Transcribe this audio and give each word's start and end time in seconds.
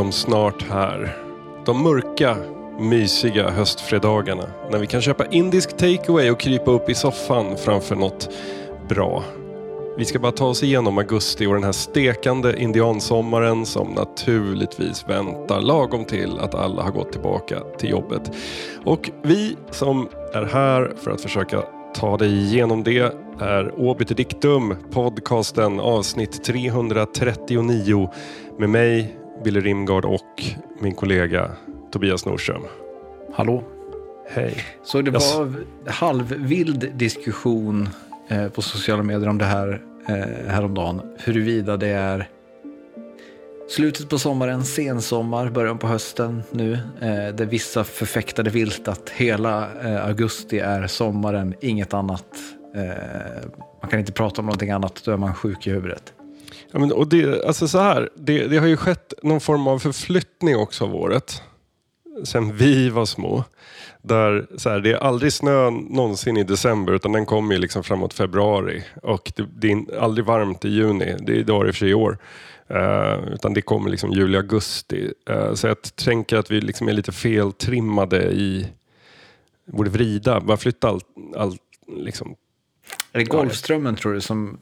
de 0.00 0.12
snart 0.12 0.62
här. 0.70 1.16
De 1.66 1.82
mörka, 1.82 2.36
mysiga 2.78 3.50
höstfredagarna. 3.50 4.44
När 4.70 4.78
vi 4.78 4.86
kan 4.86 5.02
köpa 5.02 5.26
indisk 5.26 5.76
takeaway 5.76 6.30
och 6.30 6.40
krypa 6.40 6.70
upp 6.70 6.90
i 6.90 6.94
soffan 6.94 7.56
framför 7.56 7.96
något 7.96 8.28
bra. 8.88 9.24
Vi 9.98 10.04
ska 10.04 10.18
bara 10.18 10.32
ta 10.32 10.46
oss 10.46 10.62
igenom 10.62 10.98
augusti 10.98 11.46
och 11.46 11.54
den 11.54 11.64
här 11.64 11.72
stekande 11.72 12.62
indiansommaren 12.62 13.66
som 13.66 13.88
naturligtvis 13.88 15.04
väntar 15.08 15.60
lagom 15.60 16.04
till 16.04 16.38
att 16.38 16.54
alla 16.54 16.82
har 16.82 16.90
gått 16.90 17.12
tillbaka 17.12 17.60
till 17.78 17.90
jobbet. 17.90 18.30
Och 18.84 19.10
vi 19.22 19.56
som 19.70 20.08
är 20.34 20.42
här 20.42 20.92
för 20.96 21.10
att 21.10 21.20
försöka 21.20 21.62
ta 21.94 22.16
dig 22.16 22.38
igenom 22.38 22.82
det 22.82 23.12
är 23.40 23.80
Obiter 23.80 24.14
Dictum, 24.14 24.76
podcasten 24.92 25.80
avsnitt 25.80 26.44
339 26.44 28.10
med 28.58 28.70
mig, 28.70 29.19
Billy 29.44 29.60
Rimgard 29.60 30.04
och 30.04 30.42
min 30.80 30.94
kollega 30.94 31.50
Tobias 31.92 32.26
Norström. 32.26 32.62
Hallå. 33.34 33.62
Hej. 34.30 34.54
Så 34.84 35.02
det 35.02 35.10
Jag 35.10 35.16
s- 35.22 35.34
var 35.36 35.54
halvvild 35.86 36.92
diskussion 36.94 37.88
eh, 38.28 38.48
på 38.48 38.62
sociala 38.62 39.02
medier 39.02 39.28
om 39.28 39.38
det 39.38 39.44
här 39.44 39.82
eh, 40.08 40.50
häromdagen. 40.52 41.00
Huruvida 41.18 41.76
det 41.76 41.88
är 41.88 42.28
slutet 43.68 44.08
på 44.08 44.18
sommaren, 44.18 44.64
sensommar, 44.64 45.50
början 45.50 45.78
på 45.78 45.86
hösten 45.86 46.42
nu. 46.50 46.72
Eh, 47.00 47.34
där 47.34 47.46
vissa 47.46 47.84
förfäktade 47.84 48.50
vilt 48.50 48.88
att 48.88 49.10
hela 49.10 49.68
eh, 49.84 50.06
augusti 50.06 50.58
är 50.58 50.86
sommaren, 50.86 51.54
inget 51.60 51.94
annat. 51.94 52.24
Man 53.82 53.90
kan 53.90 53.98
inte 54.00 54.12
prata 54.12 54.40
om 54.40 54.46
någonting 54.46 54.70
annat, 54.70 55.02
då 55.04 55.10
är 55.12 55.16
man 55.16 55.34
sjuk 55.34 55.66
i 55.66 55.70
huvudet. 55.70 56.12
Ja, 56.72 56.78
men, 56.78 56.92
och 56.92 57.08
det, 57.08 57.44
alltså 57.44 57.68
så 57.68 57.78
här, 57.78 58.10
det, 58.16 58.46
det 58.46 58.58
har 58.58 58.66
ju 58.66 58.76
skett 58.76 59.12
någon 59.22 59.40
form 59.40 59.66
av 59.66 59.78
förflyttning 59.78 60.56
också 60.56 60.84
av 60.84 60.96
året. 60.96 61.42
Sen 62.24 62.56
vi 62.56 62.88
var 62.88 63.04
små. 63.04 63.44
Där, 64.02 64.46
så 64.56 64.70
här, 64.70 64.80
det 64.80 64.92
är 64.92 64.96
aldrig 64.96 65.32
snö 65.32 65.70
någonsin 65.70 66.36
i 66.36 66.44
december 66.44 66.92
utan 66.92 67.12
den 67.12 67.26
kommer 67.26 67.54
ju 67.54 67.60
liksom 67.60 67.82
framåt 67.82 68.14
februari. 68.14 68.84
Och 69.02 69.32
det, 69.36 69.46
det 69.56 69.72
är 69.72 69.98
aldrig 70.00 70.24
varmt 70.24 70.64
i 70.64 70.68
juni. 70.68 71.16
Det 71.20 71.32
är 71.32 71.36
idag 71.36 71.66
i 71.66 71.70
och 71.70 71.74
för 71.74 71.78
sig 71.78 71.90
i 71.90 71.94
år. 71.94 72.18
Eh, 72.68 73.34
utan 73.34 73.54
det 73.54 73.62
kommer 73.62 73.90
liksom 73.90 74.12
juli, 74.12 74.36
augusti. 74.36 75.12
Eh, 75.30 75.54
så 75.54 75.66
jag 75.66 75.76
tänker 75.82 76.36
att 76.36 76.50
vi 76.50 76.60
liksom 76.60 76.88
är 76.88 76.92
lite 76.92 77.12
feltrimmade 77.12 78.32
i... 78.32 78.66
Borde 79.64 79.90
vrida, 79.90 80.40
bara 80.40 80.56
flytta 80.56 80.88
allt, 80.88 81.06
allt 81.36 81.60
liksom. 81.96 82.34
Är 83.12 83.18
det 83.18 83.24
Golfströmmen 83.24 83.96
tror 83.96 84.12
du 84.14 84.20
som 84.20 84.58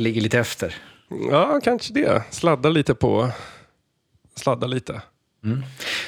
ligger 0.00 0.20
lite 0.20 0.38
efter? 0.38 0.74
Ja, 1.30 1.60
kanske 1.64 1.92
det. 1.92 2.22
Sladda 2.30 2.68
lite 2.68 2.94
på... 2.94 3.30
Sladda 4.34 4.66
lite. 4.66 5.02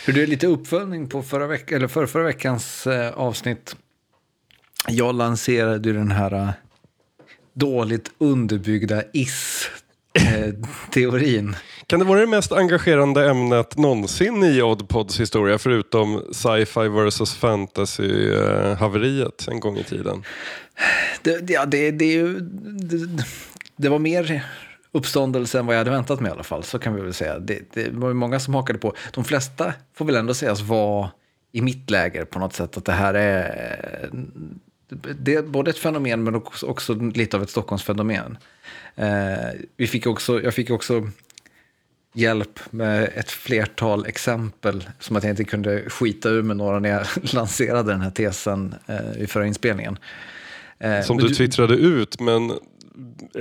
Hur 0.07 0.12
det 0.12 0.23
är 0.23 0.27
lite 0.27 0.47
uppföljning 0.47 1.09
på 1.09 1.23
förra, 1.23 1.47
veck 1.47 1.73
eller 1.73 1.89
förra, 1.89 2.07
förra 2.07 2.25
veckans 2.25 2.87
eh, 2.87 3.12
avsnitt. 3.12 3.77
Jag 4.89 5.15
lanserade 5.15 5.89
ju 5.89 5.95
den 5.95 6.11
här 6.11 6.33
eh, 6.33 6.50
dåligt 7.55 8.11
underbyggda 8.19 9.03
is-teorin. 9.12 11.56
Kan 11.87 11.99
det 11.99 12.05
vara 12.05 12.21
det 12.21 12.27
mest 12.27 12.53
engagerande 12.53 13.31
ämnet 13.31 13.78
någonsin 13.78 14.45
i 14.45 14.62
Oddpods 14.62 15.21
historia 15.21 15.59
förutom 15.59 16.22
sci-fi 16.33 16.89
versus 16.89 17.37
fantasy-haveriet 17.37 19.49
en 19.49 19.61
gång 19.61 19.77
i 19.77 19.84
tiden? 19.84 20.25
det, 21.22 21.47
det, 21.47 21.53
ja, 21.53 21.66
det, 21.66 21.91
det, 21.91 22.05
är 22.05 22.16
ju, 22.16 22.41
det, 22.41 23.25
det 23.82 23.88
var 23.88 23.98
mer 23.98 24.44
uppståndelse 24.93 25.59
än 25.59 25.66
vad 25.66 25.75
jag 25.75 25.81
hade 25.81 25.91
väntat 25.91 26.20
mig 26.20 26.28
i 26.28 26.32
alla 26.32 26.43
fall. 26.43 26.65
Så 26.65 26.78
kan 26.78 26.94
vi 26.94 27.00
väl 27.00 27.15
säga. 27.15 27.38
Det, 27.38 27.62
det 27.72 27.91
var 27.93 28.12
många 28.12 28.41
som 28.41 28.54
hakade 28.54 28.78
på. 28.78 28.94
De 29.15 29.25
flesta 29.25 29.72
får 29.94 30.04
väl 30.04 30.16
ändå 30.16 30.34
sägas 30.34 30.60
vara 30.60 31.10
i 31.53 31.62
mitt 31.62 31.91
läger 31.91 32.25
på 32.25 32.38
något 32.38 32.53
sätt. 32.54 32.76
Att 32.76 32.84
det 32.84 32.92
här 32.92 33.15
är, 33.15 34.10
det 35.21 35.34
är 35.34 35.42
både 35.42 35.71
ett 35.71 35.78
fenomen 35.78 36.25
men 36.25 36.34
också, 36.62 36.94
lite 36.94 37.37
av 37.37 37.42
ett 37.42 37.50
Stockholmsfenomen. 37.50 38.38
Eh, 38.97 39.60
vi 39.76 39.87
fick 39.87 40.06
också, 40.06 40.42
jag 40.42 40.54
fick 40.54 40.71
också 40.71 41.09
hjälp 42.15 42.60
med 42.71 43.10
ett 43.15 43.31
flertal 43.31 44.06
exempel 44.06 44.88
som 44.98 45.16
att 45.16 45.22
jag 45.22 45.31
inte 45.31 45.44
kunde 45.44 45.91
skita 45.91 46.28
ur 46.28 46.42
med 46.42 46.56
några 46.56 46.78
när 46.78 46.88
jag 46.88 47.06
lanserade 47.34 47.92
den 47.92 48.00
här 48.00 48.10
tesen 48.10 48.75
eh, 48.87 49.22
i 49.22 49.26
förra 49.26 49.47
inspelningen. 49.47 49.98
Eh, 50.78 51.03
Som 51.03 51.16
men 51.16 51.26
du 51.26 51.34
twittrade 51.34 51.75
ut, 51.75 52.21
men 52.21 52.53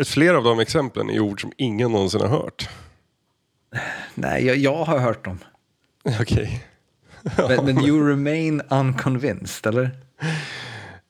flera 0.05 0.37
av 0.37 0.43
de 0.43 0.59
exemplen 0.59 1.09
är 1.09 1.19
ord 1.19 1.41
som 1.41 1.51
ingen 1.57 1.91
någonsin 1.91 2.21
har 2.21 2.27
hört. 2.27 2.69
Nej, 4.15 4.45
jag, 4.45 4.57
jag 4.57 4.83
har 4.83 4.99
hört 4.99 5.25
dem. 5.25 5.39
Okej. 6.21 6.65
Men, 7.37 7.65
men 7.65 7.85
you 7.85 8.09
remain 8.09 8.61
unconvinced, 8.69 9.73
eller? 9.73 9.91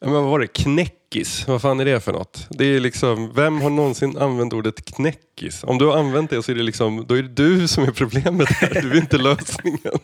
Men 0.02 0.13
vad 0.13 0.24
var 0.24 0.40
det? 0.40 0.47
Knäckis? 0.47 1.47
Vad 1.47 1.62
fan 1.62 1.79
är 1.79 1.85
det 1.85 2.00
för 2.00 2.12
något? 2.12 2.47
Det 2.50 2.66
är 2.66 2.79
liksom, 2.79 3.34
vem 3.35 3.62
har 3.62 3.69
någonsin 3.69 4.18
använt 4.18 4.53
ordet 4.53 4.85
knäckis? 4.85 5.63
Om 5.63 5.78
du 5.78 5.85
har 5.85 5.97
använt 5.97 6.29
det 6.29 6.44
så 6.44 6.52
är 6.52 6.56
det 6.56 6.63
liksom, 6.63 7.06
då 7.08 7.16
är 7.18 7.23
det 7.23 7.29
du 7.29 7.68
som 7.68 7.84
är 7.84 7.91
problemet 7.91 8.50
här. 8.50 8.81
Du 8.81 8.91
är 8.91 8.97
inte 8.97 9.18
lösningen. 9.18 9.79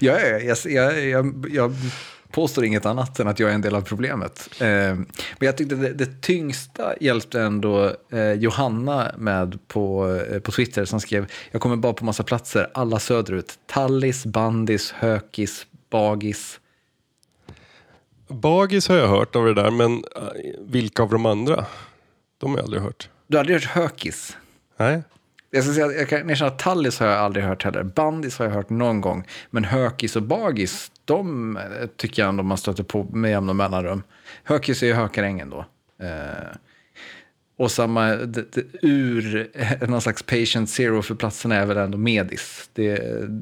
Ja, 0.00 0.20
ja, 0.20 0.38
jag, 0.38 0.56
jag, 0.64 1.04
jag, 1.04 1.46
jag 1.50 1.74
påstår 2.32 2.64
inget 2.64 2.86
annat 2.86 3.20
än 3.20 3.28
att 3.28 3.38
jag 3.38 3.50
är 3.50 3.54
en 3.54 3.60
del 3.60 3.74
av 3.74 3.80
problemet. 3.80 4.48
Eh, 4.60 4.66
men 4.66 5.06
jag 5.38 5.56
tyckte 5.56 5.74
det, 5.74 5.92
det 5.92 6.22
tyngsta 6.22 6.94
hjälpte 7.00 7.40
ändå 7.40 7.92
eh, 8.12 8.32
Johanna 8.32 9.12
med 9.18 9.58
på, 9.68 10.16
eh, 10.30 10.40
på 10.40 10.52
Twitter 10.52 10.84
som 10.84 11.00
skrev 11.00 11.26
jag 11.50 11.60
kommer 11.60 11.76
bara 11.76 11.92
på 11.92 12.04
massa 12.04 12.22
platser, 12.22 12.70
alla 12.74 12.98
söderut. 12.98 13.58
Tallis, 13.66 14.26
Bandis, 14.26 14.92
Hökis, 14.92 15.66
Bagis. 15.90 16.60
Bagis 18.28 18.88
har 18.88 18.96
jag 18.96 19.08
hört 19.08 19.36
av 19.36 19.46
det 19.46 19.54
där, 19.54 19.70
men 19.70 19.92
äh, 20.16 20.22
vilka 20.60 21.02
av 21.02 21.10
de 21.10 21.26
andra? 21.26 21.64
De 22.38 22.50
har 22.50 22.58
jag 22.58 22.64
aldrig 22.64 22.82
hört. 22.82 23.08
Du 23.26 23.36
har 23.36 23.40
aldrig 23.40 23.60
hört 23.60 23.70
Hökis? 23.70 24.36
Nej. 24.76 25.02
Jag 25.54 25.64
ska 25.64 25.72
säga, 25.72 25.86
att 25.86 25.94
jag 25.94 26.08
kan 26.08 26.30
erkänna 26.30 26.50
att 26.50 26.58
Tallis 26.58 26.98
har 26.98 27.06
jag 27.06 27.18
aldrig 27.18 27.44
hört 27.44 27.64
heller. 27.64 27.82
Bandis 27.82 28.38
har 28.38 28.46
jag 28.46 28.52
hört 28.52 28.70
någon 28.70 29.00
gång. 29.00 29.26
Men 29.50 29.64
Hökis 29.64 30.16
och 30.16 30.22
Bagis, 30.22 30.90
de 31.16 31.58
tycker 31.96 32.22
jag 32.22 32.28
ändå 32.28 32.42
man 32.42 32.58
stöter 32.58 32.82
på 32.82 33.04
med 33.04 33.30
jämna 33.30 33.52
mellanrum. 33.52 34.02
Hökis 34.44 34.82
är 34.82 34.86
ju 34.86 34.92
Hökarängen 34.92 35.50
då. 35.50 35.64
Eh, 36.02 36.56
och 37.58 37.70
samma, 37.70 38.06
det, 38.06 38.52
det, 38.52 38.64
ur 38.82 39.50
eh, 39.54 39.88
någon 39.88 40.00
slags 40.00 40.22
patient 40.22 40.70
zero 40.70 41.02
för 41.02 41.14
platserna 41.14 41.54
är 41.56 41.66
väl 41.66 41.76
ändå 41.76 41.98
Medis. 41.98 42.70
Det, 42.72 43.00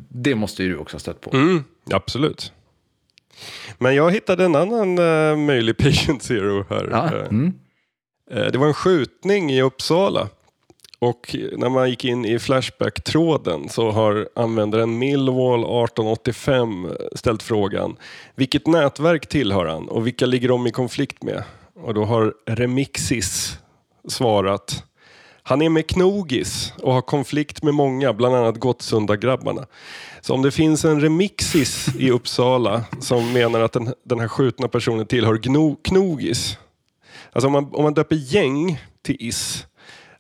det 0.09 0.35
måste 0.35 0.63
ju 0.63 0.69
du 0.69 0.77
också 0.77 0.95
ha 0.95 1.01
stött 1.01 1.21
på. 1.21 1.31
Mm, 1.37 1.65
absolut. 1.91 2.53
Men 3.79 3.95
jag 3.95 4.11
hittade 4.11 4.45
en 4.45 4.55
annan 4.57 4.99
äh, 4.99 5.37
möjlig 5.37 5.77
patient 5.79 6.23
zero 6.23 6.65
här. 6.71 6.89
Ja, 6.91 7.09
mm. 7.09 7.53
Eh, 8.31 8.47
Det 8.53 8.59
var 8.59 8.67
en 8.67 8.75
skjutning 8.75 9.53
i 9.53 9.63
Uppsala. 9.63 10.29
Och 11.03 11.37
när 11.53 11.69
man 11.69 11.91
gick 11.91 12.05
in 12.05 12.25
i 12.25 12.39
Flashback-tråden 12.39 13.69
så 13.69 13.91
har 13.91 14.29
användaren 14.35 14.99
Millwall 14.99 15.61
1885 15.61 16.89
ställt 17.15 17.43
frågan 17.43 17.97
Vilket 18.35 18.67
nätverk 18.67 19.27
tillhör 19.27 19.67
han 19.67 19.89
och 19.89 20.07
vilka 20.07 20.27
ligger 20.27 20.49
de 20.49 20.67
i 20.67 20.71
konflikt 20.71 21.23
med? 21.23 21.43
Och 21.75 21.95
då 21.95 22.05
har 22.05 22.35
Remixis 22.47 23.59
svarat 24.09 24.85
Han 25.43 25.63
är 25.63 25.69
med 25.69 25.87
Knogis 25.87 26.73
och 26.83 26.93
har 26.93 27.03
konflikt 27.03 27.63
med 27.63 27.75
många, 27.75 28.13
bland 28.13 28.35
annat 28.35 28.57
Gottsunda-grabbarna. 28.57 29.67
Så 30.21 30.35
om 30.35 30.43
det 30.43 30.51
finns 30.51 30.85
en 30.85 31.01
Remixis 31.01 31.89
i 31.99 32.11
Uppsala 32.11 32.85
som 33.01 33.33
menar 33.33 33.61
att 33.61 33.73
den, 33.73 33.95
den 34.05 34.21
här 34.21 34.29
skjutna 34.29 34.69
personen 34.69 35.07
tillhör 35.07 35.39
Gno, 35.39 35.77
Knogis 35.83 36.59
Alltså 37.33 37.47
om 37.47 37.53
man, 37.53 37.69
om 37.73 37.83
man 37.83 37.95
döper 37.95 38.17
gäng 38.17 38.79
till 39.03 39.17
is. 39.19 39.67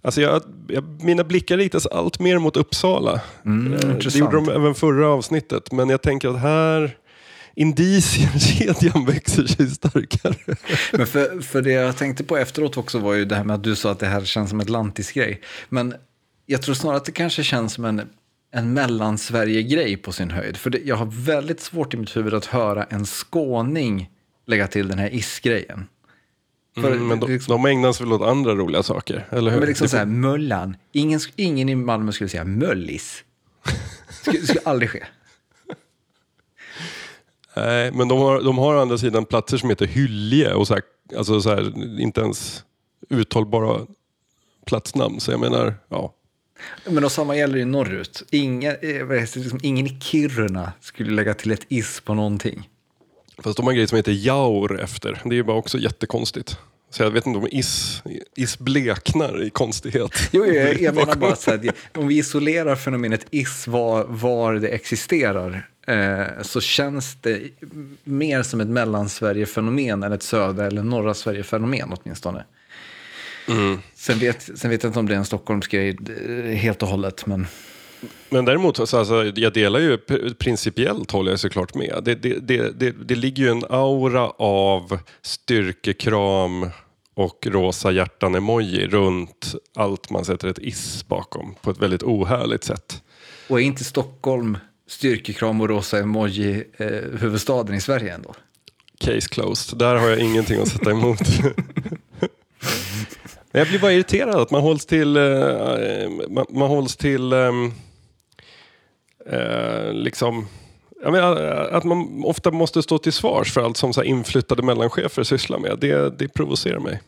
Alltså 0.02 0.20
jag, 0.20 0.42
jag, 0.68 1.02
mina 1.02 1.24
blickar 1.24 1.56
riktas 1.56 1.86
allt 1.86 2.20
mer 2.20 2.38
mot 2.38 2.56
Uppsala. 2.56 3.20
Mm, 3.44 3.72
Eh, 3.72 3.96
det 3.96 4.14
gjorde 4.14 4.36
de 4.36 4.48
även 4.48 4.74
förra 4.74 5.08
avsnittet. 5.08 5.72
Men 5.72 5.88
jag 5.88 6.02
tänker 6.02 6.28
att 6.28 6.40
här 6.40 6.96
indicierkedjan 7.54 9.04
växer 9.06 9.46
sig 9.46 9.70
starkare. 9.70 10.56
Men 10.92 11.06
för, 11.06 11.40
för 11.42 11.62
det 11.62 11.70
jag 11.72 11.96
tänkte 11.96 12.24
på 12.24 12.36
efteråt 12.36 12.76
också 12.76 12.98
var 12.98 13.14
ju 13.14 13.24
det 13.24 13.34
här 13.34 13.44
med 13.44 13.54
att 13.54 13.64
du 13.64 13.76
sa 13.76 13.90
att 13.90 13.98
det 13.98 14.06
här 14.06 14.24
känns 14.24 14.50
som 14.50 14.60
ett 14.60 14.70
lantisgrej. 14.70 15.40
Men 15.68 15.94
jag 16.46 16.62
tror 16.62 16.74
snarare 16.74 16.96
att 16.96 17.04
det 17.04 17.12
kanske 17.12 17.44
känns 17.44 17.72
som 17.72 17.84
en, 17.84 18.02
en 18.52 18.72
mellansverige-grej 18.72 19.96
på 19.96 20.12
sin 20.12 20.30
höjd. 20.30 20.56
För 20.56 20.70
det, 20.70 20.78
jag 20.84 20.96
har 20.96 21.06
väldigt 21.06 21.60
svårt 21.60 21.94
i 21.94 21.96
mitt 21.96 22.16
huvud 22.16 22.34
att 22.34 22.46
höra 22.46 22.84
en 22.84 23.06
skåning 23.06 24.10
lägga 24.46 24.66
till 24.66 24.88
den 24.88 24.98
här 24.98 25.14
is-grejen. 25.14 25.86
För 26.74 26.92
Mm, 26.92 27.08
men 27.08 27.20
de, 27.20 27.32
liksom- 27.32 27.52
de 27.62 27.66
ägnar 27.70 27.92
sig 27.92 28.06
väl 28.06 28.12
åt 28.12 28.22
andra 28.22 28.54
roliga 28.54 28.82
saker, 28.82 29.26
eller 29.30 29.50
hur? 29.50 29.58
Men 29.58 29.68
liksom 29.68 29.84
Det 29.84 29.88
så 29.88 29.96
här, 29.96 30.04
får- 30.04 30.10
Möllan. 30.12 30.76
Ingen, 30.92 31.20
ingen 31.36 31.68
i 31.68 31.74
Malmö 31.74 32.12
skulle 32.12 32.28
säga 32.30 32.44
Möllis. 32.44 33.24
Det 34.08 34.14
skulle, 34.30 34.46
skulle 34.46 34.60
aldrig 34.64 34.90
ske. 34.90 35.04
Nej, 37.56 37.92
men 37.92 38.08
de 38.08 38.18
har, 38.18 38.40
de 38.42 38.58
har 38.58 38.74
å 38.74 38.80
andra 38.80 38.98
sidan 38.98 39.24
platser 39.24 39.56
som 39.56 39.68
heter 39.70 39.86
Hyllie 39.86 40.52
och 40.52 40.66
så 40.66 40.74
här, 40.74 40.82
alltså 41.16 41.40
så 41.40 41.50
här, 41.50 41.72
inte 42.00 42.20
ens 42.20 42.64
uttalbara 43.10 43.86
platsnamn. 44.66 45.20
Så 45.20 45.30
jag 45.30 45.40
menar, 45.40 45.74
ja. 45.88 46.14
Men 46.86 47.04
och 47.04 47.12
samma 47.12 47.36
gäller 47.36 47.58
ju 47.58 47.64
norrut. 47.64 48.22
Ingen, 48.30 48.76
eh, 48.82 49.08
liksom, 49.34 49.60
ingen 49.62 49.86
i 49.86 50.00
Kiruna 50.00 50.72
skulle 50.80 51.10
lägga 51.12 51.34
till 51.34 51.50
ett 51.50 51.66
is 51.68 52.00
på 52.00 52.14
någonting. 52.14 52.68
Fast 53.42 53.56
de 53.56 53.66
har 53.66 53.72
en 53.72 53.76
grej 53.76 53.86
som 53.86 53.96
heter 53.96 54.12
jaur 54.12 54.80
efter. 54.80 55.20
Det 55.24 55.30
är 55.30 55.34
ju 55.34 55.42
bara 55.42 55.56
också 55.56 55.78
jättekonstigt. 55.78 56.58
Så 56.90 57.02
jag 57.02 57.10
vet 57.10 57.26
inte 57.26 57.38
om 57.38 57.48
is, 57.50 58.02
is 58.36 58.58
bleknar 58.58 59.42
i 59.42 59.50
konstighet. 59.50 60.10
Jo, 60.32 60.46
jag, 60.46 60.80
jag 60.80 60.94
menar 60.94 61.16
bara 61.16 61.36
så 61.36 61.50
här, 61.50 61.72
om 61.94 62.08
vi 62.08 62.18
isolerar 62.18 62.76
fenomenet 62.76 63.26
is 63.30 63.66
var, 63.66 64.04
var 64.04 64.54
det 64.54 64.68
existerar 64.68 65.68
eh, 65.86 66.42
så 66.42 66.60
känns 66.60 67.16
det 67.20 67.40
mer 68.04 68.42
som 68.42 68.60
ett 68.60 68.68
mellansverige-fenomen 68.68 70.02
än 70.02 70.12
ett 70.12 70.22
södra 70.22 70.66
eller 70.66 70.82
norra 70.82 71.14
Sverige-fenomen 71.14 71.96
åtminstone. 72.02 72.44
Mm. 73.48 73.78
Sen, 73.94 74.18
vet, 74.18 74.42
sen 74.42 74.70
vet 74.70 74.82
jag 74.82 74.90
inte 74.90 74.98
om 74.98 75.06
det 75.06 75.14
är 75.14 75.18
en 75.18 75.24
Stockholmsgrej 75.24 75.98
eh, 76.28 76.56
helt 76.56 76.82
och 76.82 76.88
hållet, 76.88 77.26
men... 77.26 77.46
Men 78.28 78.44
däremot, 78.44 78.80
alltså, 78.80 78.96
alltså, 78.96 79.32
jag 79.34 79.52
delar 79.52 79.80
ju 79.80 79.98
principiellt 80.34 81.10
håller 81.10 81.30
jag 81.30 81.40
såklart 81.40 81.74
med. 81.74 82.00
Det, 82.04 82.14
det, 82.14 82.38
det, 82.38 82.80
det, 82.80 82.90
det 82.90 83.14
ligger 83.14 83.42
ju 83.42 83.50
en 83.50 83.64
aura 83.68 84.30
av 84.38 84.98
styrkekram 85.22 86.70
och 87.14 87.46
rosa 87.50 87.90
hjärtan-emoji 87.90 88.86
runt 88.86 89.54
allt 89.74 90.10
man 90.10 90.24
sätter 90.24 90.48
ett 90.48 90.58
is 90.58 91.04
bakom 91.08 91.54
på 91.62 91.70
ett 91.70 91.78
väldigt 91.78 92.02
ohärligt 92.02 92.64
sätt. 92.64 93.02
Och 93.48 93.60
är 93.60 93.64
inte 93.64 93.84
Stockholm 93.84 94.58
styrkekram 94.88 95.60
och 95.60 95.68
rosa 95.68 95.98
emoji 95.98 96.64
eh, 96.76 96.86
huvudstaden 97.20 97.74
i 97.74 97.80
Sverige 97.80 98.14
ändå? 98.14 98.34
Case 98.98 99.28
closed. 99.28 99.78
Där 99.78 99.94
har 99.94 100.08
jag 100.08 100.18
ingenting 100.18 100.62
att 100.62 100.68
sätta 100.68 100.90
emot. 100.90 101.20
jag 103.52 103.68
blir 103.68 103.78
bara 103.78 103.92
irriterad 103.92 104.34
att 104.34 104.50
man 104.50 104.60
hålls 104.62 104.86
till, 104.86 105.16
eh, 105.16 105.22
man, 106.28 106.46
man 106.50 106.68
hålls 106.68 106.96
till 106.96 107.32
um, 107.32 107.72
eh, 109.26 109.92
liksom 109.92 110.46
menar, 111.02 111.36
att 111.72 111.84
man 111.84 112.24
ofta 112.24 112.50
måste 112.50 112.82
stå 112.82 112.98
till 112.98 113.12
svars 113.12 113.52
för 113.52 113.60
allt 113.60 113.76
som 113.76 113.92
så 113.92 114.02
inflyttade 114.02 114.62
mellanchefer 114.62 115.22
sysslar 115.22 115.58
med. 115.58 115.78
Det, 115.80 116.18
det 116.18 116.28
provocerar 116.28 116.78
mig. 116.78 117.00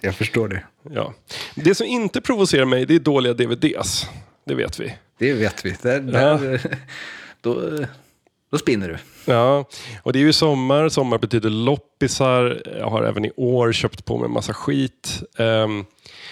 Jag 0.00 0.14
förstår 0.14 0.48
det. 0.48 0.62
Ja. 0.90 1.14
Det 1.54 1.74
som 1.74 1.86
inte 1.86 2.20
provocerar 2.20 2.64
mig 2.64 2.86
det 2.86 2.94
är 2.94 2.98
dåliga 2.98 3.34
DVDs. 3.34 4.06
Det 4.44 4.54
vet 4.54 4.80
vi. 4.80 4.94
Det 5.18 5.32
vet 5.32 5.64
vi. 5.64 5.76
Där, 5.82 6.00
där, 6.00 6.60
då, 7.40 7.70
då 8.50 8.58
spinner 8.58 8.88
du. 8.88 8.96
Ja, 9.32 9.64
och 10.02 10.12
det 10.12 10.18
är 10.18 10.20
ju 10.20 10.32
sommar. 10.32 10.88
Sommar 10.88 11.18
betyder 11.18 11.50
loppisar. 11.50 12.62
Jag 12.78 12.90
har 12.90 13.02
även 13.02 13.24
i 13.24 13.30
år 13.36 13.72
köpt 13.72 14.04
på 14.04 14.18
mig 14.18 14.24
en 14.26 14.32
massa 14.32 14.54
skit. 14.54 15.22
Um, 15.38 15.80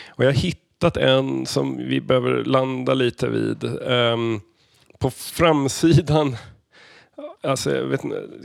och 0.09 0.25
jag 0.25 0.29
har 0.29 0.39
hittat 0.39 0.97
en 0.97 1.47
som 1.47 1.77
vi 1.77 2.01
behöver 2.01 2.45
landa 2.45 2.95
lite 2.95 3.29
vid. 3.29 3.65
Um, 3.65 4.41
på 5.01 5.11
framsidan 5.11 6.37
Alltså, 7.43 7.77
jag 7.77 7.87
vet, 7.87 8.01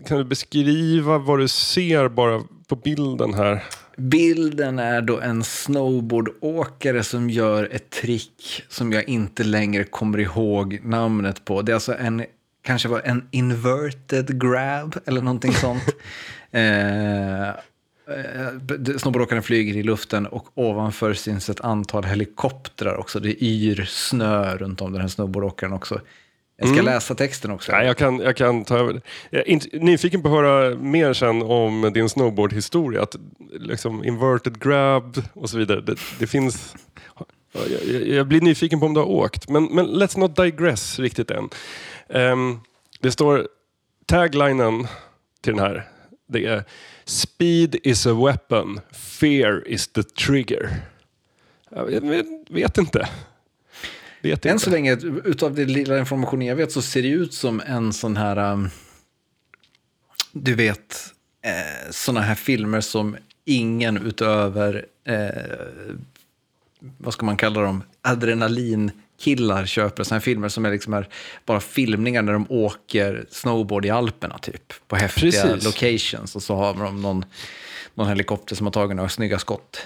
kan 0.08 0.18
du 0.18 0.24
beskriva 0.24 1.18
vad 1.18 1.40
du 1.40 1.48
ser 1.48 2.10
bara 2.10 2.44
på 2.68 2.76
bilden 2.76 3.34
här? 3.34 3.64
Bilden 3.98 4.80
är 4.80 5.02
då 5.02 5.20
en 5.20 5.44
snowboardåkare 5.44 7.04
som 7.04 7.30
gör 7.30 7.70
ett 7.72 7.90
trick 7.90 8.64
som 8.70 8.92
jag 8.92 9.10
inte 9.10 9.44
längre 9.44 9.84
kommer 9.84 10.18
ihåg 10.18 10.80
namnet 10.84 11.46
på. 11.46 11.62
Det 11.62 11.72
är 11.72 11.74
alltså 11.74 11.96
en, 11.98 12.26
kanske 12.62 12.88
var 12.88 13.02
en 13.06 13.28
inverted 13.32 14.42
grab 14.42 14.96
eller 15.06 15.22
någonting 15.22 15.54
sånt. 15.54 15.84
eh, 16.52 17.50
eh 17.50 17.54
snowboardåkaren 18.98 19.44
flyger 19.44 19.78
i 19.78 19.84
luften 19.84 20.26
och 20.26 20.48
ovanför 20.54 21.14
syns 21.14 21.50
ett 21.50 21.62
antal 21.62 22.04
helikoptrar 22.04 22.96
också. 22.96 23.20
Det 23.20 23.44
yr 23.44 23.86
snö 23.86 24.58
runt 24.58 24.82
om 24.82 24.92
den 24.92 25.02
här 25.02 25.08
snowboardåkaren 25.08 25.74
också. 25.74 26.02
Jag 26.58 26.68
ska 26.68 26.80
mm. 26.80 26.86
läsa 26.86 27.16
texten 27.16 27.52
också. 27.52 27.72
Ja, 27.72 27.84
jag, 27.84 27.98
kan, 27.98 28.20
jag 28.20 28.36
kan 28.36 28.66
ta 28.66 28.78
över. 28.78 29.02
Jag 29.30 29.50
är 29.50 29.80
nyfiken 29.80 30.22
på 30.22 30.28
att 30.28 30.34
höra 30.34 30.76
mer 30.76 31.14
sen 31.14 31.42
om 31.42 31.92
din 31.94 32.10
snowboardhistoria. 32.10 33.02
Att, 33.02 33.16
liksom, 33.52 34.04
inverted 34.04 34.60
grab 34.60 35.22
och 35.34 35.50
så 35.50 35.58
vidare. 35.58 35.82
Det, 35.82 35.96
det 36.20 36.28
finns... 36.28 36.76
Jag, 37.54 38.08
jag, 38.08 38.28
blir 38.28 38.42
nyfiken 38.42 38.80
på 38.80 38.86
om 38.86 38.94
du 38.94 39.00
har 39.00 39.08
åkt. 39.08 39.50
Men, 39.50 39.64
men 39.64 39.88
let's 39.88 40.20
not 40.20 40.36
digress 40.36 41.00
riktigt 41.00 41.32
än. 41.32 41.50
Um, 42.08 42.60
det 43.00 43.12
står 43.12 43.48
taglinen 44.06 44.88
till 45.42 45.56
den 45.56 45.66
här. 45.66 45.88
Det 46.28 46.46
är 46.46 46.64
Speed 47.06 47.76
is 47.84 48.06
a 48.06 48.14
weapon, 48.14 48.80
fear 48.92 49.68
is 49.68 49.88
the 49.88 50.04
trigger. 50.04 50.70
Jag 51.70 51.86
vet, 51.86 52.26
vet 52.50 52.78
inte. 52.78 53.10
Vet 54.26 54.46
Än 54.46 54.60
så 54.60 54.70
länge, 54.70 54.98
utav 55.24 55.56
den 55.56 55.74
lilla 55.74 56.00
informationen 56.00 56.48
jag 56.48 56.56
vet, 56.56 56.72
så 56.72 56.82
ser 56.82 57.02
det 57.02 57.08
ut 57.08 57.34
som 57.34 57.62
en 57.66 57.94
sån 57.94 58.18
här... 58.18 58.52
Um, 58.52 58.70
du 60.32 60.56
vet, 60.56 61.14
eh, 61.42 61.92
såna 61.92 62.22
här 62.22 62.36
filmer 62.36 62.82
som 62.82 63.18
ingen 63.46 63.98
utöver... 63.98 64.86
Eh, 65.04 65.28
vad 66.98 67.14
ska 67.14 67.26
man 67.26 67.38
kalla 67.38 67.62
dem? 67.62 67.84
Adrenalinkillar 68.02 69.66
köper. 69.66 70.04
Såna 70.04 70.16
här 70.16 70.22
filmer 70.22 70.50
som 70.50 70.66
är, 70.66 70.72
liksom 70.72 70.94
är 70.94 71.10
bara 71.46 71.60
filmningar 71.60 72.22
när 72.22 72.34
de 72.34 72.46
åker 72.50 73.26
snowboard 73.30 73.86
i 73.86 73.90
Alperna, 73.90 74.38
typ. 74.38 74.74
På 74.88 74.96
häftiga 74.96 75.32
Precis. 75.32 75.66
locations. 75.66 76.36
Och 76.36 76.44
så 76.44 76.56
har 76.56 76.74
de 76.74 77.02
någon, 77.02 77.26
någon 77.94 78.08
helikopter 78.08 78.56
som 78.56 78.66
har 78.66 78.72
tagit 78.72 78.96
några 78.96 79.10
snygga 79.10 79.40
skott. 79.40 79.82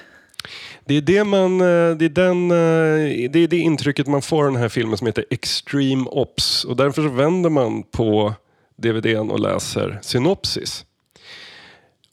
Det 0.85 0.93
är 0.93 1.01
det, 1.01 1.23
man, 1.23 1.61
eh, 1.61 1.95
det, 1.97 2.05
är 2.05 2.09
den, 2.09 2.51
eh, 2.51 3.29
det 3.29 3.39
är 3.39 3.47
det 3.47 3.57
intrycket 3.57 4.07
man 4.07 4.21
får 4.21 4.45
av 4.45 4.51
den 4.51 4.61
här 4.61 4.69
filmen 4.69 4.97
som 4.97 5.07
heter 5.07 5.25
Extreme 5.29 6.05
Ops. 6.09 6.65
Och 6.65 6.75
därför 6.75 7.01
så 7.01 7.09
vänder 7.09 7.49
man 7.49 7.83
på 7.83 8.33
DVDn 8.75 9.31
och 9.31 9.39
läser 9.39 9.99
synopsis. 10.01 10.85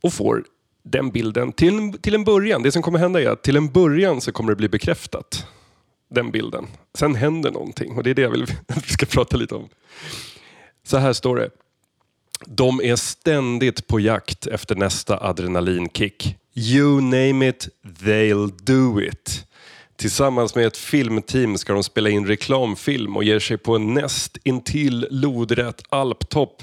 Och 0.02 0.12
får 0.12 0.45
den 0.83 1.11
bilden 1.11 1.52
till, 1.52 1.92
till 2.00 2.14
en 2.14 2.25
början. 2.25 2.62
Det 2.62 2.73
som 2.73 2.83
kommer 2.83 2.99
hända 2.99 3.23
är 3.23 3.28
att 3.28 3.42
till 3.42 3.56
en 3.56 3.68
början 3.68 4.21
så 4.21 4.33
kommer 4.33 4.52
det 4.52 4.56
bli 4.56 4.68
bekräftat. 4.68 5.47
Den 6.09 6.30
bilden. 6.30 6.66
Sen 6.95 7.14
händer 7.14 7.50
någonting 7.50 7.97
och 7.97 8.02
det 8.02 8.11
är 8.11 8.14
det 8.14 8.23
jag 8.23 8.30
vill 8.30 8.42
att 8.42 8.85
vi 8.88 8.92
ska 8.92 9.06
prata 9.06 9.37
lite 9.37 9.54
om. 9.54 9.68
Så 10.85 10.97
här 10.97 11.12
står 11.12 11.37
det. 11.37 11.50
De 12.47 12.80
är 12.80 12.97
ständigt 12.97 13.87
på 13.87 14.00
jakt 14.00 14.47
efter 14.47 14.75
nästa 14.75 15.18
adrenalinkick. 15.18 16.37
You 16.58 17.00
name 17.00 17.48
it, 17.48 17.68
they'll 18.02 18.50
do 18.64 19.00
it. 19.00 19.46
Tillsammans 19.96 20.54
med 20.54 20.66
ett 20.66 20.76
filmteam 20.76 21.58
ska 21.58 21.72
de 21.72 21.82
spela 21.82 22.10
in 22.10 22.26
reklamfilm 22.26 23.16
och 23.16 23.25
ger 23.25 23.38
sig 23.38 23.58
på 23.58 23.76
en 23.76 23.94
näst 23.94 24.38
intill 24.44 25.06
lodrätt 25.10 25.82
alptopp. 25.88 26.62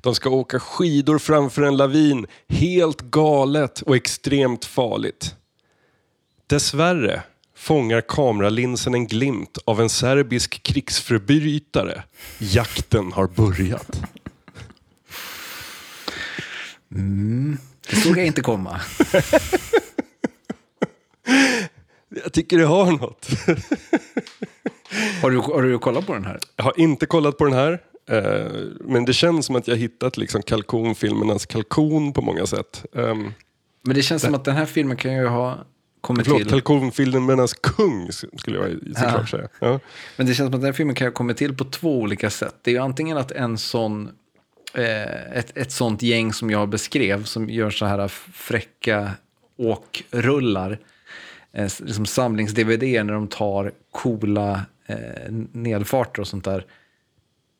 De 0.00 0.14
ska 0.14 0.30
åka 0.30 0.60
skidor 0.60 1.18
framför 1.18 1.62
en 1.62 1.76
lavin, 1.76 2.26
helt 2.48 3.00
galet 3.00 3.80
och 3.80 3.96
extremt 3.96 4.64
farligt. 4.64 5.34
Dessvärre 6.46 7.22
fångar 7.56 8.00
kameralinsen 8.00 8.94
en 8.94 9.06
glimt 9.06 9.58
av 9.64 9.80
en 9.80 9.88
serbisk 9.88 10.62
krigsförbrytare. 10.62 12.02
Jakten 12.38 13.12
har 13.12 13.26
börjat. 13.26 14.00
Mm. 16.94 17.58
Det 17.90 17.96
såg 17.96 18.18
jag 18.18 18.26
inte 18.26 18.40
komma. 18.40 18.80
jag 22.24 22.32
tycker 22.32 22.58
det 22.58 22.64
har 22.64 22.92
något. 22.92 23.28
har, 25.22 25.30
du, 25.30 25.38
har 25.38 25.62
du 25.62 25.78
kollat 25.78 26.06
på 26.06 26.14
den 26.14 26.24
här? 26.24 26.38
Jag 26.56 26.64
har 26.64 26.80
inte 26.80 27.06
kollat 27.06 27.38
på 27.38 27.44
den 27.44 27.54
här. 27.54 27.80
Eh, 28.10 28.50
men 28.80 29.04
det 29.04 29.12
känns 29.12 29.46
som 29.46 29.56
att 29.56 29.68
jag 29.68 29.76
hittat 29.76 30.16
liksom 30.16 30.42
kalkonfilmernas 30.42 31.46
kalkon 31.46 32.12
på 32.12 32.22
många 32.22 32.46
sätt. 32.46 32.84
Um, 32.92 33.32
men 33.82 33.94
det 33.96 34.02
känns 34.02 34.22
det. 34.22 34.26
som 34.26 34.34
att 34.34 34.44
den 34.44 34.56
här 34.56 34.66
filmen 34.66 34.96
kan 34.96 35.14
ju 35.14 35.26
ha 35.26 35.58
kommit 36.00 36.26
Förlåt, 36.26 36.40
till... 36.42 36.50
kalkonfilmernas 36.50 37.54
kung 37.54 38.12
skulle 38.12 38.58
jag 38.58 38.70
såklart 38.96 39.14
ja. 39.20 39.26
säga. 39.26 39.48
Ja. 39.60 39.80
Men 40.16 40.26
det 40.26 40.34
känns 40.34 40.46
som 40.48 40.54
att 40.54 40.60
den 40.60 40.64
här 40.64 40.72
filmen 40.72 40.94
kan 40.94 41.06
ha 41.06 41.12
kommit 41.12 41.36
till 41.36 41.56
på 41.56 41.64
två 41.64 42.00
olika 42.00 42.30
sätt. 42.30 42.54
Det 42.62 42.70
är 42.70 42.74
ju 42.74 42.80
antingen 42.80 43.16
att 43.16 43.30
en 43.32 43.58
sån 43.58 44.10
ett, 44.78 45.56
ett 45.56 45.72
sånt 45.72 46.02
gäng 46.02 46.32
som 46.32 46.50
jag 46.50 46.68
beskrev 46.68 47.24
som 47.24 47.50
gör 47.50 47.70
så 47.70 47.86
här 47.86 48.08
fräcka 48.08 49.10
åkrullar. 49.56 50.78
Eh, 51.52 51.70
liksom 51.78 52.06
samlings-DVD 52.06 53.04
när 53.04 53.12
de 53.12 53.28
tar 53.28 53.72
coola 53.90 54.62
eh, 54.86 55.32
nedfarter 55.52 56.20
och 56.20 56.28
sånt 56.28 56.44
där. 56.44 56.66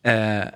Eh, 0.02 0.48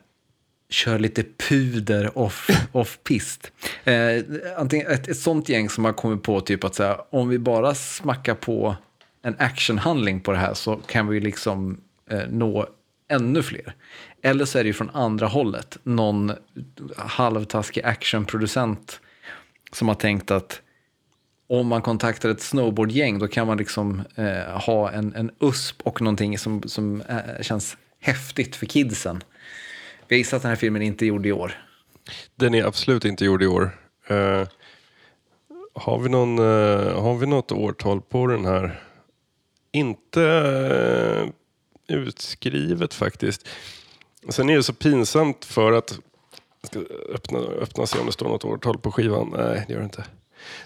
kör 0.70 0.98
lite 0.98 1.24
puder 1.48 2.18
off, 2.18 2.50
off 2.72 2.98
pist. 3.04 3.52
Eh, 3.84 4.22
antingen 4.56 4.86
ett, 4.86 5.08
ett 5.08 5.18
sånt 5.18 5.48
gäng 5.48 5.68
som 5.68 5.84
har 5.84 5.92
kommit 5.92 6.22
på 6.22 6.40
typ 6.40 6.64
att 6.64 6.74
säga 6.74 7.00
om 7.10 7.28
vi 7.28 7.38
bara 7.38 7.74
smackar 7.74 8.34
på 8.34 8.76
en 9.22 9.36
actionhandling 9.38 10.20
på 10.20 10.32
det 10.32 10.38
här 10.38 10.54
så 10.54 10.76
kan 10.76 11.08
vi 11.08 11.20
liksom 11.20 11.80
eh, 12.10 12.28
nå 12.28 12.66
ännu 13.08 13.42
fler. 13.42 13.74
Eller 14.22 14.44
så 14.44 14.58
är 14.58 14.62
det 14.62 14.66
ju 14.66 14.72
från 14.72 14.90
andra 14.90 15.26
hållet, 15.26 15.78
någon 15.82 16.32
halvtaskig 16.96 17.84
actionproducent 17.84 19.00
som 19.72 19.88
har 19.88 19.94
tänkt 19.94 20.30
att 20.30 20.62
om 21.46 21.66
man 21.66 21.82
kontaktar 21.82 22.28
ett 22.28 22.40
snowboardgäng 22.40 23.18
då 23.18 23.28
kan 23.28 23.46
man 23.46 23.58
liksom 23.58 24.02
eh, 24.14 24.60
ha 24.60 24.90
en, 24.90 25.14
en 25.14 25.30
USP 25.40 25.82
och 25.82 26.00
någonting 26.00 26.38
som, 26.38 26.62
som 26.62 27.00
eh, 27.00 27.42
känns 27.42 27.76
häftigt 28.00 28.56
för 28.56 28.66
kidsen. 28.66 29.22
Vi 30.08 30.14
har 30.14 30.18
gissat 30.18 30.36
att 30.36 30.42
den 30.42 30.48
här 30.48 30.56
filmen 30.56 30.82
inte 30.82 31.04
är 31.04 31.06
gjord 31.06 31.26
i 31.26 31.32
år. 31.32 31.52
Den 32.36 32.54
är 32.54 32.64
absolut 32.64 33.04
inte 33.04 33.24
gjord 33.24 33.42
i 33.42 33.46
år. 33.46 33.78
Eh, 34.08 34.48
har, 35.74 35.98
vi 35.98 36.08
någon, 36.08 36.38
eh, 36.38 37.02
har 37.02 37.18
vi 37.18 37.26
något 37.26 37.52
årtal 37.52 38.00
på 38.00 38.26
den 38.26 38.44
här? 38.44 38.82
Inte 39.72 40.22
eh, 40.22 41.28
utskrivet 41.88 42.94
faktiskt. 42.94 43.48
Sen 44.28 44.50
är 44.50 44.56
det 44.56 44.62
så 44.62 44.72
pinsamt 44.72 45.44
för 45.44 45.72
att... 45.72 45.98
Jag 46.60 46.68
ska 46.68 46.94
öppna, 47.14 47.38
öppna 47.38 47.82
och 47.82 47.88
se 47.88 47.98
om 47.98 48.06
det 48.06 48.12
står 48.12 48.28
något 48.28 48.44
årtal 48.44 48.78
på 48.78 48.92
skivan. 48.92 49.34
Nej, 49.36 49.64
det 49.66 49.72
gör 49.72 49.80
det 49.80 49.84
inte. 49.84 50.04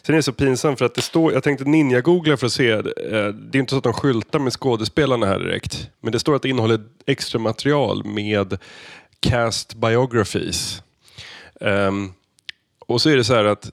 Sen 0.03 0.15
är 0.15 0.17
det 0.17 0.23
så 0.23 0.33
pinsamt 0.33 0.79
för 0.79 0.85
att 0.85 0.95
det 0.95 1.03
står, 1.03 1.33
jag 1.33 1.43
tänkte 1.43 1.65
ninja-googla 1.65 2.37
för 2.37 2.47
att 2.47 2.53
se, 2.53 2.71
eh, 2.71 2.83
det 3.29 3.59
är 3.59 3.61
inte 3.61 3.71
så 3.71 3.77
att 3.77 3.85
de 3.85 3.93
skyltar 3.93 4.39
med 4.39 4.53
skådespelarna 4.53 5.27
här 5.27 5.39
direkt. 5.39 5.91
Men 6.01 6.13
det 6.13 6.21
står 6.21 6.35
att 6.35 6.43
det 6.43 6.49
innehåller 6.49 6.81
extra 7.07 7.39
material 7.39 8.05
med 8.05 8.59
cast 9.21 9.75
biographies. 9.75 10.83
Um, 11.61 12.13
och 12.79 13.01
så 13.03 13.11
är 13.11 13.17
det 13.17 13.25
så 13.25 13.35
här 13.35 13.45
att 13.45 13.71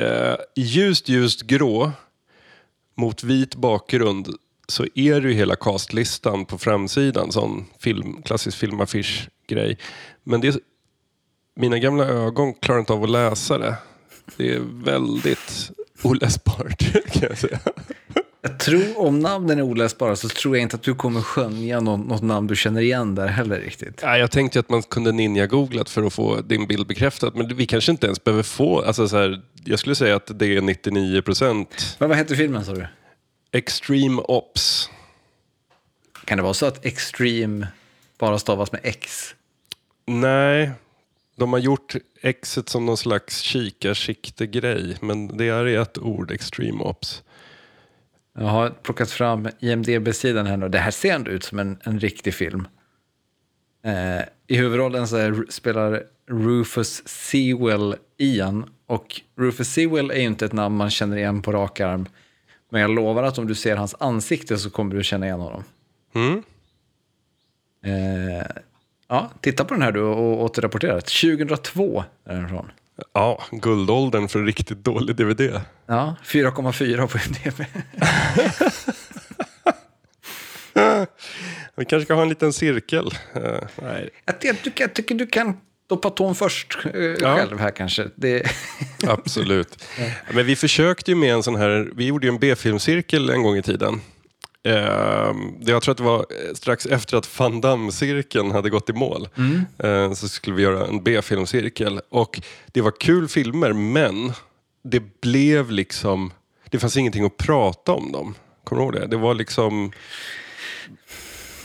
uh, 0.00 0.36
i 0.56 0.62
ljust, 0.62 1.08
ljust 1.08 1.42
grå 1.42 1.92
mot 2.94 3.24
vit 3.24 3.54
bakgrund 3.54 4.28
så 4.68 4.86
är 4.94 5.20
det 5.20 5.28
ju 5.28 5.34
hela 5.34 5.56
castlistan 5.56 6.44
på 6.44 6.58
framsidan, 6.58 7.32
sån 7.32 7.64
film, 7.78 8.22
klassisk 8.22 8.58
filmaffisch-grej. 8.58 9.78
Men 10.24 10.40
det, 10.40 10.56
mina 11.56 11.78
gamla 11.78 12.04
ögon 12.04 12.54
klarar 12.54 12.80
inte 12.80 12.92
av 12.92 13.02
att 13.02 13.10
läsa 13.10 13.58
det. 13.58 13.74
Det 14.36 14.54
är 14.54 14.60
väldigt 14.84 15.70
oläsbart 16.02 16.92
kan 17.12 17.28
jag 17.28 17.38
säga. 17.38 17.58
Jag 18.44 18.58
tror, 18.58 18.98
om 18.98 19.18
namnen 19.18 19.58
är 19.58 19.62
oläsbara 19.62 20.16
så 20.16 20.28
tror 20.28 20.56
jag 20.56 20.62
inte 20.62 20.76
att 20.76 20.82
du 20.82 20.94
kommer 20.94 21.20
skönja 21.20 21.80
något, 21.80 22.06
något 22.06 22.22
namn 22.22 22.46
du 22.46 22.56
känner 22.56 22.80
igen 22.80 23.14
där 23.14 23.26
heller 23.26 23.60
riktigt. 23.60 24.00
Ja, 24.02 24.18
jag 24.18 24.30
tänkte 24.30 24.60
att 24.60 24.68
man 24.68 24.82
kunde 24.82 25.12
ninja-googlat 25.12 25.88
för 25.90 26.02
att 26.02 26.12
få 26.12 26.40
din 26.40 26.66
bild 26.66 26.86
bekräftad, 26.86 27.30
men 27.34 27.56
vi 27.56 27.66
kanske 27.66 27.92
inte 27.92 28.06
ens 28.06 28.24
behöver 28.24 28.42
få... 28.42 28.80
Alltså 28.82 29.08
så 29.08 29.16
här, 29.16 29.42
jag 29.64 29.78
skulle 29.78 29.94
säga 29.94 30.16
att 30.16 30.38
det 30.38 30.56
är 30.56 30.60
99 30.60 31.22
procent. 31.22 31.96
Men 31.98 32.08
vad 32.08 32.18
heter 32.18 32.34
filmen 32.34 32.64
sa 32.64 32.72
du? 32.72 32.86
Extreme 33.52 34.22
Ops. 34.22 34.90
Kan 36.24 36.36
det 36.36 36.42
vara 36.42 36.54
så 36.54 36.66
att 36.66 36.84
Extreme 36.84 37.68
bara 38.18 38.38
stavas 38.38 38.72
med 38.72 38.80
X? 38.84 39.34
Nej, 40.06 40.70
de 41.36 41.52
har 41.52 41.60
gjort 41.60 41.94
Xet 42.42 42.68
som 42.68 42.86
någon 42.86 42.96
slags 42.96 43.40
kikarsikte-grej, 43.40 44.96
men 45.00 45.36
det 45.36 45.48
är 45.48 45.66
ett 45.66 45.98
ord, 45.98 46.30
Extreme 46.30 46.84
Ops. 46.84 47.22
Jag 48.34 48.44
har 48.44 48.70
plockat 48.70 49.10
fram 49.10 49.48
IMDB-sidan 49.60 50.46
här 50.46 50.56
nu. 50.56 50.68
Det 50.68 50.78
här 50.78 50.90
ser 50.90 51.14
ändå 51.14 51.30
ut 51.30 51.44
som 51.44 51.58
en, 51.58 51.78
en 51.84 52.00
riktig 52.00 52.34
film. 52.34 52.68
Eh, 53.84 54.22
I 54.46 54.56
huvudrollen 54.56 55.08
så 55.08 55.44
spelar 55.48 56.02
Rufus 56.26 57.08
Sewell 57.08 57.96
Ian. 58.18 58.70
Och 58.86 59.20
Rufus 59.36 59.68
Sewell 59.68 60.10
är 60.10 60.20
ju 60.20 60.26
inte 60.26 60.44
ett 60.44 60.52
namn 60.52 60.76
man 60.76 60.90
känner 60.90 61.16
igen 61.16 61.42
på 61.42 61.52
rak 61.52 61.80
arm. 61.80 62.06
Men 62.72 62.80
jag 62.80 62.90
lovar 62.90 63.22
att 63.22 63.38
om 63.38 63.46
du 63.46 63.54
ser 63.54 63.76
hans 63.76 63.94
ansikte 63.98 64.58
så 64.58 64.70
kommer 64.70 64.94
du 64.94 65.04
känna 65.04 65.26
igen 65.26 65.40
honom. 65.40 65.64
Mm. 66.14 66.42
Eh, 67.84 68.46
ja, 69.08 69.30
titta 69.40 69.64
på 69.64 69.74
den 69.74 69.82
här 69.82 69.92
du 69.92 70.00
och 70.00 70.42
återrapportera. 70.42 71.00
2002 71.00 72.04
är 72.24 72.34
den 72.34 72.48
från. 72.48 72.70
Ja, 73.12 73.42
guldåldern 73.50 74.28
för 74.28 74.42
riktigt 74.44 74.84
dålig 74.84 75.16
DVD. 75.16 75.60
Ja, 75.86 76.16
4,4 76.24 77.06
på 77.06 77.18
IMDB. 77.18 77.62
Vi 81.76 81.84
kanske 81.84 82.04
ska 82.04 82.14
ha 82.14 82.22
en 82.22 82.28
liten 82.28 82.52
cirkel. 82.52 83.06
Uh, 83.36 83.42
nej. 83.82 84.10
Jag, 84.24 84.40
tycker, 84.40 84.84
jag 84.84 84.94
tycker 84.94 85.14
du 85.14 85.26
kan 85.26 85.56
doppa 85.92 86.10
tån 86.10 86.34
först 86.34 86.78
uh, 86.94 87.14
ja. 87.20 87.36
själv 87.36 87.58
här 87.58 87.70
kanske. 87.70 88.08
Det... 88.14 88.42
Absolut. 89.06 89.84
Men 90.32 90.46
vi 90.46 90.56
försökte 90.56 91.10
ju 91.10 91.14
med 91.14 91.34
en 91.34 91.42
sån 91.42 91.56
här, 91.56 91.90
vi 91.94 92.06
gjorde 92.06 92.26
ju 92.26 92.32
en 92.32 92.38
B-filmcirkel 92.38 93.30
en 93.30 93.42
gång 93.42 93.56
i 93.56 93.62
tiden. 93.62 94.00
Uh, 94.68 94.74
jag 95.60 95.82
tror 95.82 95.90
att 95.90 95.98
det 95.98 96.02
var 96.02 96.26
strax 96.54 96.86
efter 96.86 97.16
att 97.16 97.38
Van 97.38 97.60
Damme-cirkeln 97.60 98.50
hade 98.50 98.70
gått 98.70 98.90
i 98.90 98.92
mål. 98.92 99.28
Mm. 99.36 99.64
Uh, 99.84 100.14
så 100.14 100.28
skulle 100.28 100.56
vi 100.56 100.62
göra 100.62 100.86
en 100.86 101.02
B-filmcirkel. 101.02 102.00
Och 102.08 102.40
det 102.72 102.80
var 102.80 102.92
kul 103.00 103.28
filmer, 103.28 103.72
men 103.72 104.32
det 104.84 105.20
blev 105.20 105.70
liksom... 105.70 106.32
Det 106.70 106.78
fanns 106.78 106.96
ingenting 106.96 107.24
att 107.24 107.36
prata 107.36 107.92
om 107.92 108.12
dem. 108.12 108.34
Kommer 108.64 108.82
du 108.82 108.84
ihåg 108.84 108.94
det? 108.94 109.06
Det 109.06 109.16
var 109.16 109.34
liksom... 109.34 109.92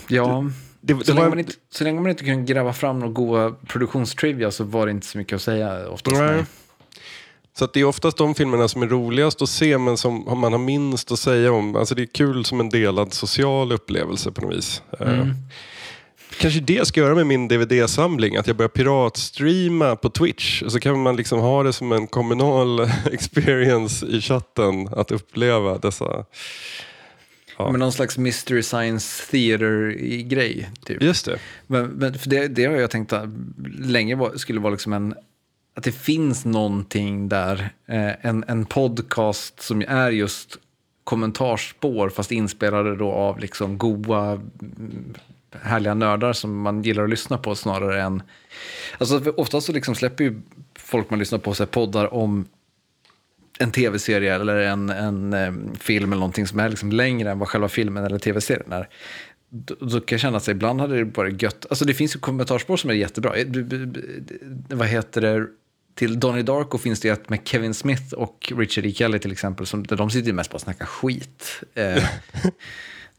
Ja, 0.08 0.44
det, 0.82 0.94
det, 0.94 1.06
så, 1.06 1.14
länge 1.14 1.30
var... 1.30 1.38
inte, 1.38 1.54
så, 1.70 1.84
länge 1.84 2.02
man 2.02 2.10
inte 2.10 2.24
kunde 2.24 2.54
gräva 2.54 2.74
fram 2.74 3.00
några 3.00 3.14
goda 3.14 3.56
produktionstrivia 3.68 4.52
så 4.52 4.64
var 4.64 4.86
det 4.86 4.92
inte 4.92 5.08
så 5.08 5.18
mycket 5.18 5.36
att 5.36 5.42
säga 5.42 5.90
oftast. 5.90 6.18
Nej. 6.18 6.44
Så 7.58 7.66
att 7.66 7.74
det 7.74 7.80
är 7.80 7.84
oftast 7.84 8.18
de 8.18 8.36
filmerna 8.36 8.68
som 8.68 8.82
är 8.82 8.88
roligast 8.88 9.42
att 9.42 9.50
se 9.50 9.78
men 9.78 9.98
som 9.98 10.40
man 10.40 10.52
har 10.52 10.60
minst 10.60 11.12
att 11.12 11.20
säga 11.20 11.52
om. 11.52 11.76
Alltså 11.76 11.96
det 11.96 12.02
är 12.02 12.06
kul 12.06 12.46
som 12.46 12.60
en 12.60 12.70
delad 12.70 13.14
social 13.14 13.72
upplevelse 13.72 14.32
på 14.32 14.42
något 14.42 14.56
vis. 14.56 14.82
Eh, 15.00 15.10
mm. 15.10 15.34
Kanske 16.40 16.60
det 16.60 16.88
ska 16.88 17.00
göra 17.00 17.16
med 17.16 17.28
min 17.28 17.48
DVD-samling, 17.48 18.36
att 18.36 18.48
jag 18.48 18.56
börjar 18.56 18.70
piratstreama 18.70 19.96
på 19.96 20.10
Twitch. 20.10 20.64
Så 20.68 20.80
kan 20.80 21.00
man 21.00 21.16
liksom 21.16 21.40
ha 21.40 21.64
det 21.64 21.74
som 21.74 21.92
en 21.92 22.08
kommunal 22.08 22.80
experience 23.12 24.06
i 24.06 24.22
chatten 24.22 24.88
att 24.88 25.12
uppleva 25.12 25.78
dessa 25.78 26.26
Ja. 27.58 27.72
Men 27.72 27.80
någon 27.80 27.92
slags 27.92 28.18
mystery 28.18 28.64
science 28.64 29.32
theater-grej. 29.32 30.70
Typ. 30.86 31.04
Just 31.04 31.26
det. 31.26 31.40
Men, 31.68 31.86
men 31.86 32.14
för 32.14 32.30
det, 32.30 32.48
det 32.48 32.66
har 32.66 32.76
jag 32.76 32.92
tänkt 32.92 33.14
att 33.14 33.30
länge 33.80 34.16
var, 34.16 34.36
skulle 34.36 34.60
vara 34.60 34.72
liksom 34.72 34.94
en 34.94 35.16
att 35.78 35.84
det 35.84 35.92
finns 35.92 36.46
någonting 36.46 37.30
där, 37.30 37.70
eh, 37.86 38.26
en, 38.26 38.44
en 38.48 38.66
podcast 38.66 39.62
som 39.62 39.82
är 39.88 40.12
just 40.12 40.58
kommentarspår 41.04 42.10
fast 42.10 42.32
inspelade 42.32 42.96
då 42.96 43.12
av 43.12 43.40
liksom 43.40 43.78
goa, 43.78 44.32
mm, 44.32 45.14
härliga 45.62 45.94
nördar 45.94 46.34
som 46.34 46.62
man 46.62 46.84
gillar 46.84 47.04
att 47.04 47.10
lyssna 47.10 47.38
på 47.38 47.56
snarare 47.56 48.02
än... 48.02 48.24
Alltså 48.98 49.34
oftast 49.38 49.68
så 49.68 49.74
liksom 49.74 49.96
släpper 49.96 50.24
ju 50.24 50.42
folk 50.80 51.10
man 51.10 51.20
lyssnar 51.20 51.40
på 51.40 51.54
sig 51.54 51.68
poddar 51.68 52.14
om 52.14 52.46
en 53.60 53.72
tv-serie 53.72 54.36
eller 54.36 54.58
en, 54.58 54.90
en, 54.90 55.34
en, 55.34 55.76
film 55.76 56.12
eller 56.12 56.20
någonting 56.20 56.48
som 56.48 56.60
är 56.60 56.70
liksom 56.70 56.92
längre 56.92 57.32
än 57.32 57.40
vad 57.40 57.48
själva 57.48 57.70
filmen 57.70 58.06
eller 58.06 58.20
tv-serien 58.20 58.72
är. 58.72 58.90
Då, 59.50 59.76
då 59.80 60.00
kan 60.00 60.16
jag 60.16 60.20
känna 60.20 60.38
att 60.38 60.48
ibland 60.48 60.82
hade 60.82 60.98
det 60.98 61.04
varit 61.04 61.42
gött. 61.42 61.66
Alltså 61.70 61.86
det 61.86 61.94
finns 61.94 62.16
ju 62.16 62.20
kommentarspår 62.20 62.78
som 62.78 62.90
är 62.90 62.94
jättebra. 62.94 63.34
Vad 64.70 64.88
heter 64.88 65.22
det? 65.22 65.48
till 65.98 66.20
Donnie 66.20 66.44
Darko 66.44 66.78
finns 66.78 67.00
det 67.00 67.10
ett 67.10 67.30
med 67.30 67.40
Kevin 67.44 67.74
Smith 67.74 68.14
och 68.14 68.54
Richard 68.58 68.86
E. 68.86 68.92
Kelly 68.92 69.20
till 69.20 69.32
exempel, 69.32 69.66
som, 69.66 69.88
där 69.88 69.96
de 69.96 70.10
sitter 70.10 70.34
mest 70.34 70.50
bara 70.50 70.56
och 70.56 70.62
snackar 70.62 70.86
skit. 70.86 71.64
Eh, 71.74 72.04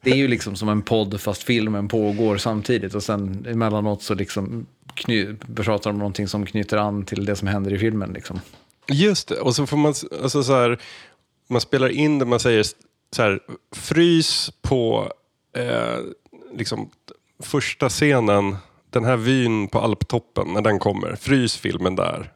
det 0.03 0.11
är 0.11 0.17
ju 0.17 0.29
liksom 0.29 0.57
som 0.57 0.69
en 0.69 0.83
podd 0.83 1.21
fast 1.21 1.43
filmen 1.43 1.89
pågår 1.89 2.37
samtidigt 2.37 2.95
och 2.95 3.03
sen 3.03 3.47
emellanåt 3.49 4.03
så 4.03 4.15
liksom 4.15 4.67
kny, 4.95 5.27
pratar 5.55 5.91
de 5.91 5.99
någonting 5.99 6.29
som 6.29 6.47
knyter 6.47 6.77
an 6.77 7.05
till 7.05 7.25
det 7.25 7.37
som 7.37 7.49
händer 7.49 7.75
i 7.75 7.79
filmen. 7.79 8.13
Liksom. 8.13 8.41
Just 8.93 9.29
det, 9.29 9.41
och 9.41 9.55
så 9.55 9.67
får 9.67 9.77
man, 9.77 9.95
alltså 10.23 10.43
så 10.43 10.53
här, 10.53 10.81
man 11.49 11.61
spelar 11.61 11.89
in 11.89 12.19
det, 12.19 12.25
man 12.25 12.41
säger 12.41 12.67
så 13.17 13.23
här, 13.23 13.41
frys 13.73 14.51
på 14.63 15.13
eh, 15.57 15.99
liksom, 16.53 16.91
första 17.43 17.89
scenen, 17.89 18.57
den 18.91 19.05
här 19.05 19.17
vyn 19.17 19.69
på 19.69 19.81
alptoppen, 19.81 20.53
när 20.53 20.63
den 20.63 20.79
kommer, 20.79 21.17
frys 21.17 21.57
filmen 21.57 21.97
där. 21.97 22.33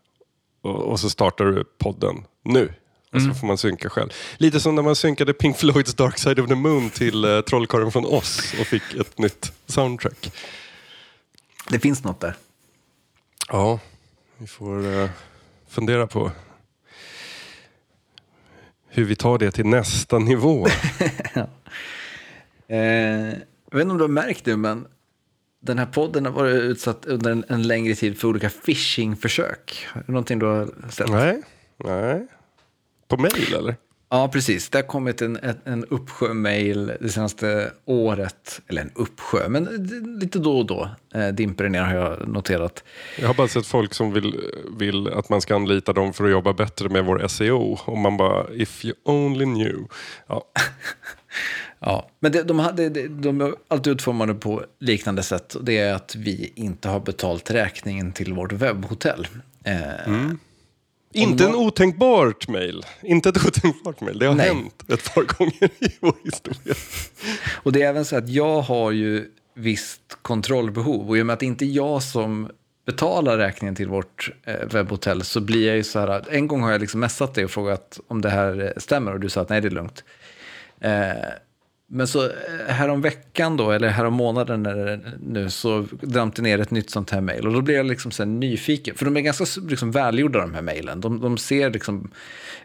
Och, 0.63 0.77
och 0.77 1.01
så 1.01 1.11
startar 1.11 1.45
du 1.45 1.65
podden 1.79 2.25
nu. 2.45 2.75
Och 3.13 3.21
så 3.21 3.25
mm. 3.25 3.35
får 3.35 3.47
man 3.47 3.59
synka 3.59 3.91
själv. 3.91 4.11
Lite 4.37 4.61
som 4.61 4.75
när 4.75 4.83
man 4.83 4.97
synkade 4.97 5.33
Pink 5.33 5.57
Floyds 5.57 5.95
Dark 5.95 6.19
Side 6.19 6.39
of 6.39 6.49
the 6.49 6.55
Moon 6.55 6.91
till 6.91 7.25
uh, 7.25 7.41
Trollkarlen 7.41 7.93
från 7.93 8.07
Oz 8.07 8.55
och 8.61 8.67
fick 8.67 8.95
ett 9.01 9.19
nytt 9.19 9.53
soundtrack. 9.67 10.33
Det 11.69 11.79
finns 11.79 12.05
något 12.05 12.21
där. 12.21 12.37
Ja, 13.49 13.81
vi 14.39 14.47
får 14.47 14.87
uh, 14.87 15.11
fundera 15.73 16.07
på 16.07 16.31
hur 18.89 19.05
vi 19.05 19.17
tar 19.17 19.39
det 19.39 19.51
till 19.51 19.67
nästa 19.67 20.19
nivå. 20.19 20.67
ja. 21.35 21.49
eh, 22.67 22.79
jag 23.71 23.79
vet 23.79 23.83
inte 23.83 23.93
om 23.93 23.99
du 23.99 24.05
har 24.05 24.09
märkt 24.09 24.45
det, 24.45 24.57
men 24.57 24.87
den 25.61 25.79
här 25.79 25.87
podden 25.87 26.25
har 26.25 26.33
varit 26.33 26.63
utsatt 26.63 27.07
under 27.07 27.31
en, 27.31 27.45
en 27.49 27.63
längre 27.63 27.95
tid 27.95 28.19
för 28.19 28.29
olika 28.29 28.51
phishing-försök. 28.51 29.87
Är 29.95 30.03
det 30.07 30.13
någonting 30.13 30.39
du 30.39 30.47
har 30.47 30.91
sett? 30.91 31.11
Nej, 31.11 31.43
nej. 31.77 32.27
På 33.09 33.17
mail 33.17 33.55
eller? 33.55 33.77
Ja, 34.15 34.29
precis. 34.29 34.69
Det 34.69 34.79
har 34.79 34.83
kommit 34.83 35.23
en, 35.23 35.39
en, 35.65 35.85
uppsjö 35.85 36.35
mejl 36.35 36.93
det 37.01 37.09
senaste 37.09 37.73
året. 37.85 38.61
Eller 38.69 38.83
en 38.83 38.91
uppsjö, 38.95 39.49
men 39.49 39.65
lite 40.21 40.39
då 40.39 40.59
och 40.59 40.67
då 40.67 40.91
eh, 41.15 41.29
dimper 41.29 41.65
det 41.65 41.71
ner 41.71 41.83
har 41.83 41.95
jag 41.95 42.29
noterat. 42.29 42.85
Jag 43.21 43.27
har 43.27 43.35
bara 43.35 43.49
sett 43.49 43.67
folk 43.67 43.95
som 43.95 44.13
vill, 44.13 44.41
vill 44.79 45.09
att 45.09 45.29
man 45.29 45.41
ska 45.41 45.55
anlita 45.55 45.93
dem 45.93 46.13
för 46.13 46.25
att 46.25 46.31
jobba 46.31 46.53
bättre 46.53 46.89
med 46.89 47.05
vår 47.05 47.29
SEO. 47.29 47.79
Och 47.85 47.99
man 47.99 48.17
bara, 48.17 48.47
if 48.55 48.85
you 48.85 48.95
only 49.05 49.45
knew. 49.45 49.79
Ja. 50.27 50.45
Ja, 51.85 52.09
men 52.21 52.33
det, 52.33 52.43
de, 52.43 52.59
hade, 52.59 52.89
de 53.09 53.41
är 53.41 53.55
alltid 53.69 53.93
utformade 53.93 54.35
på 54.35 54.65
liknande 54.79 55.23
sätt. 55.23 55.57
Det 55.61 55.79
är 55.79 55.95
att 55.95 56.15
vi 56.15 56.53
inte 56.55 56.89
har 56.89 57.01
betalt 57.01 57.51
räkningen 57.51 58.13
till 58.13 58.33
vårt 58.33 58.53
webbhotell. 58.53 59.27
Eh, 59.65 60.09
mm. 60.09 60.39
Inte 61.13 61.45
en 61.45 61.55
otänkbart 61.55 62.49
mejl. 62.49 62.87
Inte 63.03 63.29
ett 63.29 63.47
otänkbart 63.47 64.01
mejl. 64.01 64.19
Det 64.19 64.27
har 64.27 64.35
Nej. 64.35 64.49
hänt 64.49 64.85
ett 64.89 65.15
par 65.15 65.23
gånger 65.23 65.71
i 65.79 65.97
vår 66.01 66.15
historia. 66.25 66.75
Och 67.63 67.73
det 67.73 67.83
är 67.83 67.89
även 67.89 68.05
så 68.05 68.17
att 68.17 68.29
jag 68.29 68.61
har 68.61 68.91
ju 68.91 69.31
visst 69.55 70.19
kontrollbehov. 70.23 71.09
Och 71.09 71.19
i 71.19 71.23
och 71.23 71.27
med 71.27 71.35
att 71.35 71.41
det 71.41 71.47
inte 71.47 71.65
är 71.65 71.71
jag 71.71 72.03
som 72.03 72.51
betalar 72.87 73.39
räkningen 73.39 73.75
till 73.75 73.89
vårt 73.89 74.31
eh, 74.45 74.67
webbhotell 74.73 75.25
så 75.25 75.41
blir 75.41 75.67
jag 75.67 75.77
ju 75.77 75.85
så 75.85 75.99
här. 75.99 76.25
En 76.31 76.47
gång 76.47 76.63
har 76.63 76.73
jag 76.73 76.81
liksom 76.81 77.01
messat 77.01 77.35
dig 77.35 77.45
och 77.45 77.51
frågat 77.51 78.01
om 78.09 78.21
det 78.21 78.31
här 78.31 78.75
stämmer 78.77 79.13
och 79.13 79.21
du 79.21 79.29
sa 79.29 79.41
att 79.41 79.49
nej, 79.49 79.61
det 79.61 79.69
är 79.69 79.71
lugnt. 79.71 80.05
Eh, 80.81 81.13
men 81.95 82.07
så 82.07 82.25
eh, 82.25 82.67
härom 82.69 83.01
veckan 83.01 83.57
då, 83.57 83.71
eller 83.71 83.89
härom 83.89 84.15
månaden 84.15 84.63
nu, 85.21 85.51
så 85.51 85.87
damp 86.01 86.37
det 86.37 86.43
ner 86.43 86.59
ett 86.59 86.71
nytt 86.71 86.91
sånt 86.91 87.11
här 87.11 87.21
mejl. 87.21 87.47
Och 87.47 87.53
då 87.53 87.61
blev 87.61 87.77
jag 87.77 87.87
liksom 87.87 88.11
så 88.11 88.25
nyfiken, 88.25 88.95
för 88.95 89.05
de 89.05 89.17
är 89.17 89.21
ganska 89.21 89.61
liksom 89.69 89.91
välgjorda 89.91 90.41
de 90.41 90.55
här 90.55 90.63
mejlen. 90.63 91.01
De, 91.01 91.21
de, 91.21 91.39
ser 91.39 91.71
liksom 91.71 92.11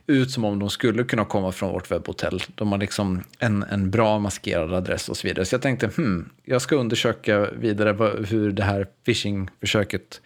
ut 0.07 0.31
som 0.31 0.45
om 0.45 0.59
de 0.59 0.69
skulle 0.69 1.03
kunna 1.03 1.25
komma 1.25 1.51
från 1.51 1.71
vårt 1.71 1.91
webbhotell. 1.91 2.43
De 2.55 2.71
har 2.71 2.79
liksom 2.79 3.23
en, 3.39 3.63
en 3.63 3.91
bra 3.91 4.19
maskerad 4.19 4.73
adress 4.73 5.09
och 5.09 5.17
så 5.17 5.27
vidare. 5.27 5.45
Så 5.45 5.53
jag 5.53 5.61
tänkte, 5.61 5.89
hmm, 5.97 6.29
jag 6.43 6.61
ska 6.61 6.75
undersöka 6.75 7.51
vidare 7.51 8.25
hur 8.25 8.51
det 8.51 8.63
här 8.63 8.87
phishing-försöket 9.05 10.21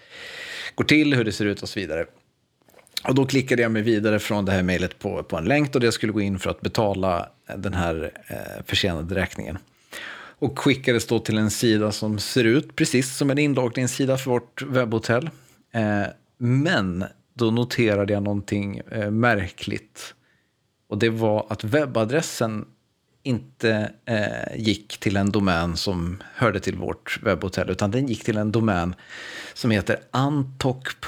går 0.75 0.86
till, 0.86 1.13
hur 1.13 1.24
det 1.24 1.31
ser 1.31 1.46
ut 1.46 1.62
och 1.62 1.70
så 1.70 1.79
vidare. 1.79 2.05
Och 3.03 3.15
då 3.15 3.25
klickade 3.25 3.62
jag 3.62 3.72
mig 3.72 3.81
vidare 3.81 4.20
från 4.20 4.46
det 4.46 4.51
här 4.51 4.63
mejlet 4.63 5.00
på, 5.00 5.24
på 5.24 5.38
en 5.38 5.46
länk 5.46 5.75
och 5.75 5.84
jag 5.84 5.93
skulle 5.93 6.13
gå 6.13 6.22
in 6.22 6.39
för 6.39 6.50
att 6.50 6.62
betala 6.62 7.29
den 7.55 7.74
här 7.74 8.12
eh, 8.27 8.63
försenade 8.65 9.15
räkningen. 9.15 9.58
Och 10.39 10.60
skickades 10.60 11.08
då 11.08 11.20
till 11.20 11.38
en 11.38 11.51
sida 11.51 11.91
som 11.91 12.20
ser 12.20 12.43
ut 12.43 12.75
precis 12.75 13.17
som 13.17 13.29
en 13.29 13.38
inloggningssida 13.38 14.17
för 14.17 14.31
vårt 14.31 14.62
webbhotell. 14.62 15.29
Eh, 15.72 16.03
men 16.38 17.05
då 17.34 17.51
noterade 17.51 18.13
jag 18.13 18.24
någonting 18.24 18.81
eh, 18.91 19.12
märkligt. 19.12 20.13
Och 20.89 20.98
det 20.98 21.10
var 21.10 21.46
att 21.50 21.63
webbadressen 21.63 22.65
inte 23.24 23.91
eh, 24.05 24.58
gick 24.58 24.98
till 24.98 25.17
en 25.17 25.31
domän 25.31 25.77
som 25.77 26.24
hörde 26.36 26.60
till 26.60 26.75
vårt 26.75 27.20
webbhotell, 27.24 27.70
utan 27.70 27.91
den 27.91 28.08
gick 28.08 28.24
till 28.24 28.38
en 28.38 28.51
domän 28.51 28.96
som 29.53 29.72
heter 29.72 30.00
antok.org. 30.12 31.01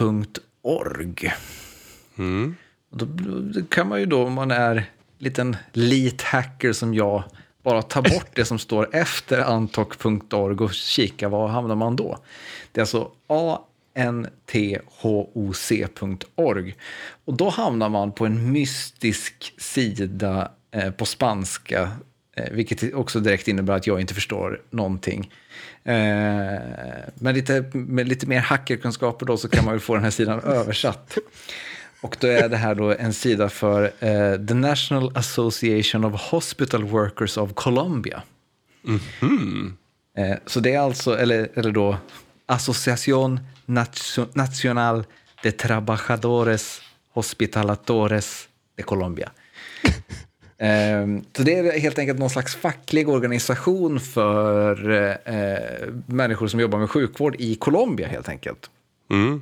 Mm. 2.17 2.55
då, 2.89 3.05
då, 3.05 3.61
kan 3.69 3.87
man 3.87 3.99
ju 3.99 4.05
då, 4.05 4.23
om 4.23 4.33
man 4.33 4.51
är 4.51 4.89
liten 5.17 5.57
lit 5.71 6.21
hacker 6.21 6.73
som 6.73 6.93
jag, 6.93 7.23
bara 7.63 7.81
ta 7.81 8.01
bort 8.01 8.29
det 8.33 8.45
som 8.45 8.59
står 8.59 8.95
efter 8.95 9.39
antok.org 9.39 10.57
och 10.57 10.73
kika, 10.73 11.29
var 11.29 11.47
hamnar 11.47 11.75
man 11.75 11.95
då? 11.95 12.17
Det 12.71 12.79
är 12.79 12.83
alltså 12.83 13.11
anthoc.org. 13.95 14.35
Och 17.25 17.33
då 17.33 17.49
hamnar 17.49 17.89
man 17.89 18.11
på 18.11 18.25
en 18.25 18.51
mystisk 18.51 19.53
sida 19.57 20.51
eh, 20.71 20.91
på 20.91 21.05
spanska, 21.05 21.91
eh, 22.35 22.51
vilket 22.51 22.93
också 22.93 23.19
direkt 23.19 23.47
innebär 23.47 23.73
att 23.73 23.87
jag 23.87 24.01
inte 24.01 24.13
förstår 24.13 24.61
någonting. 24.69 25.31
Eh, 25.83 25.93
men 27.15 27.33
lite, 27.33 27.65
med 27.73 28.07
lite 28.07 28.27
mer 28.27 28.39
hackerkunskaper 28.39 29.25
då 29.25 29.37
så 29.37 29.49
kan 29.49 29.65
man 29.65 29.73
väl 29.73 29.81
få 29.81 29.95
den 29.95 30.03
här 30.03 30.11
sidan 30.11 30.39
översatt. 30.43 31.17
Och 32.03 32.17
då 32.19 32.27
är 32.27 32.49
det 32.49 32.57
här 32.57 32.75
då 32.75 32.91
en 32.91 33.13
sida 33.13 33.49
för 33.49 33.83
uh, 33.83 34.47
The 34.47 34.53
National 34.53 35.11
Association 35.17 36.05
of 36.05 36.21
Hospital 36.21 36.83
Workers 36.83 37.37
of 37.37 37.53
Colombia. 37.53 38.23
Mm 38.87 38.99
-hmm. 39.19 39.65
uh, 40.19 40.37
så 40.45 40.59
det 40.59 40.73
är 40.73 40.79
alltså, 40.79 41.17
eller, 41.17 41.49
eller 41.53 41.71
då 41.71 41.97
Asociación 42.45 43.39
Nacional 44.33 45.05
de 45.43 45.51
Trabajadores 45.51 46.81
Hospitalatores 47.13 48.47
de 48.75 48.83
Colombia. 48.83 49.31
uh, 49.85 51.21
så 51.37 51.43
det 51.43 51.57
är 51.57 51.79
helt 51.79 51.99
enkelt 51.99 52.19
någon 52.19 52.29
slags 52.29 52.55
facklig 52.55 53.09
organisation 53.09 53.99
för 53.99 54.75
människor 56.11 56.47
som 56.47 56.59
jobbar 56.59 56.79
med 56.79 56.89
sjukvård 56.89 57.35
i 57.39 57.55
Colombia 57.55 58.07
helt 58.07 58.29
enkelt. 58.29 58.69
Mm 59.11 59.41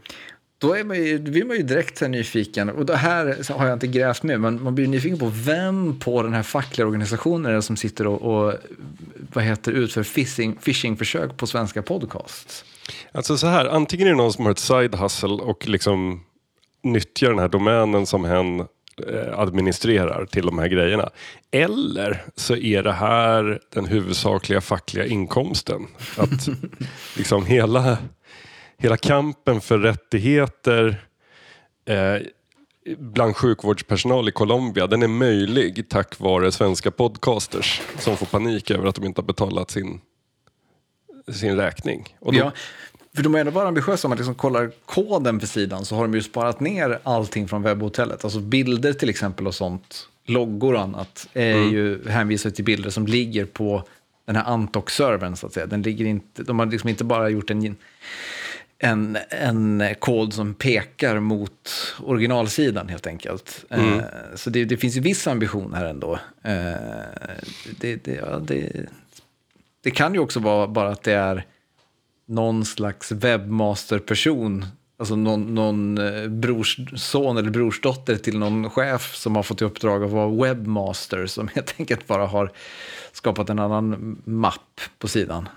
då 0.61 0.73
är 0.73 0.83
man 0.83 0.97
ju, 0.97 1.19
blir 1.19 1.45
man 1.45 1.57
ju 1.57 1.63
direkt 1.63 2.01
nyfiken. 2.01 2.69
Och 2.69 2.85
det 2.85 2.95
här 2.95 3.53
har 3.53 3.65
jag 3.65 3.75
inte 3.75 3.87
grävt 3.87 4.23
med, 4.23 4.41
men 4.41 4.63
man 4.63 4.75
blir 4.75 4.87
nyfiken 4.87 5.19
på 5.19 5.31
vem 5.35 5.99
på 5.99 6.23
den 6.23 6.33
här 6.33 6.43
fackliga 6.43 6.87
organisationen 6.87 7.51
är 7.51 7.55
det 7.55 7.61
som 7.61 7.77
sitter 7.77 8.07
och, 8.07 8.21
och 8.21 8.53
vad 9.33 9.43
heter, 9.43 9.71
utför 9.71 10.03
phishing, 10.03 10.55
phishingförsök 10.55 11.37
på 11.37 11.47
svenska 11.47 11.81
podcasts. 11.81 12.65
Alltså 13.11 13.37
så 13.37 13.47
här, 13.47 13.65
antingen 13.65 14.07
är 14.07 14.11
det 14.11 14.17
någon 14.17 14.33
som 14.33 14.45
har 14.45 14.51
ett 14.51 14.59
side 14.59 14.95
hustle 14.95 15.29
och 15.29 15.67
liksom 15.67 16.23
nyttjar 16.83 17.29
den 17.29 17.39
här 17.39 17.49
domänen 17.49 18.05
som 18.05 18.25
hen 18.25 18.59
eh, 18.59 19.39
administrerar 19.39 20.25
till 20.25 20.45
de 20.45 20.59
här 20.59 20.67
grejerna. 20.67 21.09
Eller 21.51 22.23
så 22.35 22.55
är 22.55 22.83
det 22.83 22.93
här 22.93 23.59
den 23.73 23.85
huvudsakliga 23.85 24.61
fackliga 24.61 25.05
inkomsten. 25.05 25.87
Att 26.17 26.49
liksom 27.17 27.45
hela 27.45 27.97
hela 28.81 28.97
kampen 28.97 29.61
för 29.61 29.79
rättigheter 29.79 31.01
eh, 31.85 32.15
bland 32.97 33.35
sjukvårdspersonal 33.35 34.29
i 34.29 34.31
Colombia, 34.31 34.87
den 34.87 35.03
är 35.03 35.07
möjlig 35.07 35.89
tack 35.89 36.19
vare 36.19 36.51
svenska 36.51 36.91
podcasters 36.91 37.81
som 37.99 38.17
får 38.17 38.25
panik 38.25 38.71
över 38.71 38.87
att 38.87 38.95
de 38.95 39.05
inte 39.05 39.21
har 39.21 39.25
betalat 39.25 39.71
sin, 39.71 40.01
sin 41.31 41.57
räkning. 41.57 42.15
Och 42.19 42.33
då... 42.33 42.39
ja, 42.39 42.51
för 43.15 43.23
de 43.23 43.35
är 43.35 43.39
ändå 43.39 43.51
bara 43.51 43.67
ambitiösa. 43.67 44.07
Om 44.07 44.09
man 44.09 44.17
liksom 44.17 44.35
kollar 44.35 44.71
koden 44.85 45.39
för 45.39 45.47
sidan 45.47 45.85
så 45.85 45.95
har 45.95 46.03
de 46.03 46.13
ju 46.13 46.21
sparat 46.21 46.59
ner 46.59 46.99
allting 47.03 47.47
från 47.47 47.63
webbhotellet. 47.63 48.23
Alltså 48.23 48.39
bilder 48.39 48.93
till 48.93 49.09
exempel 49.09 49.47
och 49.47 49.55
sånt, 49.55 50.07
loggor 50.25 50.73
och 50.73 50.81
annat, 50.81 51.27
är 51.33 51.55
mm. 51.55 51.73
ju 51.73 52.09
hänvisar 52.09 52.49
till 52.49 52.65
bilder 52.65 52.89
som 52.89 53.07
ligger 53.07 53.45
på 53.45 53.83
den 54.25 54.35
här 54.35 54.43
Antok-servern 54.43 55.35
så 55.35 55.47
att 55.47 55.53
säga. 55.53 55.65
Den 55.65 55.81
ligger 55.81 56.05
inte, 56.05 56.43
de 56.43 56.59
har 56.59 56.65
liksom 56.65 56.89
inte 56.89 57.03
bara 57.03 57.29
gjort 57.29 57.49
en 57.49 57.75
en, 58.83 59.17
en 59.29 59.83
kod 59.99 60.33
som 60.33 60.53
pekar 60.53 61.19
mot 61.19 61.69
originalsidan 61.99 62.89
helt 62.89 63.07
enkelt. 63.07 63.65
Mm. 63.69 63.93
Uh, 63.93 64.03
så 64.35 64.49
det, 64.49 64.65
det, 64.65 64.77
finns 64.77 64.97
ju 64.97 65.01
viss 65.01 65.27
ambition 65.27 65.73
här 65.73 65.85
ändå. 65.85 66.13
Uh, 66.13 66.19
det, 67.79 67.95
det, 68.05 68.13
ja, 68.13 68.41
det, 69.81 69.91
kan 69.91 70.13
ju 70.13 70.19
också 70.19 70.39
vara 70.39 70.67
bara 70.67 70.89
att 70.89 71.03
det 71.03 71.13
är 71.13 71.45
någon 72.25 72.65
slags 72.65 73.11
webbmasterperson, 73.11 74.65
alltså 74.97 75.15
någon, 75.15 75.55
någon 75.55 75.97
eh, 75.97 76.27
brorsson 76.27 77.37
eller 77.37 77.49
brorsdotter 77.49 78.15
till 78.15 78.39
någon 78.39 78.69
chef 78.69 79.15
som 79.15 79.35
har 79.35 79.43
fått 79.43 79.61
i 79.61 79.65
uppdrag 79.65 80.03
att 80.03 80.11
vara 80.11 80.29
webbmaster 80.29 81.25
som 81.25 81.47
helt 81.47 81.75
enkelt 81.79 82.07
bara 82.07 82.25
har 82.25 82.51
skapat 83.11 83.49
en 83.49 83.59
annan 83.59 84.21
mapp 84.25 84.81
på 84.99 85.07
sidan. 85.07 85.49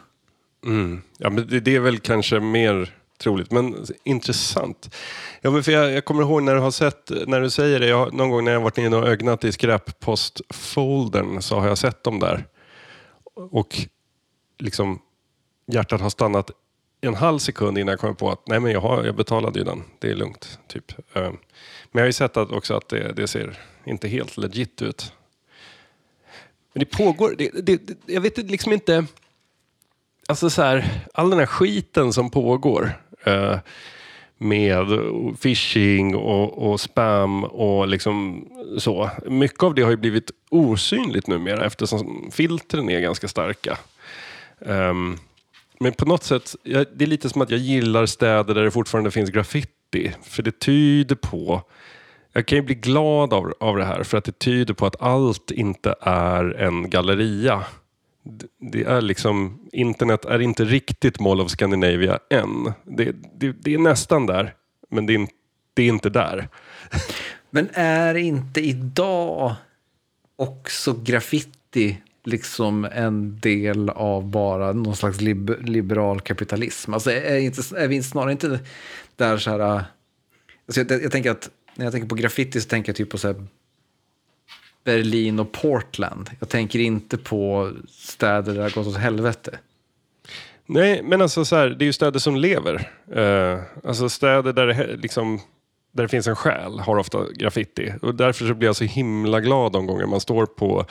Mm. 0.66 1.02
Ja, 1.18 1.30
men 1.30 1.48
det 1.62 1.76
är 1.76 1.80
väl 1.80 1.98
kanske 1.98 2.40
mer 2.40 2.94
troligt. 3.18 3.50
Men 3.50 3.87
intressant. 4.05 4.94
Ja, 5.40 5.50
men 5.50 5.64
för 5.64 5.72
jag, 5.72 5.92
jag, 5.92 6.05
kommer 6.05 6.22
ihåg 6.22 6.42
när 6.42 6.55
du 6.55 6.61
har 6.61 6.70
sett, 6.70 7.11
när 7.27 7.40
du 7.40 7.50
säger 7.50 7.81
det, 7.81 7.87
jag, 7.87 8.14
någon 8.14 8.31
gång 8.31 8.44
när 8.44 8.53
jag 8.53 8.61
varit 8.61 8.79
inne 8.79 8.96
och 8.96 9.09
ögnat 9.09 9.44
i 9.44 9.53
skräppostfoldern 9.53 11.42
så 11.42 11.61
har 11.61 11.68
jag 11.68 11.79
sett 11.79 12.05
dem 12.05 12.18
där. 12.18 12.46
Och 13.35 13.77
liksom 14.59 15.03
hjärtat 15.66 16.00
har 16.00 16.11
stannat 16.11 16.50
en 17.00 17.14
halv 17.14 17.38
sekund 17.38 17.79
innan 17.79 17.92
jag 17.92 18.00
kommer 18.00 18.14
på 18.14 18.31
att 18.31 18.48
nej 18.48 18.61
men 18.61 18.72
jag, 18.72 18.81
har, 18.81 19.05
jag 19.05 19.16
betalade 19.16 19.59
ju 19.59 19.64
den, 19.64 19.83
det 19.98 20.11
är 20.11 20.14
lugnt. 20.14 20.59
Typ. 20.66 20.92
Ehm, 20.92 21.22
men 21.22 21.38
jag 21.92 22.00
har 22.00 22.07
ju 22.07 22.12
sett 22.12 22.37
att 22.37 22.53
också 22.53 22.74
att 22.74 22.88
det, 22.88 23.12
det 23.12 23.29
ser 23.29 23.59
inte 23.85 24.09
helt 24.09 24.37
legit 24.37 24.83
ut. 24.83 25.12
Men 26.72 26.81
det 26.81 26.87
pågår, 26.87 27.35
det, 27.38 27.50
det, 27.62 27.81
jag 28.07 28.20
vet 28.20 28.38
liksom 28.38 28.72
inte 28.72 29.07
alltså 30.29 30.50
så 30.50 30.62
här, 30.62 31.07
all 31.14 31.31
den 31.31 31.38
här 31.38 31.46
skiten 31.46 32.12
som 32.12 32.31
pågår 32.31 33.04
eh, 33.24 33.58
med 34.38 34.87
phishing 35.42 36.14
och, 36.14 36.70
och, 36.70 36.80
spam 36.80 37.44
och 37.44 37.88
liksom 37.88 38.46
så. 38.78 39.10
Mycket 39.26 39.62
av 39.62 39.74
det 39.74 39.82
har 39.82 39.90
ju 39.90 39.96
blivit 39.96 40.30
osynligt 40.50 41.26
numera 41.26 41.66
eftersom 41.66 42.30
filtren 42.32 42.90
är 42.90 43.00
ganska 43.00 43.28
starka. 43.28 43.78
Um, 44.58 45.18
men 45.80 45.92
på 45.92 46.04
något 46.04 46.24
sätt, 46.24 46.54
det 46.64 47.04
är 47.04 47.06
lite 47.06 47.28
som 47.28 47.42
att 47.42 47.50
jag 47.50 47.60
gillar 47.60 48.06
städer 48.06 48.54
där 48.54 48.62
det 48.62 48.70
fortfarande 48.70 49.10
finns 49.10 49.30
graffiti. 49.30 50.12
För 50.22 50.42
det 50.42 50.60
tyder 50.60 51.16
på 51.16 51.62
jag 52.37 52.46
kan 52.46 52.58
ju 52.58 52.62
bli 52.62 52.74
glad 52.74 53.32
av, 53.32 53.52
av 53.60 53.76
det 53.76 53.84
här 53.84 54.02
för 54.02 54.18
att 54.18 54.24
det 54.24 54.38
tyder 54.38 54.74
på 54.74 54.87
att 54.87 55.02
allt 55.02 55.50
inte 55.50 55.94
är 56.00 56.44
en 56.44 56.90
galleria. 56.90 57.64
Det 58.58 58.82
är 58.82 59.00
liksom, 59.00 59.60
internet 59.72 60.24
är 60.24 60.40
inte 60.40 60.64
riktigt 60.64 61.20
Mall 61.20 61.40
of 61.40 61.50
Scandinavia 61.50 62.18
än. 62.30 62.72
Det, 62.84 63.14
det, 63.34 63.52
det 63.52 63.74
är 63.74 63.78
nästan 63.78 64.26
där, 64.26 64.54
men 64.90 65.06
det 65.06 65.14
är, 65.14 65.28
det 65.74 65.82
är 65.82 65.88
inte 65.88 66.10
där. 66.10 66.48
Men 67.50 67.68
är 67.74 68.14
inte 68.14 68.60
idag 68.60 69.54
också 70.37 70.92
graffiti 70.92 71.98
liksom 72.24 72.84
en 72.84 73.40
del 73.40 73.90
av 73.90 74.26
bara 74.26 74.72
någon 74.72 74.96
slags 74.96 75.20
lib 75.20 75.68
liberal 75.68 76.20
kapitalism? 76.20 76.94
Alltså 76.94 77.10
är, 77.10 77.38
inte, 77.38 77.62
är 77.76 77.88
vi 77.88 78.02
snarare 78.02 78.32
inte 78.32 78.60
där 79.16 79.38
så 79.38 79.50
här... 79.50 79.60
Alltså 79.60 80.80
jag, 80.80 81.02
jag 81.02 81.12
tänker 81.12 81.30
att 81.30 81.50
när 81.74 81.84
jag 81.87 81.92
tänker 81.92 82.08
på 82.08 82.14
graffiti 82.14 82.60
så 82.60 82.68
tänker 82.68 82.88
jag 82.88 82.96
typ 82.96 83.10
på 83.10 83.18
så 83.18 83.28
här 83.28 83.46
Berlin 84.85 85.38
och 85.38 85.53
Portland. 85.53 86.31
Jag 86.40 86.49
tänker 86.49 86.79
inte 86.79 87.18
på 87.18 87.73
städer 87.88 88.42
där 88.42 88.55
det 88.55 88.62
har 88.62 88.70
gått 88.70 88.87
åt 88.87 88.97
helvete. 88.97 89.59
Nej, 90.66 91.03
men 91.03 91.23
alltså 91.23 91.44
så 91.44 91.57
här, 91.57 91.68
det 91.68 91.85
är 91.85 91.87
ju 91.87 91.92
städer 91.92 92.18
som 92.18 92.37
lever. 92.37 92.90
Uh, 93.16 93.61
alltså 93.85 94.09
städer 94.09 94.53
där 94.53 94.66
det, 94.66 94.97
liksom, 94.97 95.40
där 95.92 96.03
det 96.03 96.09
finns 96.09 96.27
en 96.27 96.37
själ 96.37 96.81
har 96.81 96.97
ofta 96.97 97.18
graffiti. 97.35 97.92
Och 98.03 98.14
därför 98.14 98.47
så 98.47 98.55
blir 98.55 98.68
jag 98.68 98.77
så 98.77 98.85
himla 98.85 99.40
glad 99.40 99.73
de 99.73 99.87
gånger 99.87 100.07
man 100.07 100.20
står 100.20 100.47
på 100.47 100.87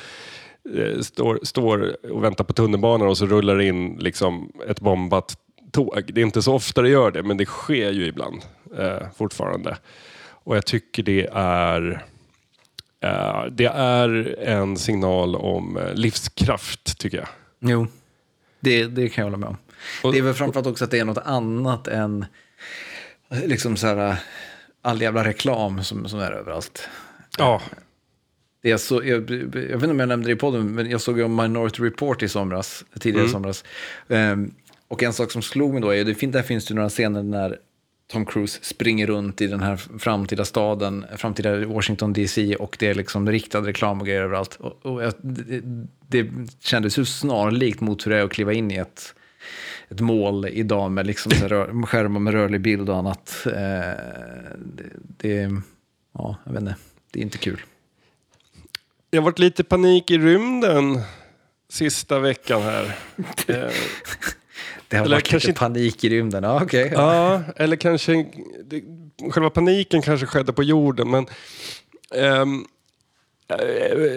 eh, 0.76 1.00
står, 1.00 1.40
står 1.44 2.08
och 2.12 2.24
väntar 2.24 2.44
på 2.44 2.54
tunnelbanan 2.54 3.08
och 3.08 3.18
så 3.18 3.26
rullar 3.26 3.56
det 3.56 3.66
in 3.66 3.98
liksom 4.00 4.52
ett 4.68 4.80
bombat 4.80 5.38
tåg. 5.72 6.04
Det 6.14 6.22
är 6.22 6.26
inte 6.26 6.42
så 6.42 6.54
ofta 6.54 6.82
det 6.82 6.90
gör 6.90 7.12
det, 7.12 7.24
men 7.24 7.38
det 7.38 7.46
sker 7.46 7.92
ju 7.92 8.06
ibland 8.06 8.42
eh, 8.78 9.08
fortfarande. 9.16 9.78
Och 10.30 10.56
jag 10.56 10.66
tycker 10.66 11.04
det 11.04 11.30
är 11.34 11.92
eh, 11.92 11.98
det 13.52 13.66
är 13.66 14.40
en 14.40 14.78
signal 14.78 15.36
om 15.36 15.78
eh, 15.78 15.94
livskraft, 15.94 16.98
tycker 17.00 17.18
jag. 17.18 17.28
Jo, 17.60 17.88
det, 18.60 18.86
det 18.86 19.10
kan 19.10 19.22
jag 19.22 19.26
hålla 19.32 19.38
med 19.38 19.50
om. 19.50 19.58
Och- 20.04 20.12
det 20.14 20.18
är 20.18 20.22
väl 20.22 20.34
framförallt 20.34 20.68
också 20.68 20.84
att 20.84 20.92
det 20.92 21.00
är 21.00 21.06
något 21.06 21.18
annat 21.26 21.88
än 21.88 22.26
liksom 23.46 23.78
så 23.78 23.88
här, 23.88 24.16
all 24.82 25.02
jävla 25.02 25.24
reklam 25.24 25.84
som, 25.84 26.08
som 26.08 26.20
är 26.20 26.32
överallt. 26.32 26.90
Ja, 27.38 27.62
Det 28.62 28.72
är 28.72 28.78
så, 28.78 28.96
jag, 29.06 29.30
jag 29.32 29.48
vet 29.52 29.74
inte 29.74 29.88
om 29.88 30.00
jag 30.00 30.10
nämnde 30.10 30.28
det 30.28 30.34
i 30.34 30.36
podden, 30.36 30.76
men 30.76 30.90
jag 30.90 31.02
såg 31.02 31.18
ju 31.18 31.24
om 31.24 31.36
Minority 31.36 31.84
Report 31.84 32.24
i 32.24 32.30
somras, 32.30 32.86
tidigare 33.00 33.26
i 33.26 33.30
somras. 33.30 33.64
Ehm, 34.10 34.54
och 34.88 35.04
en 35.04 35.14
sak 35.14 35.32
som 35.32 35.42
slog 35.42 35.74
mig 35.74 35.82
då 35.82 35.94
är, 35.94 36.06
det 36.06 36.26
där 36.32 36.42
finns 36.42 36.66
det 36.66 36.74
några 36.74 36.90
scener 36.90 37.24
när 37.24 37.58
Tom 38.08 38.26
Cruise 38.26 38.60
springer 38.62 39.08
runt 39.08 39.42
i 39.42 39.48
den 39.48 39.60
här 39.60 39.76
framtida 40.00 40.46
staden, 40.46 41.06
framtida 41.18 41.66
Washington 41.66 42.14
DC 42.14 42.56
och 42.56 42.76
det 42.80 42.88
är 42.88 42.96
liksom 42.96 43.30
riktad 43.30 43.62
reklam 43.62 44.00
och 44.00 44.08
grejer 44.08 44.22
överallt. 44.22 44.56
Och, 44.56 44.86
och 44.86 45.04
jag, 45.04 45.14
det, 45.22 45.62
det 46.08 46.30
kändes 46.60 46.98
ju 46.98 47.06
snarlikt 47.06 47.82
mot 47.82 48.06
hur 48.06 48.12
det 48.12 48.18
är 48.18 48.24
att 48.24 48.32
kliva 48.32 48.54
in 48.54 48.72
i 48.72 48.76
ett, 48.76 49.16
ett 49.90 50.00
mål 50.00 50.48
idag 50.48 50.92
med 50.92 51.08
liksom 51.08 51.32
rör, 51.32 51.86
skärmar 51.86 52.20
med 52.20 52.34
rörlig 52.34 52.62
bild 52.62 52.90
och 52.90 52.98
annat. 52.98 53.46
Eh, 53.46 53.52
det, 54.58 54.90
det, 55.18 55.62
ja, 56.14 56.36
jag 56.44 56.54
vet 56.54 56.62
inte, 56.62 56.76
det 57.12 57.20
är 57.20 57.24
inte 57.24 57.38
kul. 57.38 57.62
Det 59.10 59.18
har 59.18 59.24
varit 59.24 59.40
lite 59.40 59.64
panik 59.64 60.12
i 60.12 60.18
rymden 60.18 61.02
sista 61.70 62.20
veckan 62.20 62.62
här. 62.62 62.96
Det 64.94 64.98
har 64.98 65.06
Eller 65.06 65.16
varit 65.16 65.28
kanske 65.28 65.48
lite 65.48 65.60
panik 65.60 66.04
i 66.04 66.10
rymden. 66.10 66.44
Ja, 66.44 66.64
okej. 66.64 66.92
ja, 66.94 67.42
eller 67.56 67.76
kanske... 67.76 68.26
Det, 68.66 68.82
själva 69.32 69.50
paniken 69.50 70.02
kanske 70.02 70.26
skedde 70.26 70.54
på 70.54 70.64
jorden, 70.64 71.10
men... 71.12 71.28
eh, 72.16 72.46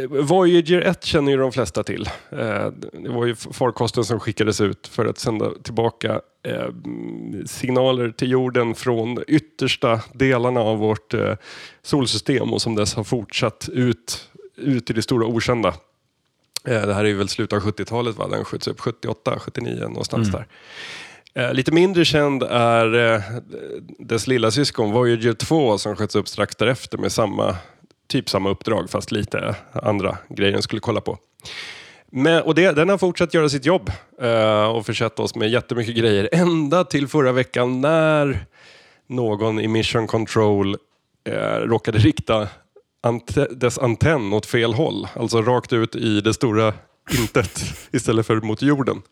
Voyager 0.08 0.80
1 0.80 1.04
känner 1.04 1.32
ju 1.32 1.38
de 1.38 1.52
flesta 1.52 1.82
till. 1.82 2.08
Eh, 2.32 2.66
det 2.92 3.08
var 3.08 3.26
ju 3.26 3.34
farkosten 3.34 4.04
som 4.04 4.20
skickades 4.20 4.60
ut 4.60 4.86
för 4.86 5.06
att 5.06 5.18
sända 5.18 5.50
tillbaka 5.62 6.20
eh, 6.42 6.68
signaler 7.46 8.10
till 8.10 8.30
jorden 8.30 8.74
från 8.74 9.18
yttersta 9.28 10.00
delarna 10.12 10.60
av 10.60 10.78
vårt 10.78 11.14
solsystem 11.82 12.52
och 12.52 12.62
som 12.62 12.74
dess 12.74 12.94
har 12.94 13.04
fortsatt 13.04 13.68
ut, 13.72 14.28
ut 14.56 14.90
i 14.90 14.92
det 14.92 15.02
stora 15.02 15.26
okända. 15.26 15.74
Eh, 16.66 16.86
Det 16.86 16.94
här 16.94 17.04
är 17.04 17.14
väl 17.14 17.28
slutet 17.28 17.56
av 17.56 17.62
70-talet, 17.62 18.16
va? 18.16 18.28
den 18.28 18.44
skjuts 18.44 18.68
upp 18.68 18.80
78, 18.80 19.38
79 19.38 19.80
någonstans 19.88 20.28
där. 20.32 20.46
Eh, 21.34 21.52
Lite 21.54 21.72
mindre 21.72 22.04
känd 22.04 22.42
är 22.42 23.14
eh, 23.14 23.20
dess 23.98 24.26
lilla 24.26 24.50
syskon 24.50 24.92
Voyager 24.92 25.32
2 25.32 25.78
som 25.78 25.96
sköts 25.96 26.16
upp 26.16 26.28
strax 26.28 26.56
därefter 26.56 26.98
med 26.98 27.12
samma, 27.12 27.56
typ 28.08 28.28
samma 28.30 28.50
uppdrag 28.50 28.90
fast 28.90 29.12
lite 29.12 29.54
andra 29.72 30.18
grejer 30.28 30.52
den 30.52 30.62
skulle 30.62 30.80
kolla 30.80 31.00
på. 31.00 31.18
Men, 32.10 32.42
och 32.42 32.54
det, 32.54 32.72
den 32.72 32.88
har 32.88 32.98
fortsatt 32.98 33.34
göra 33.34 33.48
sitt 33.48 33.66
jobb 33.66 33.90
eh, 34.20 34.64
och 34.64 34.86
försett 34.86 35.18
oss 35.18 35.34
med 35.34 35.50
jättemycket 35.50 35.96
grejer 35.96 36.28
ända 36.32 36.84
till 36.84 37.08
förra 37.08 37.32
veckan 37.32 37.80
när 37.80 38.46
någon 39.06 39.60
i 39.60 39.68
Mission 39.68 40.06
Control 40.06 40.76
eh, 41.28 41.36
råkade 41.60 41.98
rikta 41.98 42.48
ante- 43.06 43.54
dess 43.54 43.78
antenn 43.78 44.32
åt 44.32 44.46
fel 44.46 44.74
håll, 44.74 45.08
alltså 45.14 45.42
rakt 45.42 45.72
ut 45.72 45.96
i 45.96 46.20
det 46.20 46.34
stora 46.34 46.74
intet 47.18 47.64
istället 47.92 48.26
för 48.26 48.40
mot 48.40 48.62
jorden. 48.62 49.02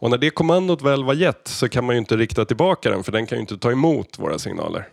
Och 0.00 0.10
när 0.10 0.18
det 0.18 0.30
kommandot 0.30 0.82
väl 0.82 1.04
var 1.04 1.14
gett 1.14 1.48
så 1.48 1.68
kan 1.68 1.84
man 1.84 1.94
ju 1.94 1.98
inte 1.98 2.16
rikta 2.16 2.44
tillbaka 2.44 2.90
den 2.90 3.04
för 3.04 3.12
den 3.12 3.26
kan 3.26 3.38
ju 3.38 3.40
inte 3.40 3.58
ta 3.58 3.72
emot 3.72 4.18
våra 4.18 4.38
signaler. 4.38 4.88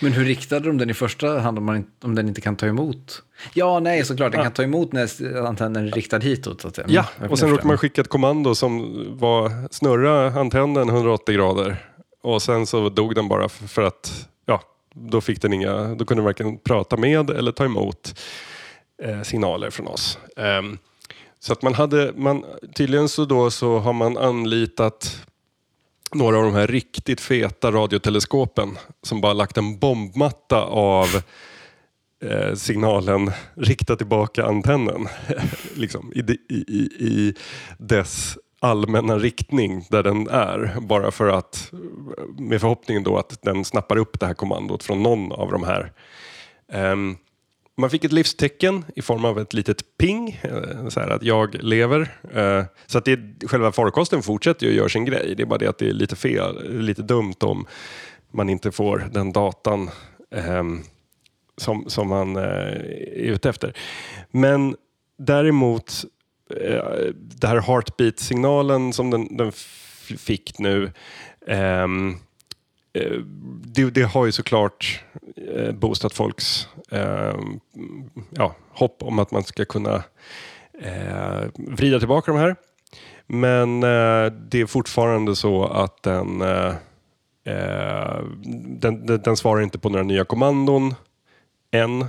Men 0.00 0.12
hur 0.12 0.24
riktade 0.24 0.66
de 0.66 0.78
den 0.78 0.90
i 0.90 0.94
första 0.94 1.38
hand 1.38 1.58
om, 1.58 1.64
man 1.64 1.84
om 2.04 2.14
den 2.14 2.28
inte 2.28 2.40
kan 2.40 2.56
ta 2.56 2.66
emot? 2.66 3.22
Ja, 3.54 3.80
nej, 3.80 4.04
såklart. 4.04 4.32
Den 4.32 4.42
kan 4.42 4.52
ta 4.52 4.62
emot 4.62 4.92
när 4.92 5.36
antennen 5.46 5.86
är 5.86 5.90
riktad 5.92 6.18
hitåt. 6.18 6.60
Så 6.60 6.68
att 6.68 6.76
säga. 6.76 6.86
Ja, 6.90 7.04
Mm, 7.18 7.30
och 7.30 7.38
sen 7.38 7.50
råkade 7.50 7.68
man 7.68 7.78
skicka 7.78 8.00
ett 8.00 8.08
kommando 8.08 8.54
som 8.54 9.04
var 9.18 9.68
snurra 9.70 10.40
antennen 10.40 10.88
180 10.88 11.34
grader. 11.34 11.84
Och 12.22 12.42
sen 12.42 12.66
så 12.66 12.88
dog 12.88 13.14
den 13.14 13.28
bara 13.28 13.48
för 13.48 13.82
att, 13.82 14.28
ja, 14.46 14.62
då 14.94 15.20
fick 15.20 15.42
den 15.42 15.52
inga, 15.52 15.94
då 15.94 16.04
kunde 16.04 16.20
den 16.20 16.24
varken 16.24 16.58
prata 16.58 16.96
med 16.96 17.30
eller 17.30 17.52
ta 17.52 17.64
emot 17.64 18.20
eh, 19.02 19.22
signaler 19.22 19.70
från 19.70 19.86
oss. 19.86 20.18
Eh, 20.36 20.62
så 21.40 21.52
att 21.52 21.62
man 21.62 21.74
hade, 21.74 22.12
man, 22.16 22.44
tydligen 22.74 23.08
så 23.08 23.24
då 23.24 23.50
så 23.50 23.78
har 23.78 23.92
man 23.92 24.16
anlitat 24.16 25.26
några 26.12 26.38
av 26.38 26.44
de 26.44 26.54
här 26.54 26.66
riktigt 26.66 27.20
feta 27.20 27.72
radioteleskopen 27.72 28.78
som 29.02 29.20
bara 29.20 29.32
lagt 29.32 29.56
en 29.56 29.78
bombmatta 29.78 30.62
av 30.62 31.06
eh, 32.24 32.54
signalen 32.54 33.32
rikta 33.54 33.96
tillbaka 33.96 34.46
antennen 34.46 35.08
liksom, 35.74 36.12
i, 36.14 36.20
i, 36.48 36.64
i, 36.68 36.88
i 37.00 37.34
dess 37.78 38.38
allmänna 38.60 39.18
riktning 39.18 39.86
där 39.90 40.02
den 40.02 40.28
är. 40.28 40.76
Bara 40.80 41.10
för 41.10 41.28
att, 41.28 41.72
med 42.38 42.60
förhoppningen 42.60 43.02
då 43.02 43.16
att 43.16 43.42
den 43.42 43.64
snappar 43.64 43.96
upp 43.96 44.20
det 44.20 44.26
här 44.26 44.34
kommandot 44.34 44.82
från 44.82 45.02
någon 45.02 45.32
av 45.32 45.52
de 45.52 45.64
här. 45.64 45.92
Um, 46.72 47.16
man 47.78 47.90
fick 47.90 48.04
ett 48.04 48.12
livstecken 48.12 48.84
i 48.96 49.02
form 49.02 49.24
av 49.24 49.38
ett 49.38 49.54
litet 49.54 49.98
ping, 49.98 50.40
eh, 50.42 50.88
så 50.88 51.00
här 51.00 51.10
att 51.10 51.22
jag 51.22 51.62
lever. 51.62 52.18
Eh, 52.34 52.64
så 52.86 52.98
att 52.98 53.04
det, 53.04 53.20
själva 53.46 53.72
farkosten 53.72 54.22
fortsätter 54.22 54.66
ju 54.66 54.72
gör 54.72 54.88
sin 54.88 55.04
grej. 55.04 55.34
Det 55.36 55.42
är 55.42 55.46
bara 55.46 55.58
det 55.58 55.66
att 55.66 55.78
det 55.78 55.88
är 55.88 55.92
lite 55.92 56.16
fel, 56.16 56.80
lite 56.80 57.02
dumt 57.02 57.34
om 57.40 57.66
man 58.30 58.48
inte 58.48 58.72
får 58.72 59.08
den 59.12 59.32
datan 59.32 59.90
ehm, 60.34 60.82
som, 61.56 61.84
som 61.88 62.08
man 62.08 62.36
eh, 62.36 62.42
är 62.42 63.32
ute 63.32 63.48
efter. 63.48 63.76
Men 64.30 64.76
däremot, 65.18 66.04
Eh, 66.50 67.12
det 67.14 67.46
här 67.46 67.60
heartbeat-signalen 67.60 68.92
som 68.92 69.10
den, 69.10 69.36
den 69.36 69.52
fick 70.18 70.58
nu, 70.58 70.92
ehm, 71.46 72.16
eh, 72.92 73.12
det, 73.64 73.90
det 73.90 74.02
har 74.02 74.26
ju 74.26 74.32
såklart 74.32 75.04
eh, 75.54 75.72
boostat 75.72 76.12
folks 76.12 76.68
ehm, 76.90 77.60
ja, 78.30 78.54
hopp 78.70 79.02
om 79.02 79.18
att 79.18 79.30
man 79.30 79.44
ska 79.44 79.64
kunna 79.64 80.02
eh, 80.80 81.48
vrida 81.54 81.98
tillbaka 81.98 82.32
de 82.32 82.40
här. 82.40 82.56
Men 83.26 83.82
eh, 83.82 84.32
det 84.32 84.60
är 84.60 84.66
fortfarande 84.66 85.36
så 85.36 85.64
att 85.64 86.02
den, 86.02 86.40
eh, 86.40 86.74
eh 87.44 88.22
den, 88.80 89.06
den, 89.06 89.22
den 89.22 89.36
svarar 89.36 89.62
inte 89.62 89.78
på 89.78 89.88
några 89.88 90.04
nya 90.04 90.24
kommandon 90.24 90.94
än. 91.70 92.06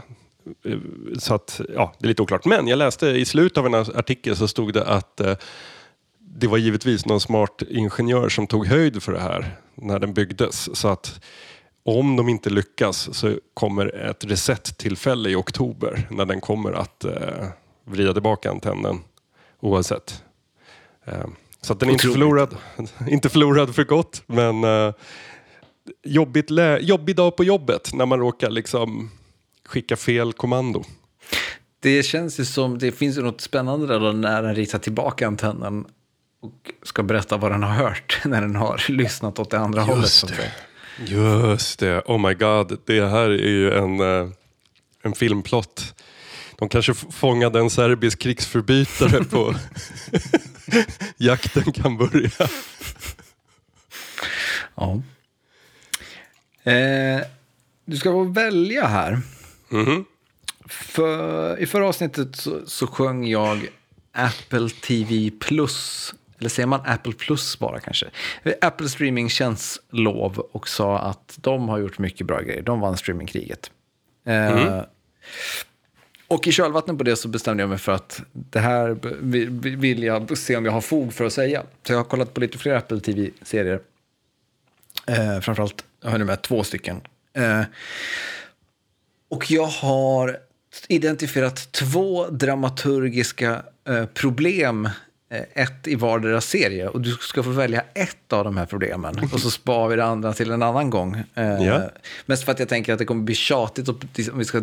Eh, 0.66 0.78
Så 1.18 1.34
att, 1.34 1.62
ja, 1.76 1.94
det 2.00 2.06
är 2.06 2.08
lite 2.08 2.22
oklart. 2.22 2.46
Men 2.46 2.68
jag 2.68 2.78
läste 2.78 3.08
i 3.08 3.26
slutet 3.26 3.58
av 3.58 3.66
en 3.66 3.76
artikel 3.76 4.36
så 4.36 4.48
stod 4.48 4.74
det 4.74 4.86
att 4.86 5.20
eh, 5.20 5.36
det 6.20 6.48
var 6.48 6.58
givetvis 6.58 7.06
någon 7.06 7.20
smart 7.22 7.62
ingenjör 7.70 8.30
som 8.30 8.48
tog 8.48 8.68
höjd 8.68 9.04
för 9.04 9.12
det 9.12 9.20
här 9.20 9.56
när 9.76 10.00
den 10.00 10.14
byggdes. 10.14 10.78
Så 10.78 10.88
att 10.88 11.22
om 11.84 12.16
de 12.16 12.30
inte 12.30 12.50
lyckas 12.50 13.16
så 13.18 13.36
kommer 13.54 13.96
ett 13.96 14.26
reset-tillfälle 14.26 15.30
i 15.30 15.36
oktober 15.36 16.08
när 16.10 16.26
den 16.26 16.42
kommer 16.42 16.72
att 16.72 17.04
eh, 17.04 17.48
vrida 17.86 18.14
tillbaka 18.14 18.52
antennen 18.52 19.00
oavsett. 19.60 20.24
Eh, 21.06 21.26
så 21.62 21.74
att 21.74 21.80
den 21.80 21.90
är 21.90 21.94
inte 21.94 22.08
förlorad, 22.08 22.58
inte 23.10 23.30
förlorad 23.30 23.76
för 23.76 23.84
gott 23.84 24.24
men 24.26 24.64
eh, 24.64 24.94
jobbigt 26.04 26.52
jobbig 26.80 27.16
dag 27.16 27.36
på 27.38 27.44
jobbet 27.44 27.94
när 27.94 28.06
man 28.06 28.20
råkar 28.20 28.50
liksom 28.50 29.12
skicka 29.70 29.96
fel 29.96 30.34
kommando. 30.34 30.84
Det 31.80 32.04
känns 32.04 32.40
ju 32.40 32.46
som, 32.46 32.78
det 32.78 32.92
finns 32.92 33.18
ju 33.18 33.22
något 33.22 33.42
spännande 33.42 33.88
där 33.88 34.14
när 34.14 34.44
den 34.44 34.56
ritar 34.56 34.80
tillbaka 34.80 35.28
antennen 35.28 35.86
och 36.42 36.72
ska 36.84 37.04
berätta 37.04 37.38
vad 37.38 37.52
den 37.52 37.64
har 37.64 37.74
hört 37.74 38.22
när 38.26 38.42
den 38.42 38.56
har 38.56 38.92
lyssnat 38.92 39.40
åt 39.40 39.50
det 39.50 39.60
andra 39.60 39.82
hållet. 39.82 40.10
Så 40.10 40.28
säga. 40.28 40.52
Just 41.06 41.80
det, 41.80 42.02
oh 42.06 42.28
my 42.28 42.34
god, 42.34 42.80
det 42.86 43.06
här 43.06 43.30
är 43.30 43.50
ju 43.50 43.74
en, 43.74 44.00
eh, 44.00 44.30
en 45.02 45.14
filmplott. 45.14 46.04
De 46.58 46.70
kanske 46.70 46.94
fångade 46.94 47.60
en 47.60 47.70
serbisk 47.70 48.20
krigsförbrytare 48.20 49.24
på 49.24 49.56
jakten 51.18 51.72
kan 51.72 51.98
börja. 51.98 52.50
Ja. 54.76 55.02
Eh, 56.72 57.22
du 57.86 57.98
ska 57.98 58.12
få 58.12 58.24
välja 58.24 58.88
här. 58.88 59.22
Mhm. 59.70 60.06
För, 60.68 61.60
I 61.60 61.66
förra 61.66 61.88
avsnittet 61.88 62.36
så, 62.36 62.62
så 62.66 62.88
sjöng 62.88 63.28
jag 63.28 63.68
Apple 64.12 64.70
TV 64.70 65.32
Plus. 65.40 66.14
Eller 66.40 66.50
säger 66.50 66.68
man 66.68 66.82
Apple 66.86 67.14
Plus 67.14 67.60
bara 67.60 67.80
kanske? 67.80 68.06
Apple 68.62 68.90
Streaming 68.90 69.30
känns 69.30 69.82
lov 69.90 70.40
och 70.52 70.68
sa 70.70 71.00
att 71.00 71.38
de 71.42 71.70
har 71.70 71.78
gjort 71.80 72.00
mycket 72.00 72.28
bra 72.28 72.42
grejer. 72.42 72.62
De 72.62 72.80
vann 72.80 72.98
streamingkriget. 72.98 73.72
Eh, 74.26 74.82
Och 76.28 76.48
i 76.48 76.52
kölvattnet 76.52 76.98
på 76.98 77.04
det 77.04 77.16
så 77.16 77.28
bestämde 77.28 77.64
jag 77.64 77.70
mig 77.70 77.78
för 77.78 77.92
att 77.92 78.22
det 78.34 78.60
här 78.60 78.98
vill 79.78 80.04
jag 80.04 80.38
se 80.38 80.56
om 80.58 80.66
jag 80.66 80.72
har 80.72 80.82
fog 80.82 81.14
för 81.14 81.26
att 81.26 81.34
säga. 81.34 81.64
Så 81.84 81.94
jag 81.94 81.98
har 81.98 82.04
kollat 82.04 82.34
på 82.34 82.40
lite 82.42 82.58
fler 82.58 82.74
Apple 82.76 83.00
TV-serier. 83.00 83.80
Eh, 85.08 85.40
framförallt, 85.40 85.86
jag 86.02 86.10
har 86.12 86.18
nu 86.18 86.26
med 86.26 86.42
två 86.42 86.64
stycken. 86.64 87.02
Eh, 87.34 87.62
och 89.30 89.52
jag 89.52 89.66
har 89.66 90.38
identifierat 90.88 91.72
två 91.72 92.28
dramaturgiska 92.28 93.64
eh, 93.88 94.06
problem, 94.06 94.86
eh, 95.32 95.64
ett 95.64 95.88
i 95.88 95.96
vardera 95.96 96.42
serie. 96.42 96.88
Och 96.88 97.02
du 97.02 97.12
ska 97.12 97.44
få 97.44 97.50
välja 97.50 97.84
ett 97.94 98.34
av 98.34 98.44
de 98.44 98.58
här 98.58 98.66
problemen. 98.66 99.30
Och 99.34 99.40
så 99.40 99.52
sparar 99.52 99.88
vi 99.88 99.96
det 99.96 100.06
andra 100.06 100.34
till 100.34 100.52
en 100.52 100.64
annan 100.64 100.90
gång. 100.90 101.24
Eh, 101.36 101.64
Ja. 101.66 101.90
Mest 102.26 102.44
för 102.44 102.52
att 102.52 102.60
jag 102.60 102.70
tänker 102.70 102.94
att 102.94 103.00
det 103.00 103.06
kommer 103.06 103.24
bli 103.24 103.36
tjatigt 103.36 103.90
om 103.90 104.00
vi 104.34 104.46
ska 104.46 104.62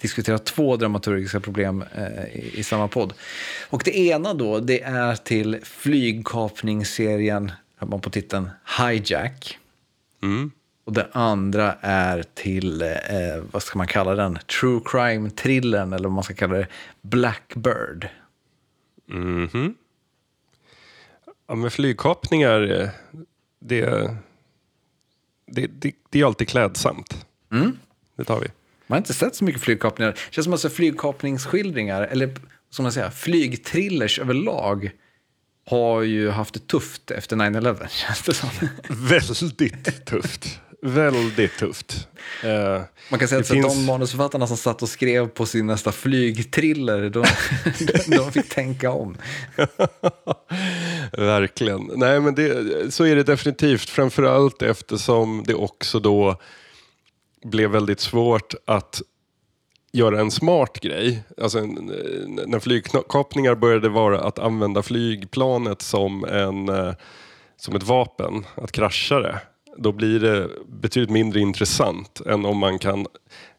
diskutera 0.00 0.38
två 0.38 0.76
dramaturgiska 0.76 1.40
problem 1.40 1.84
eh, 1.94 2.24
i, 2.24 2.50
i 2.54 2.62
samma 2.62 2.88
podd. 2.88 3.12
Och 3.70 3.82
det 3.84 3.98
ena 3.98 4.34
då, 4.34 4.60
det 4.60 4.82
är 4.82 5.16
till 5.16 5.60
flygkapningsserien, 5.62 7.52
har 7.76 7.86
man 7.86 8.00
på 8.00 8.10
titeln 8.10 8.50
Hijack. 8.78 9.58
Mm. 10.22 10.50
Och 10.84 10.92
det 10.92 11.08
andra 11.12 11.76
är 11.80 12.24
till, 12.34 12.82
eh, 12.82 12.88
vad 13.50 13.62
ska 13.62 13.78
man 13.78 13.86
kalla 13.86 14.14
den, 14.14 14.38
true 14.60 14.80
crime-thrillern 14.84 15.92
eller 15.92 16.08
vad 16.08 16.14
man 16.14 16.24
ska 16.24 16.34
kalla 16.34 16.54
det, 16.54 16.66
Blackbird. 17.02 18.08
Mhm. 19.06 19.74
Ja, 21.46 21.54
men 21.54 21.70
flygkapningar, 21.70 22.80
eh, 22.80 22.88
det, 23.58 24.10
det, 25.46 25.66
det, 25.66 25.92
det 26.10 26.20
är 26.20 26.24
alltid 26.24 26.48
klädsamt. 26.48 27.26
Mm. 27.52 27.78
Det 28.16 28.24
tar 28.24 28.40
vi. 28.40 28.46
Man 28.86 28.96
har 28.96 28.98
inte 28.98 29.14
sett 29.14 29.36
så 29.36 29.44
mycket 29.44 29.62
flygkapningar. 29.62 30.12
Det 30.12 30.34
känns 30.34 30.44
som 30.44 30.52
att 30.52 30.64
alltså, 30.64 30.68
flygkapningsskildringar, 30.68 32.02
eller 32.02 32.34
som 32.70 32.82
man 32.82 32.92
säger, 32.92 33.10
flygthrillers 33.10 34.18
överlag 34.18 34.90
har 35.66 36.02
ju 36.02 36.30
haft 36.30 36.54
det 36.54 36.66
tufft 36.66 37.10
efter 37.10 37.36
9-11, 37.36 37.88
känns 37.88 38.22
det 38.22 38.34
som. 38.34 38.48
Väldigt 38.88 40.06
tufft. 40.06 40.60
Väldigt 40.86 41.58
tufft. 41.58 42.08
Eh, 42.42 42.82
Man 43.10 43.18
kan 43.18 43.28
säga 43.28 43.40
att 43.40 43.48
finns- 43.48 43.74
de 43.74 43.84
manusförfattarna 43.84 44.46
som 44.46 44.56
satt 44.56 44.82
och 44.82 44.88
skrev 44.88 45.28
på 45.28 45.46
sin 45.46 45.66
nästa 45.66 45.92
flygthriller, 45.92 47.10
de, 47.10 47.24
de 48.16 48.32
fick 48.32 48.48
tänka 48.48 48.90
om. 48.90 49.16
Verkligen. 51.12 51.90
Nej, 51.96 52.20
men 52.20 52.34
det, 52.34 52.94
så 52.94 53.04
är 53.04 53.16
det 53.16 53.22
definitivt. 53.22 53.90
Framförallt 53.90 54.62
eftersom 54.62 55.42
det 55.46 55.54
också 55.54 56.00
då 56.00 56.40
blev 57.44 57.70
väldigt 57.70 58.00
svårt 58.00 58.54
att 58.66 59.02
göra 59.92 60.20
en 60.20 60.30
smart 60.30 60.80
grej. 60.80 61.22
Alltså 61.42 61.58
en, 61.58 61.74
när 62.46 62.58
flygkapningar 62.58 63.54
började 63.54 63.88
vara 63.88 64.20
att 64.20 64.38
använda 64.38 64.82
flygplanet 64.82 65.82
som, 65.82 66.24
en, 66.24 66.68
eh, 66.68 66.94
som 67.56 67.76
ett 67.76 67.82
vapen, 67.82 68.44
att 68.54 68.72
krascha 68.72 69.20
det. 69.20 69.40
Då 69.76 69.92
blir 69.92 70.20
det 70.20 70.48
betydligt 70.66 71.10
mindre 71.10 71.40
intressant 71.40 72.20
än 72.20 72.44
om 72.44 72.58
man 72.58 72.78
kan 72.78 73.06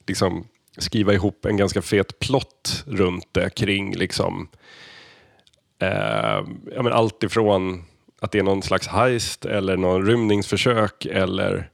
liksom, 0.08 0.48
skriva 0.78 1.14
ihop 1.14 1.46
en 1.46 1.58
ganska 1.58 1.82
fet 1.82 2.20
plott 2.20 2.84
runt 2.88 3.28
det 3.32 3.50
kring 3.50 3.96
liksom, 3.96 4.48
eh, 5.80 6.44
ja, 6.76 6.84
men 6.84 6.94
allt 6.94 7.24
ifrån 7.24 7.84
att 8.22 8.32
det 8.32 8.40
är 8.40 8.44
någon 8.44 8.62
slags 8.62 8.88
heist 8.88 9.46
eller 9.46 9.78
någon 9.78 10.06
rymningsförsök 10.06 11.06
eller 11.06 11.70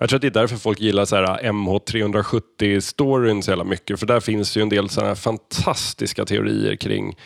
jag 0.00 0.08
tror 0.08 0.16
att 0.16 0.22
det 0.22 0.28
är 0.28 0.40
därför 0.40 0.56
folk 0.56 0.80
gillar 0.80 1.04
så 1.04 1.16
här 1.16 1.44
eh, 1.44 1.52
MH370-storyn 1.52 3.42
så 3.42 3.50
jävla 3.50 3.64
mycket. 3.64 4.00
För 4.00 4.06
där 4.06 4.20
finns 4.20 4.56
ju 4.56 4.62
en 4.62 4.68
del 4.68 4.88
sådana 4.88 5.08
här 5.08 5.14
fantastiska 5.14 6.24
teorier 6.24 6.76
kring 6.76 7.16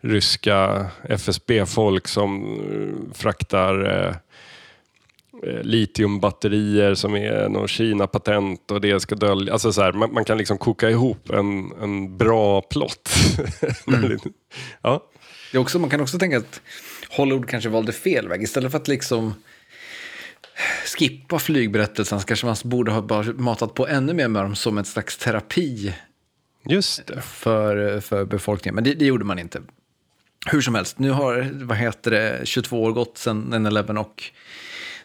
ryska 0.00 0.86
FSB-folk 1.08 2.08
som 2.08 2.60
eh, 2.60 3.14
fraktar 3.14 4.06
eh, 4.06 4.14
litiumbatterier 5.62 6.94
som 6.94 7.14
är 7.14 7.48
någon 7.48 7.68
Kina-patent 7.68 8.70
och 8.70 8.80
det 8.80 9.00
ska 9.00 9.14
dölja. 9.14 9.52
Alltså 9.52 9.72
så 9.72 9.82
här, 9.82 9.92
man, 9.92 10.12
man 10.12 10.24
kan 10.24 10.38
liksom 10.38 10.58
koka 10.58 10.90
ihop 10.90 11.30
en, 11.30 11.72
en 11.82 12.16
bra 12.16 12.60
plott. 12.60 13.10
ja. 14.82 15.04
Det 15.52 15.58
också, 15.58 15.78
man 15.78 15.90
kan 15.90 16.00
också 16.00 16.18
tänka 16.18 16.38
att 16.38 16.60
Hollywood 17.10 17.48
kanske 17.48 17.70
valde 17.70 17.92
fel 17.92 18.28
väg. 18.28 18.42
Istället 18.42 18.70
för 18.70 18.78
att 18.78 18.88
liksom 18.88 19.34
skippa 20.96 21.38
flygberättelsen 21.38 22.20
så 22.20 22.26
kanske 22.26 22.46
man 22.46 22.56
borde 22.64 22.92
ha 22.92 23.02
bara 23.02 23.32
matat 23.32 23.74
på 23.74 23.88
ännu 23.88 24.14
mer 24.14 24.28
med 24.28 24.42
dem 24.42 24.56
som 24.56 24.78
en 24.78 24.84
slags 24.84 25.16
terapi 25.16 25.94
Just 26.64 27.06
det. 27.06 27.20
för, 27.20 28.00
för 28.00 28.24
befolkningen. 28.24 28.74
Men 28.74 28.84
det, 28.84 28.94
det 28.94 29.04
gjorde 29.04 29.24
man 29.24 29.38
inte. 29.38 29.62
Hur 30.46 30.60
som 30.60 30.74
helst, 30.74 30.98
nu 30.98 31.10
har 31.10 31.50
vad 31.52 31.78
heter 31.78 32.10
det, 32.10 32.40
22 32.44 32.82
år 32.82 32.92
gått 32.92 33.18
sedan 33.18 33.54
9-11 33.54 33.96
och 33.96 34.22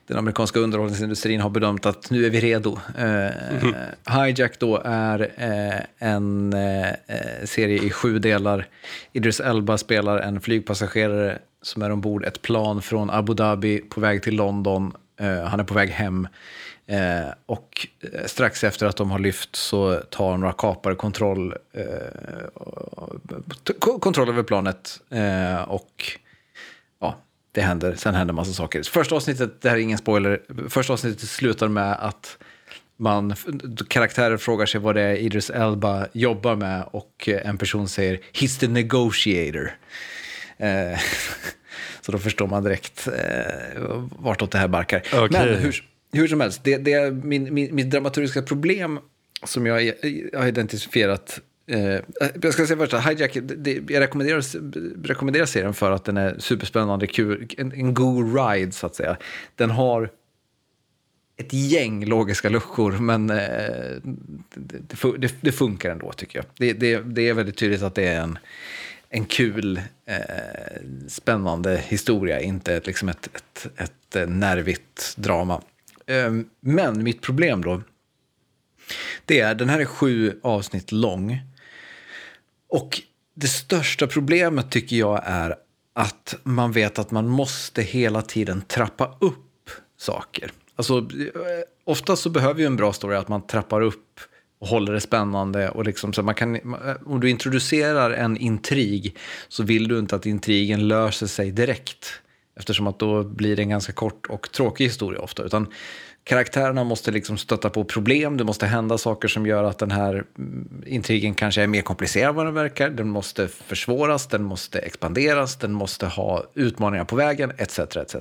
den 0.08 0.18
amerikanska 0.18 0.60
underhållningsindustrin 0.60 1.42
har 1.42 1.50
bedömt 1.50 1.86
att 1.86 2.10
nu 2.10 2.26
är 2.26 2.30
vi 2.30 2.40
redo. 2.40 2.80
Eh, 2.98 4.24
Hijack 4.24 4.60
då 4.60 4.82
är 4.86 5.32
eh, 5.38 6.10
en 6.10 6.54
eh, 6.54 7.46
serie 7.46 7.84
i 7.84 7.90
sju 7.90 8.20
delar. 8.20 8.68
Idris 9.14 9.40
Elba 9.40 9.78
spelar 9.78 10.18
en 10.18 10.42
flygpassagerare 10.42 11.40
som 11.62 11.82
är 11.82 11.92
ombord 11.92 12.26
ett 12.26 12.42
plan 12.42 12.82
från 12.82 13.10
Abu 13.10 13.34
Dhabi 13.34 13.78
på 13.78 14.02
väg 14.02 14.24
till 14.24 14.36
London. 14.36 14.94
Han 15.48 15.60
är 15.60 15.64
på 15.64 15.74
väg 15.74 15.90
hem. 15.90 16.28
Eh, 16.88 17.34
och 17.46 17.88
strax 18.26 18.64
efter 18.64 18.86
att 18.86 18.98
de 18.98 19.12
har 19.12 19.20
lyft 19.20 19.56
så 19.56 20.00
tar 20.10 20.38
några 20.38 20.54
kapare 20.54 20.96
kontroll, 20.96 21.56
eh, 21.74 21.84
kontroll 24.00 24.30
över 24.30 24.44
planet. 24.44 25.02
Eh, 25.10 25.62
och 25.62 26.20
ja, 27.00 27.16
det 27.56 27.62
händer, 27.62 27.96
sen 27.96 28.16
händer 28.16 28.34
massa 28.34 28.54
saker. 28.54 28.84
Första 28.84 29.16
avsnittet, 29.16 29.62
det 29.62 29.70
här 29.70 29.76
är 29.76 29.82
ingen 29.82 29.98
spoiler, 29.98 30.42
första 30.70 30.94
avsnittet 30.94 31.30
slutar 31.30 31.68
med 31.68 31.94
att 31.94 32.38
man, 32.98 33.36
karaktärer 33.88 34.38
frågar 34.38 34.66
sig 34.66 34.82
vad 34.82 34.96
det 34.96 35.02
är 35.02 35.16
Idris 35.16 35.50
Elba 35.50 36.08
jobbar 36.14 36.56
med 36.56 36.84
och 36.92 37.30
en 37.30 37.58
person 37.58 37.90
säger 37.90 38.20
“He's 38.34 38.60
the 38.60 38.68
negotiator”. 38.68 39.72
Eh, 40.58 41.00
så 42.02 42.12
då 42.12 42.18
förstår 42.18 42.48
man 42.48 42.64
direkt 42.64 43.08
eh, 43.08 44.04
vartåt 44.20 44.52
det 44.52 44.58
här 44.58 44.68
barkar. 44.68 45.02
Okej. 45.14 45.28
Men 45.32 45.56
hur, 45.56 45.84
hur 46.14 46.28
som 46.28 46.42
helst, 46.42 46.62
det, 46.64 46.78
det 46.78 46.94
är 46.94 47.12
min, 47.12 47.54
min, 47.54 47.76
mitt 47.76 47.90
dramaturgiska 47.92 48.42
problem 48.42 49.00
som 49.44 49.66
jag 49.66 49.84
i- 49.84 50.30
har 50.34 50.48
identifierat 50.48 51.40
Eh, 51.68 52.00
jag 52.42 52.54
ska 52.54 52.68
säga 52.68 52.78
först, 52.78 52.94
att 52.94 53.06
Hijack, 53.06 53.34
det, 53.34 53.42
det, 53.42 53.94
jag 53.94 54.02
rekommenderar, 54.02 54.44
rekommenderar 55.08 55.46
serien 55.46 55.74
för 55.74 55.92
att 55.92 56.06
den 56.06 56.18
är 56.18 56.36
superspännande, 56.40 57.08
kul, 57.08 57.48
en, 57.58 57.72
en 57.72 57.94
god 57.94 58.38
ride 58.38 58.72
så 58.72 58.86
att 58.86 58.96
säga. 58.96 59.18
Den 59.56 59.72
har 59.72 60.10
ett 61.38 61.54
gäng 61.54 62.06
logiska 62.06 62.50
luckor, 62.50 62.92
men 62.92 63.30
eh, 63.30 63.38
det, 64.56 65.18
det, 65.18 65.36
det, 65.42 65.52
funkar 65.52 65.92
ändå 65.92 66.12
tycker 66.12 66.40
jag. 66.40 66.46
Det, 66.58 66.74
det, 66.74 67.00
det 67.00 67.30
är 67.30 67.34
väldigt 67.34 67.58
tydligt 67.58 67.82
att 67.82 67.96
det 67.96 68.08
är 68.08 68.22
en, 68.22 68.38
en 69.10 69.26
kul, 69.26 69.82
eh, 70.06 70.16
spännande 71.08 71.78
historia, 71.88 72.40
inte 72.40 72.76
ett, 72.76 72.88
liksom 72.88 73.10
ett, 73.10 73.30
ett, 73.36 73.68
ett, 73.78 74.16
eh, 74.16 74.28
nervigt 74.28 75.14
drama. 75.18 75.62
Eh, 76.06 76.34
men 76.60 77.04
mitt 77.04 77.22
problem 77.22 77.62
då, 77.62 77.82
det 79.26 79.40
är, 79.40 79.56
den 79.56 79.70
här 79.70 79.80
är 79.80 79.86
sju 79.86 80.40
avsnitt 80.44 80.92
lång. 80.92 81.42
Och 82.70 83.02
det 83.36 83.48
största 83.48 84.08
problemet 84.08 84.72
tycker 84.72 84.96
jag 84.96 85.22
är 85.26 85.56
att 85.94 86.36
man 86.44 86.72
vet 86.72 87.00
att 87.00 87.12
man 87.12 87.28
måste 87.28 87.82
hela 87.82 88.22
tiden 88.22 88.62
trappa 88.62 89.18
upp 89.20 89.70
saker. 89.98 90.52
Alltså, 90.76 90.98
eh, 90.98 91.04
ofta 91.84 92.16
så 92.16 92.30
behöver 92.30 92.60
ju 92.60 92.66
en 92.66 92.76
bra 92.76 92.94
story 92.94 93.16
att 93.16 93.28
man 93.28 93.48
trappar 93.48 93.82
upp 93.82 94.20
och 94.60 94.68
håller 94.68 94.94
det 94.94 95.02
spännande. 95.02 95.70
Och 95.70 95.86
liksom, 95.86 96.14
så 96.14 96.24
man 96.24 96.36
kan, 96.36 96.56
eh, 96.56 96.62
om 97.06 97.20
du 97.20 97.30
introducerar 97.30 98.12
en 98.12 98.38
intrig 98.38 99.18
så 99.48 99.64
vill 99.64 99.88
du 99.88 100.00
inte 100.00 100.16
att 100.16 100.26
intrigen 100.26 100.88
löser 100.88 101.28
sig 101.28 101.52
direkt. 101.52 102.22
Eftersom 102.60 102.88
att 102.88 103.00
då 103.00 103.24
blir 103.24 103.56
det 103.56 103.62
en 103.62 103.70
ganska 103.70 103.94
kort 103.94 104.26
och 104.26 104.52
tråkig 104.52 104.86
historia 104.86 105.22
ofta. 105.22 105.44
Utan 105.44 105.68
karaktärerna 106.26 106.84
måste 106.84 107.12
liksom 107.12 107.38
stöta 107.38 107.70
på 107.70 107.84
problem, 107.84 108.38
det 108.38 108.44
måste 108.44 108.66
hända 108.66 108.98
saker 108.98 109.28
som 109.28 109.46
gör 109.46 109.64
att 109.64 109.78
den 109.78 109.92
här 109.92 110.24
mm, 110.38 110.84
intrigen 110.86 111.34
kanske 111.34 111.62
är 111.62 111.68
mer 111.68 111.82
komplicerad 111.82 112.30
än 112.30 112.36
vad 112.36 112.46
den 112.46 112.54
verkar. 112.54 112.90
Den 112.90 113.10
måste 113.10 113.48
försvåras, 113.48 114.28
den 114.28 114.44
måste 114.44 114.80
expanderas, 114.80 115.56
den 115.56 115.74
måste 115.74 116.06
ha 116.06 116.44
utmaningar 116.54 117.06
på 117.06 117.16
vägen, 117.16 117.52
etc. 117.58 117.80
etc. 117.80 118.16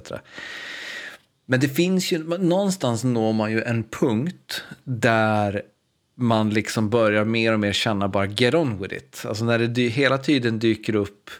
Men 1.46 1.60
det 1.60 1.68
finns 1.68 2.12
ju, 2.12 2.38
någonstans 2.38 3.04
når 3.04 3.32
man 3.32 3.52
ju 3.52 3.62
en 3.62 3.84
punkt 3.84 4.64
där 4.84 5.62
man 6.14 6.50
liksom 6.50 6.90
börjar 6.90 7.24
mer 7.24 7.52
och 7.52 7.60
mer 7.60 7.72
känna 7.72 8.08
bara 8.08 8.26
get 8.26 8.54
on 8.54 8.82
with 8.82 8.94
it. 8.94 9.24
Alltså 9.28 9.44
när 9.44 9.58
det 9.58 9.88
hela 9.88 10.18
tiden 10.18 10.58
dyker 10.58 10.94
upp 10.94 11.30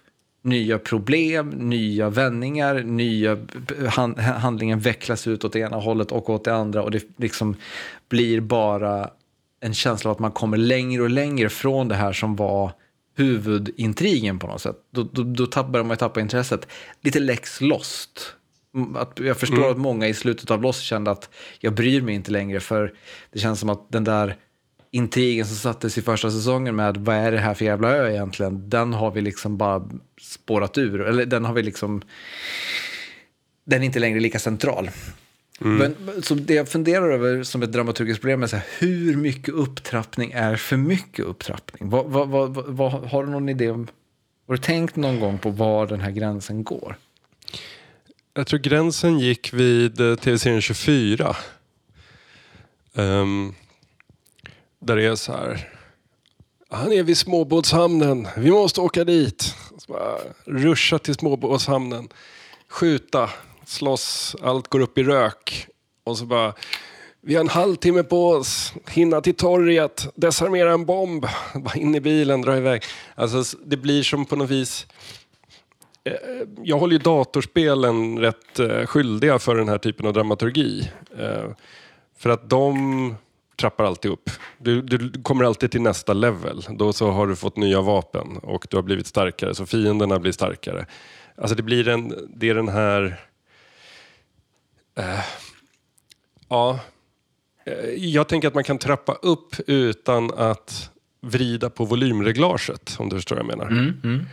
nya 0.45 0.79
problem, 0.79 1.51
nya 1.51 2.11
vändningar, 2.11 2.83
nya 2.83 3.39
hand, 3.89 4.19
handlingen 4.19 4.81
vecklas 4.81 5.27
ut 5.27 5.45
åt 5.45 5.53
det 5.53 5.59
ena 5.59 5.77
hållet 5.77 6.13
och 6.13 6.31
åt 6.31 6.45
det 6.45 6.55
andra 6.55 6.83
och 6.83 6.91
det 6.91 7.03
liksom 7.17 7.57
blir 8.09 8.41
bara 8.41 9.11
en 9.61 9.75
känsla 9.75 10.11
av 10.11 10.15
att 10.15 10.21
man 10.21 10.33
kommer 10.33 10.57
längre 10.57 11.03
och 11.03 11.11
längre 11.11 11.49
från 11.49 11.89
det 11.89 11.95
här 11.95 12.13
som 12.13 12.37
var 12.37 12.73
huvudintrigen 13.17 14.39
på 14.39 14.47
något 14.47 14.61
sätt. 14.61 14.77
Då, 14.91 15.03
då, 15.03 15.23
då 15.23 15.47
tappar 15.47 15.83
man 15.83 15.97
tappa 15.97 16.21
intresset. 16.21 16.69
Lite 17.01 17.21
Lex 17.21 17.61
Lost. 17.61 18.35
Mm, 18.75 18.97
att 18.97 19.21
jag 19.21 19.37
förstår 19.37 19.57
mm. 19.57 19.71
att 19.71 19.79
många 19.79 20.09
i 20.09 20.15
slutet 20.15 20.51
av 20.51 20.63
Lost 20.63 20.83
kände 20.83 21.11
att 21.11 21.31
jag 21.61 21.75
bryr 21.75 22.01
mig 22.01 22.15
inte 22.15 22.31
längre 22.31 22.61
för 22.61 22.93
det 23.33 23.39
känns 23.39 23.61
som 23.61 23.69
att 23.69 23.93
den 23.93 24.05
där 24.05 24.37
intrigen 24.91 25.47
som 25.47 25.57
sattes 25.57 25.99
i 25.99 26.03
första 26.03 26.31
säsongen 26.31 26.77
med 26.77 26.97
vad 26.97 27.17
är 27.17 27.33
det 27.33 27.39
här 27.39 27.55
för 27.55 27.65
jävla 27.65 27.89
ö 27.91 28.11
egentligen, 28.11 28.71
den 28.71 28.93
har 28.93 29.11
vi 29.11 29.21
liksom 29.21 29.57
bara 29.57 29.89
spårat 30.35 30.79
ur. 30.79 31.01
Eller 31.01 31.27
den 31.27 31.45
har 31.45 31.55
vi 31.55 31.63
liksom, 31.63 32.03
den 33.65 33.83
är 33.83 33.87
inte 33.87 33.99
längre 33.99 34.21
lika 34.21 34.39
central. 34.39 34.91
Mm. 35.61 35.95
Men, 36.05 36.23
så 36.23 36.35
det 36.35 36.55
jag 36.55 36.69
funderar 36.69 37.11
över 37.11 37.43
som 37.43 37.63
ett 37.63 37.73
dramaturgiskt 37.73 38.21
problem 38.21 38.43
är 38.43 38.47
så 38.47 38.57
här, 38.57 38.67
hur 38.79 39.17
mycket 39.17 39.55
upptrappning 39.55 40.33
är 40.33 40.57
för 40.57 40.77
mycket 40.77 41.25
upptrappning? 41.25 41.91
Vad, 41.91 42.07
vad, 42.07 42.29
vad, 42.29 42.55
vad, 42.55 42.93
har 42.93 43.25
du 43.25 43.31
någon 43.31 43.49
idé 43.49 43.71
om, 43.71 43.89
har 44.47 44.55
du 44.55 44.63
tänkt 44.63 44.97
någon 44.97 45.21
gång 45.21 45.39
på 45.39 45.51
var 45.51 45.87
den 45.87 46.01
här 46.01 46.11
gränsen 46.11 46.65
går? 46.65 46.97
Jag 48.35 48.47
tror 48.47 48.61
gränsen 48.61 49.19
gick 49.19 49.53
vid 49.53 50.01
eh, 50.01 50.15
tv-serien 50.15 50.61
24. 50.61 51.37
Um, 52.95 53.55
där 54.81 54.97
det 54.97 55.05
är 55.05 55.15
så 55.15 55.33
här. 55.33 55.69
Han 56.71 56.93
är 56.93 57.03
vid 57.03 57.19
småbåtshamnen. 57.19 58.29
Vi 58.37 58.51
måste 58.51 58.81
åka 58.81 59.05
dit. 59.05 59.55
Så 59.87 59.93
bara, 59.93 60.19
ruscha 60.45 60.99
till 60.99 61.15
småbåtshamnen. 61.15 62.09
Skjuta. 62.69 63.31
Slåss. 63.65 64.37
Allt 64.43 64.69
går 64.69 64.81
upp 64.81 64.99
i 64.99 65.03
rök. 65.03 65.67
Och 66.05 66.19
så 66.19 66.25
bara. 66.25 66.55
Vi 67.21 67.35
har 67.35 67.41
en 67.41 67.49
halvtimme 67.49 68.03
på 68.03 68.29
oss. 68.29 68.73
Hinna 68.89 69.21
till 69.21 69.35
torget. 69.35 70.07
Desarmera 70.15 70.73
en 70.73 70.87
bomb. 70.87 71.27
Bara 71.55 71.75
in 71.75 71.95
i 71.95 72.01
bilen, 72.01 72.43
dra 72.43 72.57
iväg. 72.57 72.83
Alltså, 73.15 73.57
det 73.65 73.77
blir 73.77 74.03
som 74.03 74.25
på 74.27 74.37
något 74.37 74.51
vis 74.51 74.87
eh, 76.05 76.13
jag 76.63 76.79
håller 76.79 76.93
ju 76.93 76.99
datorspelen 76.99 78.19
rätt 78.19 78.59
eh, 78.59 78.87
skyldiga 78.87 79.39
för 79.39 79.55
den 79.55 79.69
här 79.69 79.79
typen 79.79 80.07
av 80.07 80.13
dramaturgi. 80.13 80.91
Eh, 81.19 81.51
för 82.19 82.31
att 82.31 82.51
de 82.51 83.17
trappar 83.57 83.85
alltid 83.85 84.11
upp. 84.11 84.31
Du, 84.59 84.83
du, 84.83 85.23
kommer 85.23 85.45
alltid 85.45 85.71
till 85.71 85.83
nästa 85.83 86.13
level. 86.13 86.67
Då 86.71 86.93
så 86.93 87.11
har 87.11 87.27
du 87.27 87.37
fått 87.37 87.57
nya 87.57 87.81
vapen 87.81 88.37
och 88.37 88.67
du 88.71 88.77
har 88.77 88.83
blivit 88.83 89.07
starkare, 89.07 89.55
så 89.55 89.67
fienderna 89.67 90.19
blir 90.19 90.33
starkare. 90.33 90.87
Alltså 91.37 91.55
det 91.55 91.63
blir 91.63 91.89
en, 91.89 92.29
det 92.37 92.49
är 92.49 92.55
den 92.55 92.69
här... 92.69 93.21
Eh, 94.99 95.25
ja. 96.49 96.81
Eh, 97.67 97.75
jag 97.95 98.29
tänker 98.29 98.49
att 98.49 98.55
man 98.55 98.65
kan 98.65 98.79
trappa 98.79 99.13
upp 99.13 99.57
utan 99.67 100.31
att 100.35 100.91
vrida 101.21 101.71
på 101.71 101.85
volymreglaget, 101.85 102.97
om 102.99 103.09
du 103.09 103.17
förstår 103.17 103.37
vad 103.37 103.45
jag 103.45 103.59
menar. 103.59 103.71
Mm, 103.71 104.01
mm. 104.05 104.27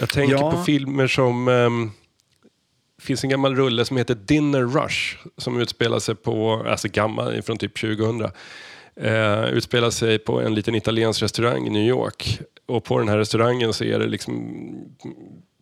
Jag 0.00 0.08
tänker 0.08 0.36
ja. 0.36 0.50
på 0.50 0.62
filmer 0.62 1.06
som... 1.06 1.48
Um, 1.48 1.92
finns 3.04 3.24
en 3.24 3.30
gammal 3.30 3.56
rulle 3.56 3.84
som 3.84 3.96
heter 3.96 4.14
Dinner 4.14 4.62
Rush 4.62 5.16
som 5.36 5.60
utspelar 5.60 5.98
sig 5.98 6.14
på, 6.14 6.64
alltså 6.68 6.88
gammal, 6.88 7.42
från 7.42 7.58
typ 7.58 7.80
2000. 7.80 8.30
Eh, 8.96 9.44
utspelar 9.44 9.90
sig 9.90 10.18
på 10.18 10.40
en 10.40 10.54
liten 10.54 10.74
italiensk 10.74 11.22
restaurang 11.22 11.66
i 11.66 11.70
New 11.70 11.88
York. 11.88 12.40
Och 12.66 12.84
på 12.84 12.98
den 12.98 13.08
här 13.08 13.18
restaurangen 13.18 13.72
så 13.72 13.84
är 13.84 13.98
det 13.98 14.06
liksom 14.06 14.54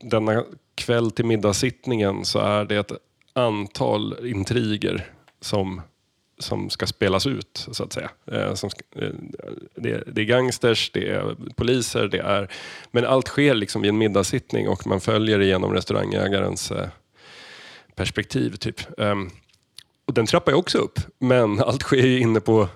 denna 0.02 0.44
kväll 0.74 1.10
till 1.10 1.24
middagssittningen 1.24 2.24
så 2.24 2.38
är 2.38 2.64
det 2.64 2.76
ett 2.76 2.92
antal 3.32 4.26
intriger 4.26 5.10
som, 5.40 5.80
som 6.38 6.70
ska 6.70 6.86
spelas 6.86 7.26
ut, 7.26 7.68
så 7.70 7.84
att 7.84 7.92
säga. 7.92 8.10
Eh, 8.32 8.54
som 8.54 8.70
ska, 8.70 8.80
eh, 8.96 9.10
det, 9.74 9.90
är, 9.90 10.04
det 10.06 10.20
är 10.20 10.24
gangsters, 10.24 10.90
det 10.94 11.10
är 11.10 11.36
poliser, 11.56 12.08
det 12.08 12.18
är... 12.18 12.48
Men 12.90 13.04
allt 13.04 13.28
sker 13.28 13.54
liksom 13.54 13.82
vid 13.82 13.88
en 13.88 13.98
middagssittning 13.98 14.68
och 14.68 14.86
man 14.86 15.00
följer 15.00 15.40
igenom 15.40 15.72
restaurangägarens 15.72 16.70
eh, 16.70 16.88
perspektiv. 17.96 18.56
typ. 18.56 18.80
Um, 18.96 19.30
och 20.06 20.14
den 20.14 20.26
trappar 20.26 20.52
ju 20.52 20.58
också 20.58 20.78
upp, 20.78 20.98
men 21.18 21.60
allt 21.62 21.82
sker 21.82 22.06
ju 22.06 22.20
inne 22.20 22.40
på 22.40 22.68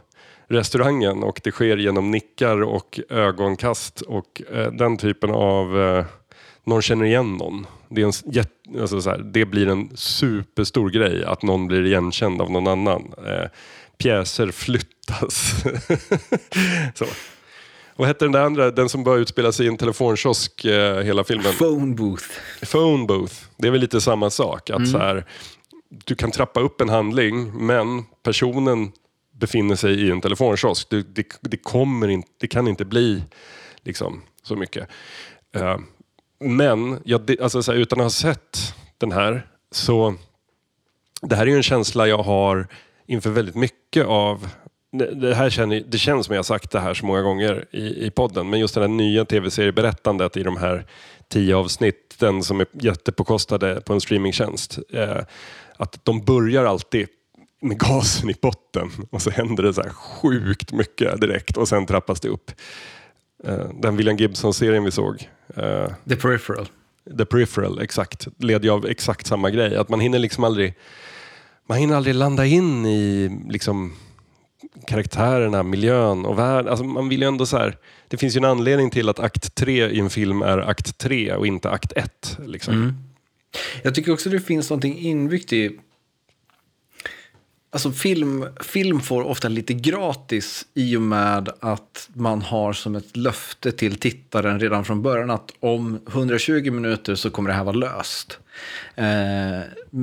restaurangen 0.49 1.23
och 1.23 1.41
det 1.45 1.51
sker 1.51 1.77
genom 1.77 2.11
nickar 2.11 2.63
och 2.63 3.01
ögonkast 3.11 4.01
och 4.01 4.43
uh, 4.55 4.67
den 4.73 4.97
typen 4.97 5.31
av 5.31 5.77
uh, 5.77 6.05
någon 6.65 6.83
känner 6.83 7.05
igen 7.05 7.37
någon. 7.37 7.67
Det, 7.89 8.03
är 8.03 8.07
en, 8.07 8.81
alltså 8.81 9.01
så 9.01 9.11
här, 9.11 9.19
det 9.19 9.45
blir 9.45 9.69
en 9.69 9.97
superstor 9.97 10.91
grej 10.91 11.25
att 11.25 11.43
någon 11.43 11.67
blir 11.67 11.87
igenkänd 11.87 12.43
av 12.43 12.51
någon 12.51 12.67
annan. 12.67 13.15
Uh, 13.19 13.49
pjäser 13.99 14.51
flyttas. 14.51 15.65
så. 16.95 17.07
Vad 17.97 18.09
hette 18.09 18.25
den 18.25 18.33
där 18.33 18.41
andra, 18.41 18.71
den 18.71 18.89
som 18.89 19.05
bara 19.05 19.17
utspelar 19.17 19.51
sig 19.51 19.67
i 19.67 19.69
en 19.69 19.77
telefonkiosk 19.77 20.65
eh, 20.65 21.03
hela 21.03 21.25
filmen? 21.25 21.53
Phone 21.53 21.95
booth. 21.95 22.25
Phone 22.71 23.07
booth. 23.07 23.35
Det 23.57 23.67
är 23.67 23.73
väl 23.73 23.81
lite 23.81 24.01
samma 24.01 24.31
sak. 24.31 24.71
Att 24.71 24.77
mm. 24.77 24.91
så 24.91 24.99
här, 24.99 25.25
du 25.91 26.15
kan 26.15 26.31
trappa 26.31 26.61
upp 26.61 26.81
en 26.81 26.89
handling, 26.89 27.67
men 27.67 28.05
personen 28.23 28.93
befinner 29.33 29.77
sig 29.77 30.07
i 30.07 30.11
en 30.11 30.21
telefonkiosk. 30.21 30.91
Det, 30.91 31.15
det, 31.15 31.27
det 31.41 31.57
kommer 31.57 32.09
inte, 32.09 32.29
det 32.41 32.47
kan 32.47 32.69
inte 32.69 32.85
bli 32.85 33.23
liksom, 33.83 34.23
så 34.43 34.57
mycket. 34.57 34.89
Uh, 35.57 35.79
men 36.41 37.01
ja, 37.05 37.19
det, 37.19 37.41
alltså, 37.41 37.63
så 37.63 37.73
här, 37.73 37.79
utan 37.79 38.01
att 38.01 38.05
ha 38.05 38.11
sett 38.11 38.75
den 38.99 39.13
här, 39.13 39.47
så 39.71 40.15
det 41.23 41.37
här 41.37 41.43
är 41.43 41.51
ju 41.51 41.57
en 41.57 41.63
känsla 41.63 42.09
jag 42.09 42.23
har 42.23 42.69
inför 43.07 43.31
väldigt 43.31 43.55
mycket 43.55 44.07
av 44.07 44.49
det, 44.99 45.35
här 45.35 45.51
känner, 45.51 45.83
det 45.89 45.99
känns 45.99 46.27
som 46.27 46.35
jag 46.35 46.45
sagt 46.45 46.71
det 46.71 46.81
här 46.81 46.95
så 46.95 47.07
många 47.07 47.23
gånger 47.23 47.65
i, 47.71 48.07
i 48.07 48.11
podden, 48.11 48.51
men 48.51 48.61
just 48.61 48.75
det 48.75 48.81
här 48.81 48.89
nya 48.89 49.25
tv-serieberättandet 49.25 50.37
i 50.37 50.43
de 50.43 50.57
här 50.57 50.87
tio 51.29 51.57
avsnitten 51.57 52.43
som 52.43 52.61
är 52.61 52.67
jättepåkostade 52.73 53.81
på 53.81 53.93
en 53.93 54.01
streamingtjänst. 54.01 54.79
Eh, 54.93 55.19
att 55.77 56.05
de 56.05 56.25
börjar 56.25 56.65
alltid 56.65 57.09
med 57.61 57.79
gasen 57.79 58.31
i 58.31 58.35
botten 58.41 58.91
och 59.11 59.23
så 59.23 59.31
händer 59.31 59.63
det 59.63 59.75
så 59.75 59.83
här 59.83 59.91
sjukt 59.91 60.73
mycket 60.73 61.21
direkt 61.21 61.57
och 61.57 61.69
sen 61.69 61.87
trappas 61.87 62.21
det 62.21 62.29
upp. 62.29 62.51
Eh, 63.45 63.71
den 63.83 63.97
William 63.97 64.17
Gibson-serien 64.17 64.85
vi 64.85 64.91
såg. 64.91 65.29
Eh, 65.57 65.87
The 66.09 66.17
Peripheral. 66.17 66.69
The 67.19 67.25
Peripheral, 67.25 67.79
exakt. 67.79 68.27
Leder 68.39 68.65
ju 68.65 68.71
av 68.71 68.87
exakt 68.87 69.27
samma 69.27 69.51
grej. 69.51 69.77
Att 69.77 69.89
man 69.89 70.01
hinner 70.01 70.19
liksom 70.19 70.45
aldrig 70.45 70.75
man 71.69 71.79
hinner 71.79 71.97
aldrig 71.97 72.15
landa 72.15 72.47
in 72.47 72.87
i 72.87 73.31
liksom 73.49 73.93
karaktärerna, 74.87 75.63
miljön 75.63 76.27
och 76.27 76.39
världen. 76.39 76.71
Alltså 76.71 76.85
man 76.85 77.09
vill 77.09 77.21
ju 77.21 77.29
ändå 77.29 77.47
så 77.47 77.57
här, 77.57 77.77
det 78.09 78.17
finns 78.17 78.37
ju 78.37 78.39
en 78.39 78.45
anledning 78.45 78.91
till 78.91 79.09
att 79.09 79.19
akt 79.19 79.55
3 79.55 79.89
i 79.89 79.99
en 79.99 80.11
film 80.11 80.43
är 80.43 80.59
akt 80.59 80.99
3 80.99 81.35
och 81.35 81.47
inte 81.47 81.71
akt 81.71 81.93
1. 81.93 82.39
Liksom. 82.47 82.75
Mm. 82.75 82.95
Jag 83.83 83.95
tycker 83.95 84.13
också 84.13 84.31
det 84.31 84.41
finns 84.41 84.71
någonting 84.71 84.99
inbyggt 84.99 85.53
i 85.53 85.79
Alltså 87.71 87.93
film, 87.93 88.47
film 88.61 89.01
får 89.01 89.23
ofta 89.23 89.49
lite 89.49 89.75
gratis 89.75 90.67
i 90.75 90.97
och 90.97 91.03
med 91.03 91.49
att 91.61 92.09
man 92.13 92.43
har 92.43 92.73
som 92.73 92.97
ett 92.97 93.17
löfte 93.17 93.73
till 93.73 93.97
tittaren 93.97 94.61
redan 94.61 94.85
från 94.85 95.03
början 95.03 95.31
att 95.31 95.53
om 95.61 96.01
120 96.09 96.71
minuter 96.71 97.15
så 97.15 97.31
kommer 97.31 97.51
det 97.51 97.57
här 97.57 97.65
vara 97.65 97.77
löst. 97.77 98.39
Eh, 98.95 99.61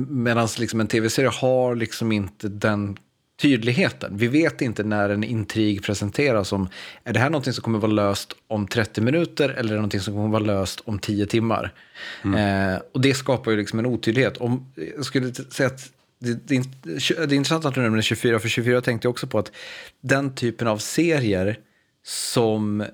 Medan 0.08 0.48
liksom 0.58 0.80
en 0.80 0.86
tv-serie 0.86 1.28
har 1.28 1.74
liksom 1.74 2.12
inte 2.12 2.48
den 2.48 2.96
tydligheten. 3.44 4.16
Vi 4.16 4.26
vet 4.28 4.60
inte 4.60 4.82
när 4.82 5.10
en 5.10 5.24
intrig 5.24 5.82
presenteras 5.82 6.52
om, 6.52 6.68
är 7.04 7.12
det 7.12 7.20
här 7.20 7.30
någonting 7.30 7.52
som 7.52 7.62
kommer 7.62 7.78
vara 7.78 7.92
löst 7.92 8.32
om 8.46 8.66
30 8.66 9.00
minuter 9.00 9.48
eller 9.48 9.68
är 9.68 9.74
det 9.74 9.74
någonting 9.74 10.00
som 10.00 10.14
kommer 10.14 10.28
vara 10.28 10.42
löst 10.42 10.80
om 10.84 10.98
10 10.98 11.26
timmar? 11.26 11.72
Mm. 12.24 12.74
Eh, 12.74 12.80
och 12.92 13.00
det 13.00 13.14
skapar 13.14 13.50
ju 13.50 13.56
liksom 13.56 13.78
en 13.78 13.86
otydlighet. 13.86 14.36
Om, 14.36 14.72
jag 14.96 15.04
skulle 15.04 15.34
säga 15.34 15.66
att 15.66 15.92
det, 16.18 16.48
det, 16.48 16.64
det 16.82 17.02
är 17.02 17.32
intressant 17.32 17.64
att 17.64 17.74
du 17.74 17.80
nämner 17.80 18.02
24, 18.02 18.38
för 18.38 18.48
24 18.48 18.80
tänkte 18.80 19.06
jag 19.06 19.10
också 19.10 19.26
på 19.26 19.38
att 19.38 19.52
den 20.00 20.34
typen 20.34 20.68
av 20.68 20.78
serier 20.78 21.58
som 22.04 22.84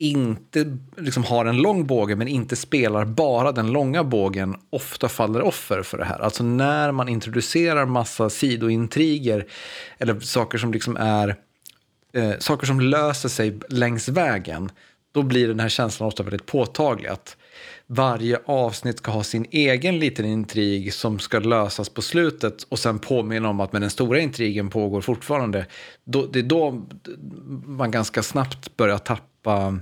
inte 0.00 0.76
liksom 0.96 1.24
har 1.24 1.44
en 1.44 1.56
lång 1.56 1.86
båge 1.86 2.16
men 2.16 2.28
inte 2.28 2.56
spelar 2.56 3.04
bara 3.04 3.52
den 3.52 3.72
långa 3.72 4.04
bågen 4.04 4.56
ofta 4.70 5.08
faller 5.08 5.42
offer 5.42 5.82
för 5.82 5.98
det 5.98 6.04
här. 6.04 6.18
Alltså 6.18 6.44
när 6.44 6.92
man 6.92 7.08
introducerar 7.08 7.86
massa 7.86 8.30
sidointriger 8.30 9.46
eller 9.98 10.20
saker 10.20 10.58
som 10.58 10.72
liksom 10.72 10.96
är 10.96 11.36
eh, 12.12 12.32
saker 12.38 12.66
som 12.66 12.80
löser 12.80 13.28
sig 13.28 13.58
längs 13.68 14.08
vägen 14.08 14.70
då 15.12 15.22
blir 15.22 15.48
den 15.48 15.60
här 15.60 15.68
känslan 15.68 16.06
ofta 16.06 16.22
väldigt 16.22 16.46
påtaglig. 16.46 17.08
Att 17.08 17.36
varje 17.86 18.38
avsnitt 18.44 18.98
ska 18.98 19.10
ha 19.10 19.22
sin 19.22 19.46
egen 19.50 19.98
liten 19.98 20.24
intrig 20.24 20.94
som 20.94 21.18
ska 21.18 21.38
lösas 21.38 21.88
på 21.88 22.02
slutet 22.02 22.62
och 22.62 22.78
sen 22.78 22.98
påminna 22.98 23.48
om 23.48 23.60
att 23.60 23.72
men 23.72 23.82
den 23.82 23.90
stora 23.90 24.20
intrigen 24.20 24.70
pågår 24.70 25.00
fortfarande. 25.00 25.66
Då, 26.04 26.26
det 26.26 26.38
är 26.38 26.42
då 26.42 26.86
man 27.66 27.90
ganska 27.90 28.22
snabbt 28.22 28.76
börjar 28.76 28.98
tappa 28.98 29.78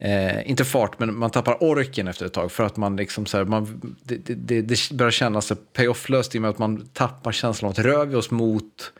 Eh, 0.00 0.50
inte 0.50 0.64
fart, 0.64 0.98
men 0.98 1.18
man 1.18 1.30
tappar 1.30 1.62
orken 1.62 2.08
efter 2.08 2.26
ett 2.26 2.32
tag. 2.32 2.52
För 2.52 2.64
att 2.64 2.76
man 2.76 2.96
liksom 2.96 3.26
så 3.26 3.36
här, 3.36 3.44
man, 3.44 3.96
det, 4.02 4.16
det, 4.16 4.62
det 4.62 4.90
börjar 4.90 5.10
kännas 5.10 5.52
payoff-löst 5.72 6.34
i 6.34 6.38
och 6.38 6.42
med 6.42 6.50
att 6.50 6.58
man 6.58 6.88
tappar 6.92 7.32
känslan 7.32 7.68
av 7.68 7.72
att 7.72 7.78
rör 7.78 8.06
vi 8.06 8.14
oss 8.14 8.30
mot 8.30 8.92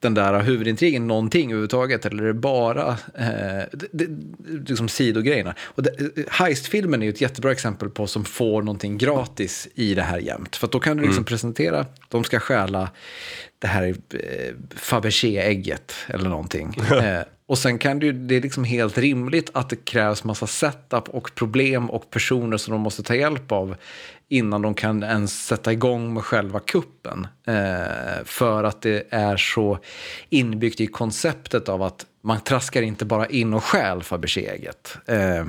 den 0.00 0.14
där 0.14 0.42
huvudintrigen 0.42 1.06
någonting 1.06 1.50
överhuvudtaget? 1.50 2.06
Eller 2.06 2.22
är 2.22 2.26
det 2.26 2.34
bara 2.34 2.88
eh, 3.14 3.64
det, 3.72 3.88
det, 3.92 4.08
liksom 4.68 4.88
sidogrejerna? 4.88 5.54
Och 5.60 5.84
Heist-filmen 6.28 7.02
är 7.02 7.08
ett 7.08 7.20
jättebra 7.20 7.52
exempel 7.52 7.90
på 7.90 8.06
som 8.06 8.24
får 8.24 8.62
någonting 8.62 8.98
gratis 8.98 9.68
i 9.74 9.94
det 9.94 10.02
här 10.02 10.18
jämt. 10.18 10.56
För 10.56 10.68
då 10.68 10.80
kan 10.80 10.96
du 10.96 11.02
liksom 11.02 11.16
mm. 11.16 11.24
presentera, 11.24 11.86
de 12.08 12.24
ska 12.24 12.40
stjäla 12.40 12.90
det 13.58 13.66
här 13.66 13.94
eh, 14.14 14.54
Fabergé-ägget 14.76 15.94
eller 16.08 16.28
någonting. 16.28 16.74
eh, 16.90 17.20
och 17.48 17.58
sen 17.58 17.78
kan 17.78 17.98
det 17.98 18.06
ju, 18.06 18.12
det 18.12 18.36
är 18.36 18.40
liksom 18.40 18.64
helt 18.64 18.98
rimligt 18.98 19.50
att 19.54 19.70
det 19.70 19.84
krävs 19.84 20.24
massa 20.24 20.46
setup 20.46 21.08
och 21.08 21.34
problem 21.34 21.90
och 21.90 22.10
personer 22.10 22.56
som 22.56 22.72
de 22.72 22.80
måste 22.80 23.02
ta 23.02 23.14
hjälp 23.14 23.52
av 23.52 23.76
innan 24.28 24.62
de 24.62 24.74
kan 24.74 25.02
ens 25.02 25.46
sätta 25.46 25.72
igång 25.72 26.14
med 26.14 26.24
själva 26.24 26.60
kuppen. 26.60 27.26
Eh, 27.46 28.24
för 28.24 28.64
att 28.64 28.82
det 28.82 29.06
är 29.10 29.36
så 29.36 29.78
inbyggt 30.28 30.80
i 30.80 30.86
konceptet 30.86 31.68
av 31.68 31.82
att 31.82 32.06
man 32.22 32.40
traskar 32.40 32.82
inte 32.82 33.04
bara 33.04 33.26
in 33.26 33.54
och 33.54 33.64
stjäl 33.64 34.02
Fabergé-ägget. 34.02 34.98
Eh, 35.06 35.44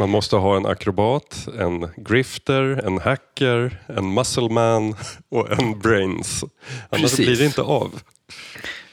man 0.00 0.10
måste 0.10 0.36
ha 0.36 0.56
en 0.56 0.66
akrobat, 0.66 1.48
en 1.58 1.88
grifter, 1.96 2.62
en 2.86 2.98
hacker, 2.98 3.82
en 3.86 4.14
muscleman 4.14 4.96
och 5.28 5.60
en 5.60 5.78
brains. 5.78 6.44
Annars 6.88 7.02
Precis. 7.02 7.26
blir 7.26 7.36
det 7.36 7.44
inte 7.44 7.62
av. 7.62 8.00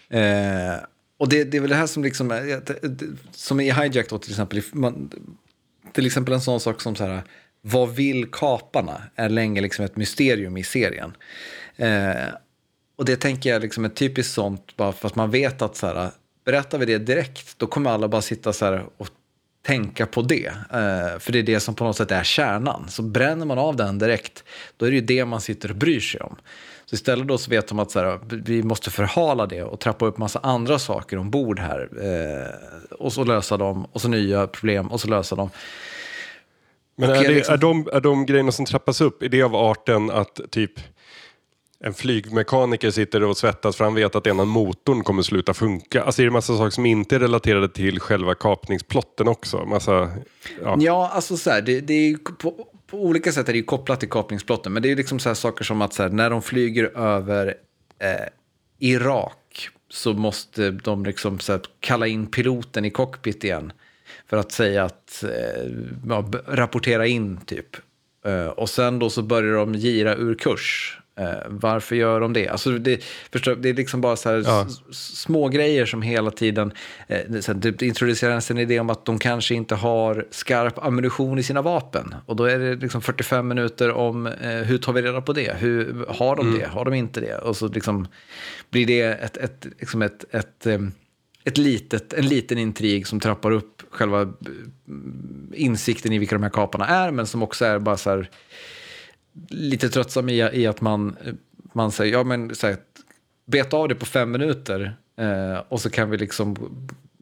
Eh, 0.10 0.76
och 1.20 1.30
det, 1.30 1.44
det 1.44 1.58
är 1.58 1.62
väl 1.62 1.70
det 1.70 1.76
här 1.76 1.88
som 1.88 2.04
liksom, 2.04 2.62
som 3.32 3.60
i 3.60 3.72
Hijack 3.72 4.10
då 4.10 4.18
till 4.18 4.32
exempel, 4.32 4.62
man, 4.72 5.12
till 5.94 6.06
exempel 6.06 6.34
en 6.34 6.42
sån 6.42 6.60
sak 6.60 6.82
som 6.82 6.96
så 6.96 7.06
här, 7.06 7.22
vad 7.62 7.90
vill 7.90 8.32
kaparna? 8.32 9.02
Är 9.16 9.30
länge 9.30 9.62
liksom 9.62 9.86
ett 9.86 9.96
mysterium 9.96 10.58
i 10.58 10.64
serien. 10.64 11.14
Eh, 11.76 12.28
och 12.96 13.06
det 13.06 13.16
tänker 13.16 13.50
jag 13.50 13.62
liksom 13.62 13.86
är 13.86 13.90
typiskt 13.90 14.34
sånt, 14.34 14.78
bara 14.78 14.92
för 14.92 15.08
att 15.08 15.16
man 15.16 15.32
vet 15.32 15.62
att 15.62 15.76
så 15.76 15.88
här, 15.88 16.12
berättar 16.46 16.78
vi 16.78 16.86
det 16.86 16.98
direkt, 16.98 17.60
då 17.60 17.68
kommer 17.68 17.92
alla 17.92 18.08
bara 18.08 18.22
sitta 18.22 18.54
så 18.54 18.66
här 18.66 18.86
och 18.98 19.08
tänka 19.68 20.06
på 20.06 20.22
det. 20.22 20.48
Eh, 20.48 21.20
för 21.20 21.32
det 21.32 21.40
är 21.40 21.44
det 21.44 21.60
som 21.60 21.76
på 21.76 21.84
något 21.84 21.98
sätt 21.98 22.12
är 22.12 22.24
kärnan. 22.24 22.90
Så 22.90 23.02
bränner 23.02 23.46
man 23.46 23.58
av 23.58 23.76
den 23.76 24.00
direkt, 24.00 24.44
då 24.78 24.86
är 24.86 24.90
det 24.90 24.96
ju 24.96 25.02
det 25.02 25.26
man 25.26 25.42
sitter 25.42 25.70
och 25.70 25.76
bryr 25.76 26.00
sig 26.00 26.22
om. 26.22 26.36
Så 26.86 26.96
istället 26.96 27.28
då 27.28 27.38
så 27.38 27.50
vet 27.50 27.68
de 27.68 27.80
att 27.80 27.92
så 27.92 28.00
här, 28.00 28.20
vi 28.46 28.64
måste 28.64 28.92
förhala 28.92 29.46
det 29.46 29.64
och 29.64 29.80
trappa 29.80 30.06
upp 30.06 30.18
massa 30.18 30.40
andra 30.40 30.80
saker 30.80 31.18
ombord 31.18 31.60
här. 31.60 31.90
Eh, 32.02 32.96
och 33.00 33.14
så 33.14 33.24
lösa 33.24 33.58
dem, 33.58 33.88
och 33.92 34.02
så 34.02 34.08
nya 34.08 34.48
problem, 34.48 34.88
och 34.88 35.02
så 35.02 35.08
lösa 35.08 35.36
dem. 35.36 35.50
Men 36.96 37.10
är, 37.10 37.24
det, 37.24 37.30
liksom... 37.30 37.54
är, 37.54 37.58
de, 37.58 37.90
är 37.94 38.02
de 38.02 38.26
grejerna 38.26 38.52
som 38.52 38.66
trappas 38.66 39.02
upp, 39.02 39.24
är 39.24 39.30
det 39.30 39.42
av 39.42 39.56
arten 39.56 40.12
att 40.12 40.40
typ 40.50 40.72
en 41.80 41.94
flygmekaniker 41.94 42.92
sitter 42.92 43.24
och 43.24 43.38
svettas 43.38 43.76
för 43.76 43.84
han 43.84 43.96
vet 43.96 44.16
att 44.16 44.28
ena 44.28 44.46
motorn 44.46 45.04
kommer 45.04 45.22
sluta 45.22 45.54
funka. 45.54 46.04
Alltså 46.04 46.22
är 46.22 46.26
det 46.26 46.32
massa 46.32 46.58
saker 46.58 46.70
som 46.70 46.86
inte 46.86 47.16
är 47.16 47.20
relaterade 47.20 47.70
till 47.70 48.00
själva 48.00 48.36
kapningsplotten 48.36 49.28
också? 49.28 49.66
Massa, 49.66 50.12
ja. 50.64 50.78
ja, 50.80 51.10
alltså 51.14 51.38
så 51.38 51.50
här, 51.50 51.62
det, 51.62 51.82
det 51.82 51.94
är 51.94 52.18
på, 52.18 52.68
på, 52.88 53.04
olika 53.04 53.32
sätt 53.32 53.50
är 53.50 53.54
det 53.54 53.62
kopplat 53.62 54.00
till 54.00 54.10
kapningsplotten. 54.10 54.74
Men 54.74 54.84
det 54.84 54.92
är 54.92 54.96
liksom 54.96 55.20
så 55.20 55.36
saker 55.36 55.64
som 55.64 55.82
att 55.82 55.94
så 55.94 56.04
här, 56.04 56.10
när 56.10 56.30
de 56.30 56.42
flyger 56.42 56.98
över 56.98 57.48
eh, 58.00 58.28
Irak 58.80 59.70
så 59.90 60.14
måste 60.14 60.72
de 60.72 61.06
liksom 61.06 61.40
så 61.40 61.52
här, 61.52 61.62
kalla 61.80 62.08
in 62.08 62.28
piloten 62.28 62.86
i 62.86 62.90
cockpit 62.90 63.44
igen. 63.44 63.72
För 64.30 64.38
att 64.38 64.52
säga 64.52 64.84
att, 64.84 65.24
eh, 65.24 65.72
rapportera 66.48 67.08
in 67.08 67.38
typ. 67.46 67.76
Eh, 68.26 68.48
och 68.48 68.70
sen 68.70 69.00
då 69.00 69.10
så 69.10 69.22
börjar 69.22 69.54
de 69.54 69.76
gira 69.76 70.16
ur 70.16 70.36
kurs. 70.36 70.98
Uh, 71.20 71.26
varför 71.48 71.96
gör 71.96 72.20
de 72.20 72.34
det? 72.34 72.48
Alltså 72.48 72.72
det, 72.72 73.04
förstår, 73.32 73.56
det 73.56 73.70
är 73.70 73.74
liksom 73.74 74.02
bara 74.02 74.16
så 74.16 74.30
här 74.30 74.44
ja. 74.46 74.68
små 74.92 75.48
grejer 75.48 75.86
som 75.86 76.02
hela 76.02 76.32
tiden... 76.32 76.72
Uh, 77.30 77.40
sen 77.40 77.60
det 77.60 77.82
introduceras 77.82 78.52
en 78.52 78.58
idé 78.58 78.80
om 78.80 78.90
att 78.90 79.06
de 79.06 79.20
kanske 79.20 79.56
inte 79.56 79.76
har 79.76 80.28
skarp 80.32 80.86
ammunition 80.86 81.40
i 81.40 81.44
sina 81.44 81.62
vapen. 81.62 82.16
Och 82.26 82.36
då 82.36 82.44
är 82.44 82.60
det 82.60 82.76
liksom 82.76 83.02
45 83.02 83.48
minuter 83.48 83.92
om 83.92 84.26
hur 84.42 84.78
tar 84.78 84.94
vi 84.94 85.02
reda 85.02 85.22
på 85.22 85.34
det? 85.34 85.58
Hur, 85.58 86.06
har 86.08 86.36
de 86.36 86.48
mm. 86.48 86.60
det? 86.60 86.68
Har 86.68 86.86
de 86.86 86.94
inte 86.94 87.22
det? 87.22 87.38
Och 87.38 87.58
så 87.58 87.68
liksom 87.68 88.08
blir 88.70 88.86
det 88.86 89.02
ett, 89.02 89.38
ett, 89.38 89.68
liksom 89.80 90.02
ett, 90.02 90.26
ett, 90.32 90.66
ett 90.66 90.82
ett 91.48 91.58
litet, 91.58 92.14
en 92.14 92.28
liten 92.28 92.58
intrig 92.58 93.08
som 93.08 93.20
trappar 93.20 93.52
upp 93.52 93.84
själva 93.90 94.22
eh, 94.22 94.28
insikten 95.54 96.14
i 96.14 96.18
vilka 96.18 96.36
de 96.36 96.44
här 96.44 96.50
kaparna 96.50 96.88
är, 96.88 97.12
men 97.12 97.28
som 97.28 97.44
också 97.44 97.66
är 97.66 97.80
bara 97.80 97.98
så 97.98 98.10
här, 98.10 98.30
lite 99.50 99.90
tröttsam 99.90 100.30
i, 100.30 100.50
i 100.54 100.68
att 100.68 100.82
man, 100.82 101.18
man 101.74 101.92
säger, 101.92 102.14
ja 102.14 102.24
men 102.24 102.56
så 102.56 102.68
här, 102.68 102.78
beta 103.46 103.78
av 103.78 103.88
det 103.88 103.96
på 103.96 104.06
fem 104.06 104.32
minuter 104.32 104.98
eh, 105.18 105.64
och 105.70 105.82
så 105.82 105.90
kan 105.90 106.10
vi 106.10 106.18
liksom 106.18 106.56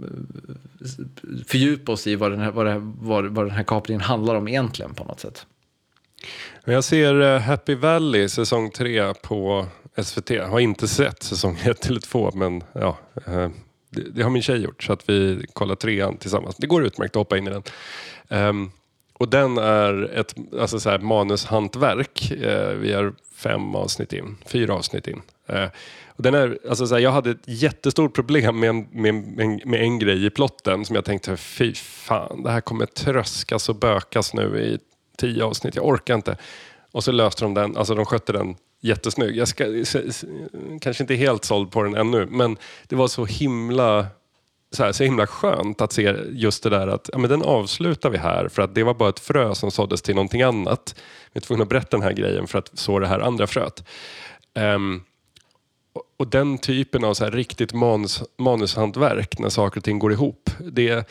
eh, 0.02 1.44
fördjupa 1.48 1.92
oss 1.92 2.08
i 2.08 2.16
vad 2.16 2.32
den, 2.32 2.40
här, 2.40 2.52
vad, 2.52 2.68
här, 2.68 2.94
vad, 3.00 3.26
vad 3.26 3.46
den 3.46 3.56
här 3.56 3.64
kapningen 3.64 4.02
handlar 4.02 4.36
om 4.36 4.48
egentligen 4.48 4.94
på 4.94 5.04
något 5.04 5.20
sätt. 5.20 5.46
Jag 6.66 6.84
ser 6.84 7.22
eh, 7.22 7.40
Happy 7.40 7.76
Valley 7.76 8.30
säsong 8.30 8.72
3 8.72 9.14
på 9.14 9.66
SVT. 10.04 10.30
Jag 10.30 10.48
har 10.48 10.60
inte 10.60 10.88
sett 10.88 11.24
säsong 11.24 11.58
1 11.64 11.86
eller 11.86 12.00
2 12.00 12.32
men 12.34 12.64
ja, 12.74 12.98
eh, 13.26 13.50
det, 13.90 14.02
det, 14.02 14.24
har 14.24 14.30
min 14.30 14.42
tjej 14.42 14.58
gjort, 14.58 14.84
så 14.84 14.94
att 14.94 15.10
vi 15.10 15.46
kollar 15.54 15.76
trean 15.76 16.18
tillsammans. 16.18 16.56
Det 16.58 16.68
går 16.68 16.86
utmärkt 16.86 17.16
att 17.16 17.20
hoppa 17.20 17.38
in 17.38 17.48
i 17.48 17.50
den. 17.50 17.64
Ehm, 18.30 18.72
och 19.18 19.30
den 19.30 19.58
är 19.58 20.20
ett 20.20 20.36
alltså 20.60 20.80
så 20.80 20.90
här, 20.90 21.00
manushantverk. 21.00 22.32
Eh, 22.32 22.70
vi 22.70 22.92
är 22.94 23.14
fem 23.36 23.76
avsnitt 23.76 24.14
in, 24.14 24.38
fyra 24.46 24.74
avsnitt 24.74 25.08
in. 25.08 25.22
Eh, 25.48 25.68
och 26.08 26.24
den 26.24 26.34
är, 26.34 26.60
alltså 26.70 26.88
så 26.88 26.96
här, 26.96 27.02
jag 27.02 27.12
hade 27.12 27.32
ett 27.32 27.44
jättestort 27.46 28.16
problem 28.16 28.60
med 28.60 28.70
en, 28.70 28.88
med, 28.92 29.14
med, 29.14 29.66
med 29.66 29.82
en 29.82 30.00
grej 30.00 30.26
i 30.26 30.30
plotten 30.30 30.86
som 30.86 30.96
jag 30.96 31.06
tänkte, 31.06 31.38
fy 31.38 31.74
fan, 31.74 32.44
det 32.44 32.52
här 32.52 32.62
kommer 32.62 32.86
tröskas 32.86 33.70
och 33.70 33.76
bökas 33.76 34.34
nu 34.34 34.60
i 34.60 34.80
tio 35.18 35.44
avsnitt. 35.44 35.76
Jag 35.76 35.88
orkar 35.88 36.16
inte. 36.16 36.38
Och 36.92 37.04
så 37.04 37.12
löste 37.12 37.46
de 37.46 37.54
den, 37.54 37.78
alltså 37.78 37.96
de 37.96 38.06
skötte 38.06 38.34
den 38.34 38.56
jättesnygg. 38.82 39.36
Jag 39.36 39.48
ska, 39.48 39.66
kanske 40.82 41.04
inte 41.04 41.16
helt 41.16 41.46
såld 41.46 41.72
på 41.72 41.84
den 41.84 41.96
ännu, 41.96 42.26
men 42.26 42.58
det 42.88 42.96
var 42.96 43.08
så 43.08 43.26
himla 43.26 44.08
så, 44.76 44.84
här, 44.84 44.92
så 44.92 45.04
himla 45.04 45.28
skönt 45.28 45.82
att 45.82 45.94
se 45.94 46.16
just 46.32 46.64
det 46.64 46.70
där 46.70 46.88
att 46.88 47.10
ja, 47.14 47.18
men 47.18 47.30
den 47.30 47.42
avslutar 47.42 48.10
vi 48.10 48.18
här 48.18 48.48
för 48.48 48.62
att 48.62 48.76
det 48.76 48.84
var 48.84 48.94
bara 48.94 49.10
ett 49.10 49.20
frö 49.20 49.56
som 49.56 49.72
såddes 49.72 50.02
till 50.02 50.16
någonting 50.16 50.42
annat. 50.42 50.96
Vi 51.34 51.38
är 51.38 51.42
tvungna 51.42 51.64
att 51.64 51.70
berätta 51.70 51.98
den 51.98 52.04
här 52.04 52.14
grejen 52.14 52.48
för 52.48 52.60
att 52.60 52.72
så 52.74 53.00
det 53.00 53.08
här 53.08 53.20
andra 53.20 53.48
fröet. 53.48 53.84
Um, 54.54 55.04
och 56.18 56.28
den 56.28 56.58
typen 56.58 57.04
av 57.04 57.14
så 57.14 57.24
här 57.24 57.32
riktigt 57.32 57.74
manus, 57.74 58.24
manushantverk 58.38 59.40
när 59.40 59.50
saker 59.50 59.80
och 59.80 59.84
ting 59.84 60.00
går 60.00 60.12
ihop. 60.12 60.50
Det, 60.60 61.08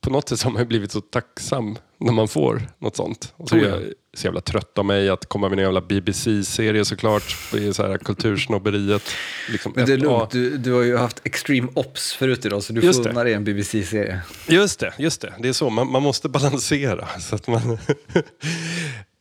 på 0.00 0.10
något 0.10 0.28
sätt 0.28 0.42
har 0.42 0.50
man 0.50 0.68
blivit 0.68 0.92
så 0.92 1.00
tacksam 1.00 1.78
när 1.98 2.12
man 2.12 2.28
får 2.28 2.62
något 2.78 2.96
sånt. 2.96 3.34
Och 3.36 3.48
så 3.48 3.56
är 3.56 3.60
jag 3.60 3.82
så 4.14 4.26
jävla 4.26 4.40
trött 4.40 4.78
av 4.78 4.84
mig 4.84 5.08
att 5.08 5.26
komma 5.26 5.48
med 5.48 5.58
en 5.58 5.64
jävla 5.64 5.80
BBC-serie 5.80 6.84
såklart. 6.84 7.36
Det 7.52 7.66
är 7.66 7.72
så 7.72 7.86
här 7.86 7.98
kultursnobberiet. 7.98 9.02
Liksom 9.50 9.72
Men 9.76 9.86
det 9.86 9.92
är 9.92 9.96
lugnt, 9.96 10.30
du, 10.30 10.56
du 10.56 10.72
har 10.72 10.82
ju 10.82 10.96
haft 10.96 11.20
Extreme 11.24 11.68
Ops 11.74 12.12
förut 12.12 12.46
idag 12.46 12.62
så 12.62 12.72
du 12.72 12.80
just 12.80 13.02
får 13.02 13.10
unna 13.10 13.24
dig 13.24 13.32
en 13.32 13.44
BBC-serie. 13.44 14.20
Just 14.48 14.80
det, 14.80 14.92
just 14.98 15.20
det. 15.20 15.34
Det 15.38 15.48
är 15.48 15.52
så, 15.52 15.70
man, 15.70 15.90
man 15.90 16.02
måste 16.02 16.28
balansera. 16.28 17.08
Så 17.20 17.34
att 17.34 17.46
man 17.46 17.78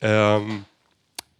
um, 0.01 0.63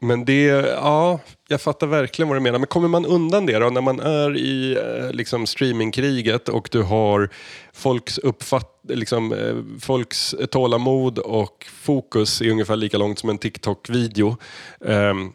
Men 0.04 0.26
det, 0.26 0.44
ja, 0.68 1.20
jag 1.48 1.62
fattar 1.62 1.88
verkligen 1.88 2.30
vad 2.30 2.38
du 2.38 2.42
menar. 2.42 2.60
Men 2.60 2.68
kommer 2.68 2.88
man 2.88 3.06
undan 3.06 3.46
det 3.46 3.60
då, 3.60 3.70
när 3.70 3.82
man 3.82 4.00
är 4.00 4.38
i 4.38 4.78
eh, 4.78 5.12
liksom, 5.12 5.48
streamingkriget 5.48 6.50
och 6.50 6.70
du 6.72 6.82
har 6.82 7.30
folks 7.74 8.18
uppfatt, 8.18 8.80
liksom, 8.90 9.34
eh, 9.34 9.80
folks 9.80 10.36
tålamod 10.52 11.20
och 11.20 11.66
fokus 11.72 12.42
är 12.42 12.52
ungefär 12.52 12.76
lika 12.76 12.98
långt 12.98 13.20
som 13.20 13.30
en 13.30 13.38
TikTok-video. 13.38 14.38
Um, 14.80 15.34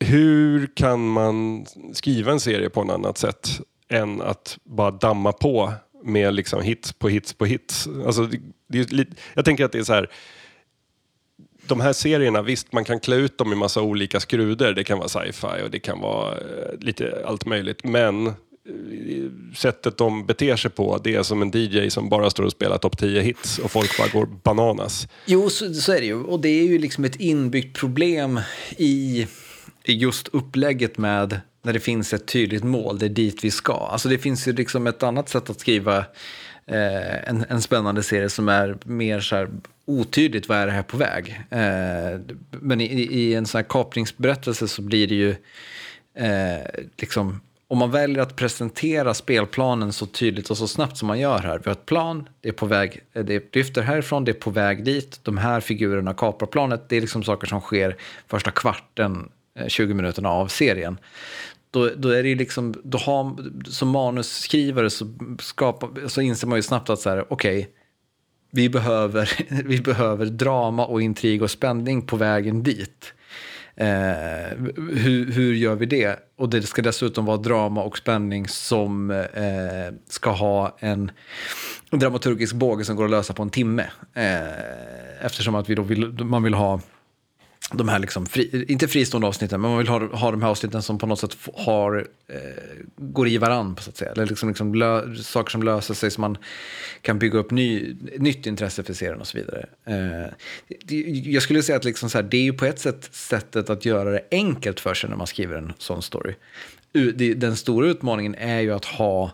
hur 0.00 0.66
kan 0.76 1.08
man 1.08 1.66
skriva 1.92 2.32
en 2.32 2.40
serie 2.40 2.70
på 2.70 2.84
något 2.84 2.94
annat 2.94 3.18
sätt 3.18 3.60
än 3.88 4.22
att 4.22 4.58
bara 4.64 4.90
damma 4.90 5.32
på 5.32 5.72
med 6.04 6.34
liksom 6.34 6.62
hits 6.62 6.92
på 6.92 7.08
hits 7.08 7.34
på 7.34 7.46
hits. 7.46 7.88
Alltså, 8.06 8.22
det, 8.22 8.38
det 8.68 8.78
är 8.78 8.94
lite, 8.94 9.16
jag 9.34 9.44
tänker 9.44 9.64
att 9.64 9.72
det 9.72 9.78
är 9.78 9.84
så 9.84 9.92
här, 9.92 10.10
de 11.66 11.80
här 11.80 11.92
serierna, 11.92 12.42
visst 12.42 12.72
man 12.72 12.84
kan 12.84 13.00
klä 13.00 13.16
ut 13.16 13.38
dem 13.38 13.52
i 13.52 13.56
massa 13.56 13.82
olika 13.82 14.20
skruder. 14.20 14.72
Det 14.72 14.84
kan 14.84 14.98
vara 14.98 15.08
sci-fi 15.08 15.62
och 15.64 15.70
det 15.70 15.78
kan 15.78 16.00
vara 16.00 16.32
eh, 16.32 16.78
lite 16.80 17.22
allt 17.26 17.46
möjligt. 17.46 17.84
Men 17.84 18.26
eh, 18.26 18.32
sättet 19.56 19.96
de 19.96 20.26
beter 20.26 20.56
sig 20.56 20.70
på, 20.70 21.00
det 21.04 21.14
är 21.14 21.22
som 21.22 21.42
en 21.42 21.50
DJ 21.54 21.90
som 21.90 22.08
bara 22.08 22.30
står 22.30 22.44
och 22.44 22.52
spelar 22.52 22.78
topp 22.78 22.98
10 22.98 23.20
hits 23.20 23.58
och 23.58 23.70
folk 23.70 23.98
bara 23.98 24.08
går 24.08 24.26
bananas. 24.42 25.08
Jo, 25.26 25.50
så, 25.50 25.74
så 25.74 25.92
är 25.92 26.00
det 26.00 26.06
ju. 26.06 26.22
Och 26.22 26.40
det 26.40 26.48
är 26.48 26.64
ju 26.64 26.78
liksom 26.78 27.04
ett 27.04 27.20
inbyggt 27.20 27.78
problem 27.78 28.40
i 28.76 29.26
just 29.84 30.28
upplägget 30.28 30.98
med 30.98 31.40
när 31.62 31.72
det 31.72 31.80
finns 31.80 32.12
ett 32.12 32.26
tydligt 32.26 32.64
mål, 32.64 32.98
det 32.98 33.06
är 33.06 33.10
dit 33.10 33.44
vi 33.44 33.50
ska. 33.50 33.88
Alltså 33.92 34.08
det 34.08 34.18
finns 34.18 34.48
ju 34.48 34.52
liksom 34.52 34.86
ett 34.86 35.02
annat 35.02 35.28
sätt 35.28 35.50
att 35.50 35.60
skriva 35.60 35.98
eh, 36.66 37.28
en, 37.28 37.44
en 37.48 37.62
spännande 37.62 38.02
serie 38.02 38.30
som 38.30 38.48
är 38.48 38.76
mer 38.84 39.20
så 39.20 39.36
här 39.36 39.48
otydligt, 39.84 40.48
vad 40.48 40.58
är 40.58 40.66
det 40.66 40.72
här 40.72 40.82
på 40.82 40.96
väg? 40.96 41.40
Eh, 41.50 42.20
men 42.50 42.80
i, 42.80 42.84
i, 42.84 43.34
en 43.34 43.46
sån 43.46 43.58
här 43.58 43.66
kapningsberättelse 43.68 44.68
så 44.68 44.82
blir 44.82 45.06
det 45.06 45.14
ju 45.14 45.30
eh, 46.14 46.84
liksom 46.96 47.40
om 47.68 47.78
man 47.78 47.90
väljer 47.90 48.22
att 48.22 48.36
presentera 48.36 49.14
spelplanen 49.14 49.92
så 49.92 50.06
tydligt 50.06 50.50
och 50.50 50.58
så 50.58 50.68
snabbt 50.68 50.96
som 50.96 51.08
man 51.08 51.20
gör 51.20 51.38
här. 51.38 51.58
Vi 51.58 51.64
har 51.64 51.72
ett 51.72 51.86
plan, 51.86 52.28
det 52.40 52.48
är 52.48 52.52
på 52.52 52.66
väg, 52.66 53.00
eh, 53.12 53.24
det 53.24 53.54
lyfter 53.56 53.82
härifrån, 53.82 54.24
det 54.24 54.30
är 54.30 54.40
på 54.40 54.50
väg 54.50 54.84
dit. 54.84 55.20
De 55.22 55.38
här 55.38 55.60
figurerna 55.60 56.14
kapar 56.14 56.46
planet. 56.46 56.88
Det 56.88 56.96
är 56.96 57.00
liksom 57.00 57.22
saker 57.22 57.46
som 57.46 57.60
sker 57.60 57.96
första 58.28 58.50
kvarten, 58.50 59.28
eh, 59.58 59.66
20 59.68 59.94
minuterna 59.94 60.28
av 60.28 60.48
serien 60.48 60.98
då, 61.74 61.90
då 61.96 62.08
är 62.08 62.22
det 62.22 62.34
liksom, 62.34 62.74
då 62.84 62.98
har, 62.98 63.36
som 63.70 63.88
manusskrivare 63.88 64.90
så, 64.90 65.14
skapar, 65.38 66.08
så 66.08 66.20
inser 66.20 66.46
man 66.46 66.58
ju 66.58 66.62
snabbt 66.62 66.90
att 66.90 67.00
så 67.00 67.10
här, 67.10 67.32
okej, 67.32 67.58
okay, 67.58 67.70
vi, 68.54 68.68
behöver, 68.68 69.30
vi 69.64 69.80
behöver 69.80 70.26
drama 70.26 70.86
och 70.86 71.02
intrig 71.02 71.42
och 71.42 71.50
spänning 71.50 72.02
på 72.02 72.16
vägen 72.16 72.62
dit. 72.62 73.14
Eh, 73.76 74.56
hur, 74.76 75.32
hur 75.32 75.54
gör 75.54 75.74
vi 75.74 75.86
det? 75.86 76.18
Och 76.38 76.48
det 76.48 76.62
ska 76.62 76.82
dessutom 76.82 77.24
vara 77.24 77.36
drama 77.36 77.82
och 77.82 77.98
spänning 77.98 78.48
som 78.48 79.10
eh, 79.10 79.94
ska 80.08 80.30
ha 80.30 80.76
en 80.78 81.10
dramaturgisk 81.90 82.54
båge 82.54 82.84
som 82.84 82.96
går 82.96 83.04
att 83.04 83.10
lösa 83.10 83.32
på 83.34 83.42
en 83.42 83.50
timme. 83.50 83.86
Eh, 84.14 85.26
eftersom 85.26 85.54
att 85.54 85.70
vi 85.70 85.74
då 85.74 85.82
vill, 85.82 86.24
man 86.24 86.42
vill 86.42 86.54
ha 86.54 86.80
de 87.72 87.88
här, 87.88 87.98
liksom 87.98 88.26
fri, 88.26 88.64
inte 88.68 88.88
fristående 88.88 89.28
avsnitten, 89.28 89.60
men 89.60 89.70
man 89.70 89.78
vill 89.78 89.88
ha, 89.88 90.16
ha 90.16 90.30
de 90.30 90.42
här 90.42 90.48
avsnitten 90.48 90.82
som 90.82 90.98
på 90.98 91.06
något 91.06 91.20
sätt 91.20 91.36
har, 91.54 92.06
eh, 92.28 92.38
går 92.96 93.28
i 93.28 93.38
varandra, 93.38 93.82
så 93.82 93.90
att 93.90 93.96
säga. 93.96 94.12
Eller 94.12 94.26
liksom, 94.26 94.48
liksom 94.48 94.74
lö, 94.74 95.14
saker 95.14 95.50
som 95.50 95.62
löser 95.62 95.94
sig, 95.94 96.10
så 96.10 96.20
man 96.20 96.38
kan 97.02 97.18
bygga 97.18 97.38
upp 97.38 97.50
ny, 97.50 97.96
nytt 98.18 98.46
intresse 98.46 98.82
för 98.82 98.94
serien 98.94 99.20
och 99.20 99.26
så 99.26 99.38
vidare. 99.38 99.66
Eh, 99.84 100.32
jag 101.24 101.42
skulle 101.42 101.62
säga 101.62 101.76
att 101.76 101.84
liksom 101.84 102.10
så 102.10 102.18
här, 102.18 102.22
det 102.22 102.36
är 102.36 102.42
ju 102.42 102.52
på 102.52 102.64
ett 102.64 102.78
sätt 102.78 103.08
sättet 103.12 103.70
att 103.70 103.84
göra 103.84 104.10
det 104.10 104.22
enkelt 104.30 104.80
för 104.80 104.94
sig 104.94 105.10
när 105.10 105.16
man 105.16 105.26
skriver 105.26 105.56
en 105.56 105.72
sån 105.78 106.02
story. 106.02 106.34
Den 107.36 107.56
stora 107.56 107.86
utmaningen 107.86 108.34
är 108.34 108.60
ju 108.60 108.74
att 108.74 108.84
ha 108.84 109.32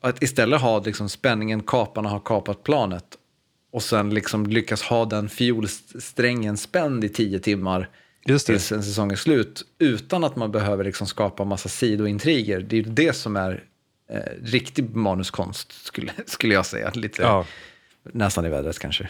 att 0.00 0.22
istället 0.22 0.60
ha 0.60 0.80
liksom 0.80 1.08
spänningen, 1.08 1.62
kaparna 1.62 2.08
har 2.08 2.20
kapat 2.20 2.62
planet 2.62 3.04
och 3.76 3.82
sen 3.82 4.14
liksom 4.14 4.46
lyckas 4.46 4.82
ha 4.82 5.04
den 5.04 5.28
fiolsträngen 5.28 6.56
spänd 6.56 7.04
i 7.04 7.08
tio 7.08 7.38
timmar 7.38 7.88
Just 8.26 8.46
tills 8.46 8.72
en 8.72 8.82
säsong 8.82 9.12
är 9.12 9.16
slut 9.16 9.62
utan 9.78 10.24
att 10.24 10.36
man 10.36 10.52
behöver 10.52 10.84
liksom 10.84 11.06
skapa 11.06 11.44
massa 11.44 11.68
sidointriger. 11.68 12.60
Det 12.60 12.76
är 12.76 12.82
ju 12.82 12.90
det 12.90 13.12
som 13.12 13.36
är 13.36 13.64
eh, 14.10 14.20
riktig 14.42 14.96
manuskonst 14.96 15.84
skulle, 15.84 16.12
skulle 16.26 16.54
jag 16.54 16.66
säga. 16.66 16.90
Lite 16.94 17.22
ja. 17.22 17.46
nästan 18.02 18.46
i 18.46 18.48
vädret 18.48 18.78
kanske. 18.78 19.08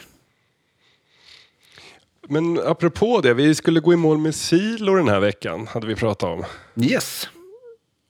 Men 2.28 2.58
apropå 2.58 3.20
det, 3.20 3.34
vi 3.34 3.54
skulle 3.54 3.80
gå 3.80 3.92
i 3.92 3.96
mål 3.96 4.18
med 4.18 4.34
Silo 4.34 4.94
den 4.94 5.08
här 5.08 5.20
veckan, 5.20 5.66
hade 5.66 5.86
vi 5.86 5.94
pratat 5.94 6.28
om. 6.28 6.44
Yes. 6.84 7.28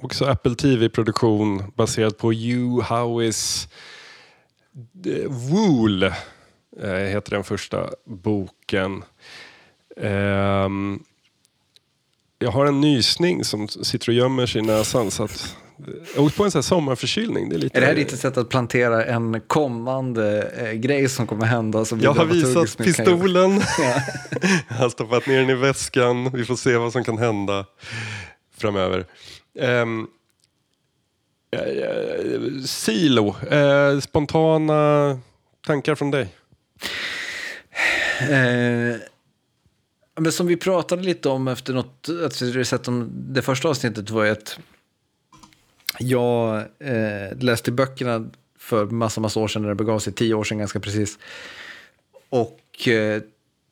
Också 0.02 0.24
Apple 0.24 0.54
TV-produktion 0.54 1.72
baserad 1.74 2.18
på 2.18 2.32
Hugh 2.32 2.92
eh, 5.04 5.28
Wool 5.28 6.12
eh, 6.83 6.91
heter 6.91 7.31
den 7.31 7.45
första 7.45 7.91
boken. 8.05 9.05
Eh, 9.97 10.68
jag 12.39 12.51
har 12.51 12.66
en 12.66 12.81
nysning 12.81 13.45
som 13.45 13.68
sitter 13.68 14.09
och 14.09 14.14
gömmer 14.14 14.47
sig 14.47 14.61
i 14.61 14.64
näsan. 14.64 15.11
Så 15.11 15.24
att, 15.24 15.57
jag 16.14 16.24
åkte 16.24 16.37
på 16.37 16.45
en 16.45 16.51
sån 16.51 16.59
här 16.59 16.62
sommarförkylning. 16.62 17.49
Det 17.49 17.57
är, 17.57 17.59
lite... 17.59 17.79
är 17.79 17.81
det 17.81 17.87
här 17.87 17.95
ditt 17.95 18.18
sätt 18.18 18.37
att 18.37 18.49
plantera 18.49 19.05
en 19.05 19.41
kommande 19.41 20.43
eh, 20.43 20.72
grej 20.72 21.09
som 21.09 21.27
kommer 21.27 21.47
hända? 21.47 21.85
Som 21.85 22.01
jag 22.01 22.12
har 22.12 22.24
visat 22.24 22.79
pistolen. 22.79 23.51
jag 24.68 24.77
har 24.77 24.89
stoppat 24.89 25.27
ner 25.27 25.41
den 25.41 25.51
i 25.51 25.55
väskan. 25.55 26.31
Vi 26.33 26.45
får 26.45 26.57
se 26.57 26.77
vad 26.77 26.93
som 26.93 27.05
kan 27.05 27.18
hända 27.18 27.66
framöver. 28.57 29.07
Um, 29.61 30.09
Silo, 32.66 33.37
eh, 33.51 34.01
spontana 34.01 35.18
tankar 35.66 35.95
från 35.95 36.11
dig? 36.11 36.29
Eh, 38.20 38.96
men 40.20 40.32
som 40.32 40.46
vi 40.46 40.56
pratade 40.56 41.02
lite 41.02 41.28
om 41.28 41.48
efter 41.48 41.72
något, 41.74 42.08
att 42.24 42.42
vi 42.42 42.64
sett 42.64 42.88
om 42.88 43.10
det 43.12 43.42
första 43.42 43.68
avsnittet 43.68 44.10
var 44.10 44.24
ju 44.24 44.30
att 44.30 44.58
jag 45.98 46.56
eh, 46.78 47.38
läste 47.38 47.72
böckerna 47.72 48.30
för 48.58 48.86
massa, 48.86 49.20
massa 49.20 49.40
år 49.40 49.48
sedan 49.48 49.62
när 49.62 49.68
det 49.68 49.74
begav 49.74 49.98
sig, 49.98 50.12
tio 50.12 50.34
år 50.34 50.44
sedan 50.44 50.58
ganska 50.58 50.80
precis. 50.80 51.18
Och 52.28 52.88
eh, 52.88 53.22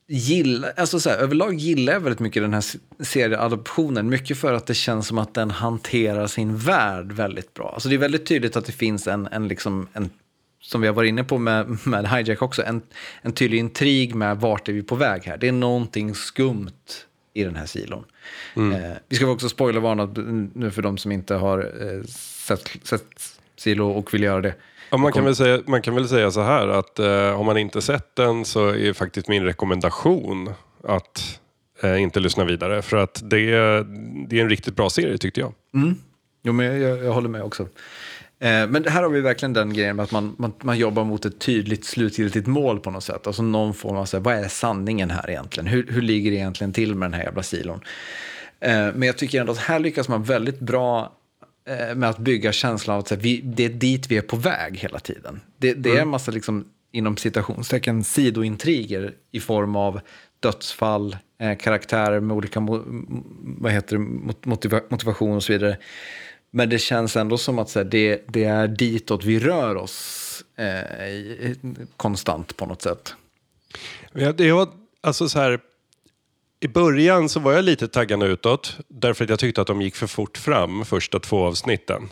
gilla, 0.07 0.71
alltså 0.77 0.99
så 0.99 1.09
här, 1.09 1.17
överlag 1.17 1.53
gillar 1.53 1.93
jag 1.93 1.99
väldigt 1.99 2.19
mycket 2.19 2.43
den 2.43 2.53
här 2.53 2.63
serieadoptionen. 2.99 4.09
Mycket 4.09 4.37
för 4.37 4.53
att 4.53 4.65
det 4.67 4.73
känns 4.73 5.07
som 5.07 5.17
att 5.17 5.33
den 5.33 5.51
hanterar 5.51 6.27
sin 6.27 6.57
värld 6.57 7.11
väldigt 7.11 7.53
bra. 7.53 7.71
Alltså 7.73 7.89
det 7.89 7.95
är 7.95 7.99
väldigt 7.99 8.25
tydligt 8.25 8.55
att 8.55 8.65
det 8.65 8.71
finns 8.71 9.07
en, 9.07 9.27
en, 9.27 9.47
liksom, 9.47 9.87
en 9.93 10.09
som 10.65 10.81
vi 10.81 10.87
har 10.87 10.93
varit 10.93 11.09
inne 11.09 11.23
på 11.23 11.37
med, 11.37 11.77
med 11.85 12.07
Hijack 12.07 12.41
också, 12.41 12.63
en, 12.63 12.81
en 13.21 13.33
tydlig 13.33 13.59
intrig 13.59 14.15
med 14.15 14.37
vart 14.37 14.69
är 14.69 14.73
vi 14.73 14.83
på 14.83 14.95
väg 14.95 15.23
här. 15.23 15.37
Det 15.37 15.47
är 15.47 15.51
någonting 15.51 16.15
skumt 16.15 16.71
i 17.33 17.43
den 17.43 17.55
här 17.55 17.65
silon. 17.65 18.05
Mm. 18.55 18.83
Eh, 18.83 18.97
vi 19.09 19.15
ska 19.15 19.27
också 19.27 19.49
spoilervarna 19.49 20.05
nu 20.53 20.71
för 20.71 20.81
de 20.81 20.97
som 20.97 21.11
inte 21.11 21.35
har 21.35 21.59
eh, 21.59 22.03
sett, 22.47 22.71
sett 22.83 23.05
Silo 23.57 23.89
och 23.89 24.13
vill 24.13 24.23
göra 24.23 24.41
det. 24.41 24.55
Ja, 24.89 24.97
man, 24.97 25.11
kan 25.11 25.25
väl 25.25 25.35
säga, 25.35 25.61
man 25.65 25.81
kan 25.81 25.95
väl 25.95 26.07
säga 26.07 26.31
så 26.31 26.41
här 26.41 26.67
att 26.67 26.99
eh, 26.99 27.39
om 27.39 27.45
man 27.45 27.57
inte 27.57 27.81
sett 27.81 28.15
den 28.15 28.45
så 28.45 28.69
är 28.69 28.93
faktiskt 28.93 29.27
min 29.27 29.43
rekommendation 29.43 30.49
att 30.83 31.39
eh, 31.83 32.01
inte 32.01 32.19
lyssna 32.19 32.45
vidare. 32.45 32.81
För 32.81 32.97
att 32.97 33.21
det, 33.23 33.51
det 34.27 34.39
är 34.39 34.41
en 34.41 34.49
riktigt 34.49 34.75
bra 34.75 34.89
serie 34.89 35.17
tyckte 35.17 35.39
jag. 35.39 35.53
Mm. 35.73 35.95
Jo, 36.43 36.53
men 36.53 36.65
jag, 36.65 36.77
jag, 36.77 37.03
jag 37.05 37.13
håller 37.13 37.29
med 37.29 37.43
också. 37.43 37.67
Eh, 38.39 38.67
men 38.67 38.85
här 38.87 39.03
har 39.03 39.09
vi 39.09 39.21
verkligen 39.21 39.53
den 39.53 39.73
grejen 39.73 39.95
med 39.95 40.03
att 40.03 40.11
man, 40.11 40.35
man, 40.37 40.53
man 40.61 40.77
jobbar 40.77 41.03
mot 41.03 41.25
ett 41.25 41.39
tydligt 41.39 41.85
slutgiltigt 41.85 42.47
mål 42.47 42.79
på 42.79 42.91
något 42.91 43.03
sätt. 43.03 43.27
Alltså 43.27 43.43
någon 43.43 43.73
form 43.73 43.97
av, 43.97 44.05
så 44.05 44.17
här, 44.17 44.23
vad 44.23 44.35
är 44.35 44.47
sanningen 44.47 45.11
här 45.11 45.29
egentligen? 45.29 45.67
Hur, 45.67 45.87
hur 45.89 46.01
ligger 46.01 46.31
det 46.31 46.37
egentligen 46.37 46.73
till 46.73 46.95
med 46.95 47.09
den 47.09 47.13
här 47.13 47.23
jävla 47.23 47.43
silon? 47.43 47.79
Eh, 48.59 48.71
men 48.71 49.01
jag 49.01 49.17
tycker 49.17 49.39
ändå 49.39 49.51
att 49.51 49.57
här 49.57 49.79
lyckas 49.79 50.09
man 50.09 50.23
väldigt 50.23 50.59
bra 50.59 51.15
eh, 51.67 51.95
med 51.95 52.09
att 52.09 52.17
bygga 52.17 52.51
känslan 52.51 52.95
av 52.95 52.99
att 52.99 53.11
vi, 53.11 53.41
det 53.41 53.65
är 53.65 53.69
dit 53.69 54.11
vi 54.11 54.17
är 54.17 54.21
på 54.21 54.35
väg 54.35 54.77
hela 54.77 54.99
tiden. 54.99 55.41
Det, 55.57 55.73
det 55.73 55.97
är 55.97 56.01
en 56.01 56.07
massa, 56.07 56.31
liksom, 56.31 56.65
inom 56.91 57.17
citationstecken, 57.17 58.03
sidointriger 58.03 59.13
i 59.31 59.39
form 59.39 59.75
av 59.75 59.99
dödsfall, 60.39 61.17
karaktärer 61.59 62.19
med 62.19 62.37
olika 62.37 62.59
vad 63.41 63.71
heter 63.71 63.97
det, 63.97 64.03
motiva, 64.49 64.81
motivation 64.89 65.35
och 65.35 65.43
så 65.43 65.53
vidare. 65.53 65.77
Men 66.55 66.69
det 66.69 66.79
känns 66.79 67.15
ändå 67.15 67.37
som 67.37 67.59
att 67.59 67.69
så 67.69 67.79
här, 67.79 67.85
det, 67.85 68.21
det 68.27 68.43
är 68.43 68.67
ditåt 68.67 69.25
vi 69.25 69.39
rör 69.39 69.75
oss 69.75 70.43
eh, 70.55 71.51
konstant 71.97 72.57
på 72.57 72.65
något 72.65 72.81
sätt. 72.81 73.15
Ja, 74.13 74.31
det 74.31 74.51
var, 74.51 74.67
alltså 75.01 75.29
så 75.29 75.39
här, 75.39 75.59
I 76.59 76.67
början 76.67 77.29
så 77.29 77.39
var 77.39 77.53
jag 77.53 77.65
lite 77.65 77.87
taggande 77.87 78.25
utåt 78.25 78.77
därför 78.87 79.23
att 79.23 79.29
jag 79.29 79.39
tyckte 79.39 79.61
att 79.61 79.67
de 79.67 79.81
gick 79.81 79.95
för 79.95 80.07
fort 80.07 80.37
fram 80.37 80.85
första 80.85 81.19
två 81.19 81.45
avsnitten. 81.45 82.09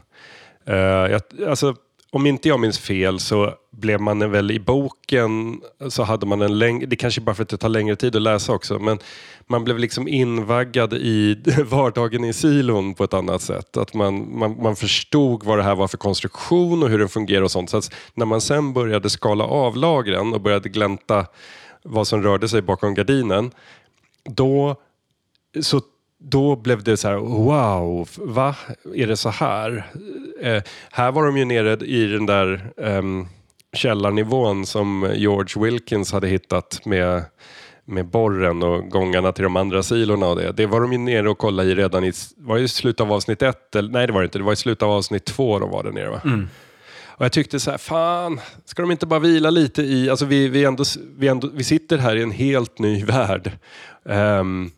Uh, 0.70 0.76
jag, 0.76 1.22
alltså, 1.48 1.76
om 2.14 2.26
inte 2.26 2.47
jag 2.47 2.59
minns 2.59 2.80
fel 2.80 3.20
så 3.20 3.53
blev 3.72 4.01
man 4.01 4.32
väl 4.32 4.51
i 4.51 4.59
boken 4.59 5.61
så 5.89 6.03
hade 6.03 6.26
man 6.26 6.41
en 6.41 6.59
längre, 6.59 6.86
det 6.86 6.95
kanske 6.95 7.22
bara 7.22 7.36
för 7.36 7.43
att 7.43 7.49
det 7.49 7.57
tar 7.57 7.70
längre 7.70 7.95
tid 7.95 8.16
att 8.16 8.22
läsa 8.22 8.53
också, 8.53 8.80
men 8.80 8.99
man 9.47 9.64
blev 9.64 9.80
liksom 9.80 10.07
invaggad 10.07 10.93
i 10.93 11.41
vardagen 11.66 12.24
i 12.24 12.34
silon 12.34 12.93
på 12.93 13.03
ett 13.03 13.14
annat 13.14 13.41
sätt. 13.41 13.78
Att 13.78 13.93
man, 13.93 14.38
man, 14.38 14.61
man 14.61 14.76
förstod 14.76 15.43
vad 15.43 15.57
det 15.57 15.64
här 15.64 15.76
var 15.76 15.88
för 15.88 15.97
konstruktion 15.97 16.84
och 16.84 16.89
hur 16.89 16.99
den 16.99 17.09
fungerar 17.09 17.41
och 17.41 17.51
sånt. 17.51 17.70
Så 17.70 17.78
att 17.78 17.93
när 18.14 18.26
man 18.26 18.41
sen 18.41 18.74
började 18.74 19.09
skala 19.09 19.43
av 19.43 19.78
lagren 19.78 20.34
och 20.34 20.41
började 20.41 20.70
glänta 20.70 21.26
vad 21.84 22.07
som 22.07 22.24
rörde 22.24 22.49
sig 22.49 22.61
bakom 22.61 22.93
gardinen, 22.93 23.51
då 24.24 24.76
så 25.61 25.82
då 26.26 26.55
blev 26.55 26.84
det 26.84 26.97
så 26.97 27.07
här, 27.07 27.15
wow, 27.15 28.09
va? 28.17 28.55
Är 28.95 29.07
det 29.07 29.17
så 29.17 29.30
här? 29.30 29.86
Eh, 30.41 30.63
här 30.91 31.11
var 31.11 31.26
de 31.26 31.38
ju 31.38 31.45
nere 31.45 31.86
i 31.86 32.05
den 32.05 32.26
där 32.26 32.71
um, 32.78 33.28
källarnivån 33.74 34.65
som 34.65 35.11
George 35.15 35.63
Wilkins 35.63 36.11
hade 36.11 36.28
hittat 36.28 36.86
med, 36.86 37.24
med 37.86 38.05
borren 38.05 38.63
och 38.63 38.89
gångarna 38.89 39.32
till 39.32 39.43
de 39.43 39.55
andra 39.55 39.84
silorna 39.84 40.28
och 40.28 40.36
det. 40.36 40.51
Det 40.51 40.65
var 40.65 40.82
de 40.82 40.91
ju 40.91 40.97
nere 40.97 41.30
och 41.30 41.38
kollade 41.38 41.69
i 41.69 41.76
redan 41.76 42.03
i, 42.03 42.11
var 42.38 42.57
i 42.57 42.67
slutet 42.67 43.01
av 43.01 43.13
avsnitt 43.13 43.41
ett, 43.41 43.76
eller, 43.76 43.91
nej 43.91 44.07
det 44.07 44.13
var 44.13 44.21
det 44.21 44.26
inte, 44.26 44.38
det 44.38 44.43
var 44.43 44.53
i 44.53 44.55
slutet 44.55 44.84
av 44.84 44.91
avsnitt 44.91 45.26
två 45.26 45.59
de 45.59 45.69
var 45.69 45.84
där 45.84 45.91
nere 45.91 46.09
va? 46.09 46.21
Mm. 46.26 46.49
Och 47.15 47.26
jag 47.26 47.32
tyckte 47.32 47.59
så 47.59 47.71
här, 47.71 47.78
fan, 47.78 48.39
ska 48.65 48.82
de 48.82 48.91
inte 48.91 49.05
bara 49.05 49.19
vila 49.19 49.49
lite 49.49 49.82
i, 49.82 50.09
alltså 50.09 50.26
vi, 50.26 50.47
vi, 50.47 50.65
ändå, 50.65 50.84
vi, 51.17 51.28
ändå, 51.28 51.49
vi 51.53 51.63
sitter 51.63 51.97
här 51.97 52.15
i 52.15 52.24
en 52.24 52.32
helt 52.32 52.80
ny 52.80 53.03
värld. 53.05 53.51
Um, 54.03 54.71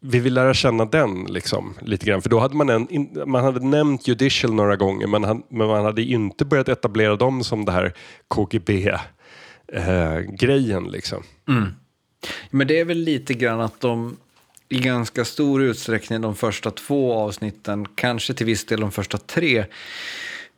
vi 0.00 0.18
vill 0.20 0.34
lära 0.34 0.54
känna 0.54 0.84
den 0.84 1.24
liksom, 1.24 1.74
lite 1.82 2.06
grann. 2.06 2.22
För 2.22 2.30
då 2.30 2.38
hade 2.38 2.56
man, 2.56 2.70
en, 2.70 3.08
man 3.26 3.44
hade 3.44 3.60
nämnt 3.66 4.08
Judicial 4.08 4.54
några 4.54 4.76
gånger 4.76 5.06
men, 5.06 5.24
han, 5.24 5.42
men 5.48 5.66
man 5.66 5.84
hade 5.84 6.02
inte 6.02 6.44
börjat 6.44 6.68
etablera 6.68 7.16
dem 7.16 7.44
som 7.44 7.64
det 7.64 7.72
här 7.72 7.94
KGB-grejen. 8.28 9.04
Eh, 10.84 10.90
liksom. 10.90 11.22
Mm. 11.48 11.66
Men 12.50 12.66
det 12.66 12.80
är 12.80 12.84
väl 12.84 12.98
lite 12.98 13.34
grann 13.34 13.60
att 13.60 13.80
de 13.80 14.16
i 14.68 14.78
ganska 14.78 15.24
stor 15.24 15.62
utsträckning 15.62 16.20
de 16.20 16.36
första 16.36 16.70
två 16.70 17.14
avsnitten, 17.14 17.86
kanske 17.94 18.34
till 18.34 18.46
viss 18.46 18.64
del 18.64 18.80
de 18.80 18.92
första 18.92 19.18
tre, 19.18 19.64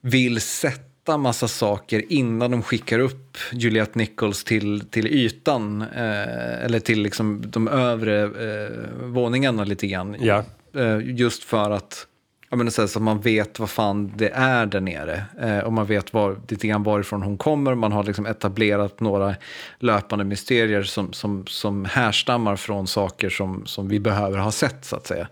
vill 0.00 0.40
sätta 0.40 0.91
veta 1.02 1.18
massa 1.18 1.48
saker 1.48 2.12
innan 2.12 2.50
de 2.50 2.62
skickar 2.62 2.98
upp 2.98 3.38
Juliette 3.52 3.98
Nichols 3.98 4.44
till, 4.44 4.80
till 4.90 5.06
ytan. 5.06 5.82
Eh, 5.82 6.64
eller 6.64 6.80
till 6.80 7.02
liksom 7.02 7.42
de 7.46 7.68
övre 7.68 8.22
eh, 8.22 8.70
våningarna 9.02 9.64
lite 9.64 9.86
grann. 9.86 10.16
Ja. 10.20 10.44
Eh, 10.74 10.98
just 11.04 11.44
för 11.44 11.70
att 11.70 12.06
jag 12.50 12.58
menar, 12.58 12.70
så, 12.70 12.82
att 12.82 13.02
man 13.02 13.20
vet 13.20 13.58
vad 13.58 13.70
fan 13.70 14.12
det 14.16 14.28
är 14.28 14.66
där 14.66 14.80
nere. 14.80 15.24
Eh, 15.40 15.58
och 15.58 15.72
man 15.72 15.86
vet 15.86 16.12
var, 16.12 16.36
lite 16.48 16.66
grann 16.66 16.82
varifrån 16.82 17.22
hon 17.22 17.38
kommer. 17.38 17.74
Man 17.74 17.92
har 17.92 18.04
liksom 18.04 18.26
etablerat 18.26 19.00
några 19.00 19.34
löpande 19.78 20.24
mysterier 20.24 20.82
som, 20.82 21.12
som, 21.12 21.46
som 21.46 21.84
härstammar 21.84 22.56
från 22.56 22.86
saker 22.86 23.30
som, 23.30 23.66
som 23.66 23.88
vi 23.88 24.00
behöver 24.00 24.38
ha 24.38 24.52
sett 24.52 24.84
så 24.84 24.96
att 24.96 25.06
säga. 25.06 25.28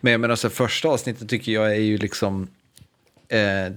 Men 0.00 0.12
jag 0.12 0.20
menar, 0.20 0.36
så, 0.36 0.50
första 0.50 0.88
avsnittet 0.88 1.28
tycker 1.28 1.52
jag 1.52 1.66
är 1.66 1.80
ju 1.80 1.98
liksom 1.98 2.48
eh, 3.28 3.72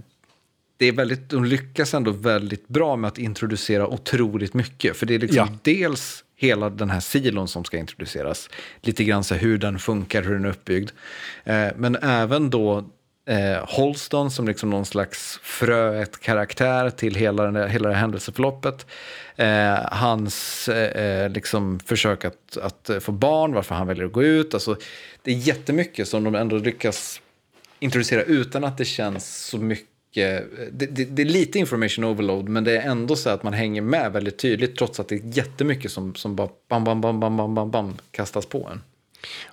det 0.79 0.85
är 0.85 0.91
väldigt, 0.91 1.29
de 1.29 1.45
lyckas 1.45 1.93
ändå 1.93 2.11
väldigt 2.11 2.67
bra 2.67 2.95
med 2.95 3.07
att 3.07 3.17
introducera 3.17 3.87
otroligt 3.87 4.53
mycket. 4.53 4.97
För 4.97 5.05
det 5.05 5.15
är 5.15 5.19
liksom 5.19 5.37
ja. 5.37 5.57
dels 5.61 6.23
hela 6.35 6.69
den 6.69 6.89
här 6.89 6.99
silon 6.99 7.47
som 7.47 7.63
ska 7.63 7.77
introduceras. 7.77 8.49
Lite 8.81 9.03
grann 9.03 9.23
så 9.23 9.35
hur 9.35 9.57
den 9.57 9.79
funkar, 9.79 10.23
hur 10.23 10.33
den 10.33 10.45
är 10.45 10.49
uppbyggd. 10.49 10.91
Eh, 11.43 11.67
men 11.75 11.95
även 11.95 12.49
då 12.49 12.77
eh, 13.27 13.65
Holston 13.67 14.31
som 14.31 14.47
liksom 14.47 14.69
någon 14.69 14.85
slags 14.85 15.39
fröet 15.43 16.19
karaktär 16.19 16.89
till 16.89 17.15
hela, 17.15 17.43
den, 17.43 17.69
hela 17.69 17.89
det 17.89 17.95
här 17.95 18.01
händelseförloppet. 18.01 18.85
Eh, 19.35 19.75
hans 19.91 20.69
eh, 20.69 21.03
eh, 21.03 21.29
liksom 21.29 21.79
försök 21.79 22.25
att, 22.25 22.57
att 22.57 22.89
få 23.03 23.11
barn, 23.11 23.53
varför 23.53 23.75
han 23.75 23.87
väljer 23.87 24.05
att 24.05 24.11
gå 24.11 24.23
ut. 24.23 24.53
Alltså, 24.53 24.77
det 25.23 25.31
är 25.31 25.35
jättemycket 25.35 26.07
som 26.07 26.23
de 26.23 26.35
ändå 26.35 26.57
lyckas 26.57 27.21
introducera 27.79 28.23
utan 28.23 28.63
att 28.63 28.77
det 28.77 28.85
känns 28.85 29.45
så 29.45 29.57
mycket 29.57 29.88
det, 30.13 30.45
det, 30.71 31.05
det, 31.05 31.21
är 31.21 31.25
lite 31.25 31.59
information 31.59 32.05
overload, 32.05 32.49
men 32.49 32.63
det 32.63 32.77
är 32.77 32.89
ändå 32.89 33.15
så 33.15 33.29
att 33.29 33.43
man 33.43 33.53
hänger 33.53 33.81
med 33.81 34.11
väldigt 34.11 34.37
tydligt 34.37 34.77
trots 34.77 34.99
att 34.99 35.07
det 35.07 35.15
är 35.15 35.37
jättemycket 35.37 35.91
som, 35.91 36.15
som 36.15 36.35
bara 36.35 36.49
bam, 36.69 36.83
bam, 36.83 37.01
bam, 37.01 37.19
bam, 37.19 37.37
bam, 37.37 37.55
bam, 37.55 37.71
bam 37.71 37.97
kastas 38.11 38.45
på 38.45 38.69
en. 38.71 38.81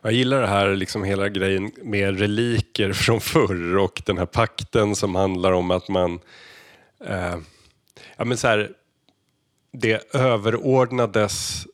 Jag 0.02 0.12
gillar 0.12 0.40
det 0.40 0.46
här, 0.46 0.76
liksom 0.76 1.04
hela 1.04 1.28
grejen 1.28 1.72
med 1.82 2.18
reliker 2.18 2.92
från 2.92 3.20
förr 3.20 3.76
och 3.76 4.02
den 4.06 4.18
här 4.18 4.26
pakten 4.26 4.96
som 4.96 5.14
handlar 5.14 5.52
om 5.52 5.70
att 5.70 5.88
man... 5.88 6.20
Eh, 7.04 7.36
ja, 8.16 8.24
men 8.24 8.36
så 8.36 8.48
här, 8.48 8.70
det 9.72 10.14
överordnades... 10.14 11.66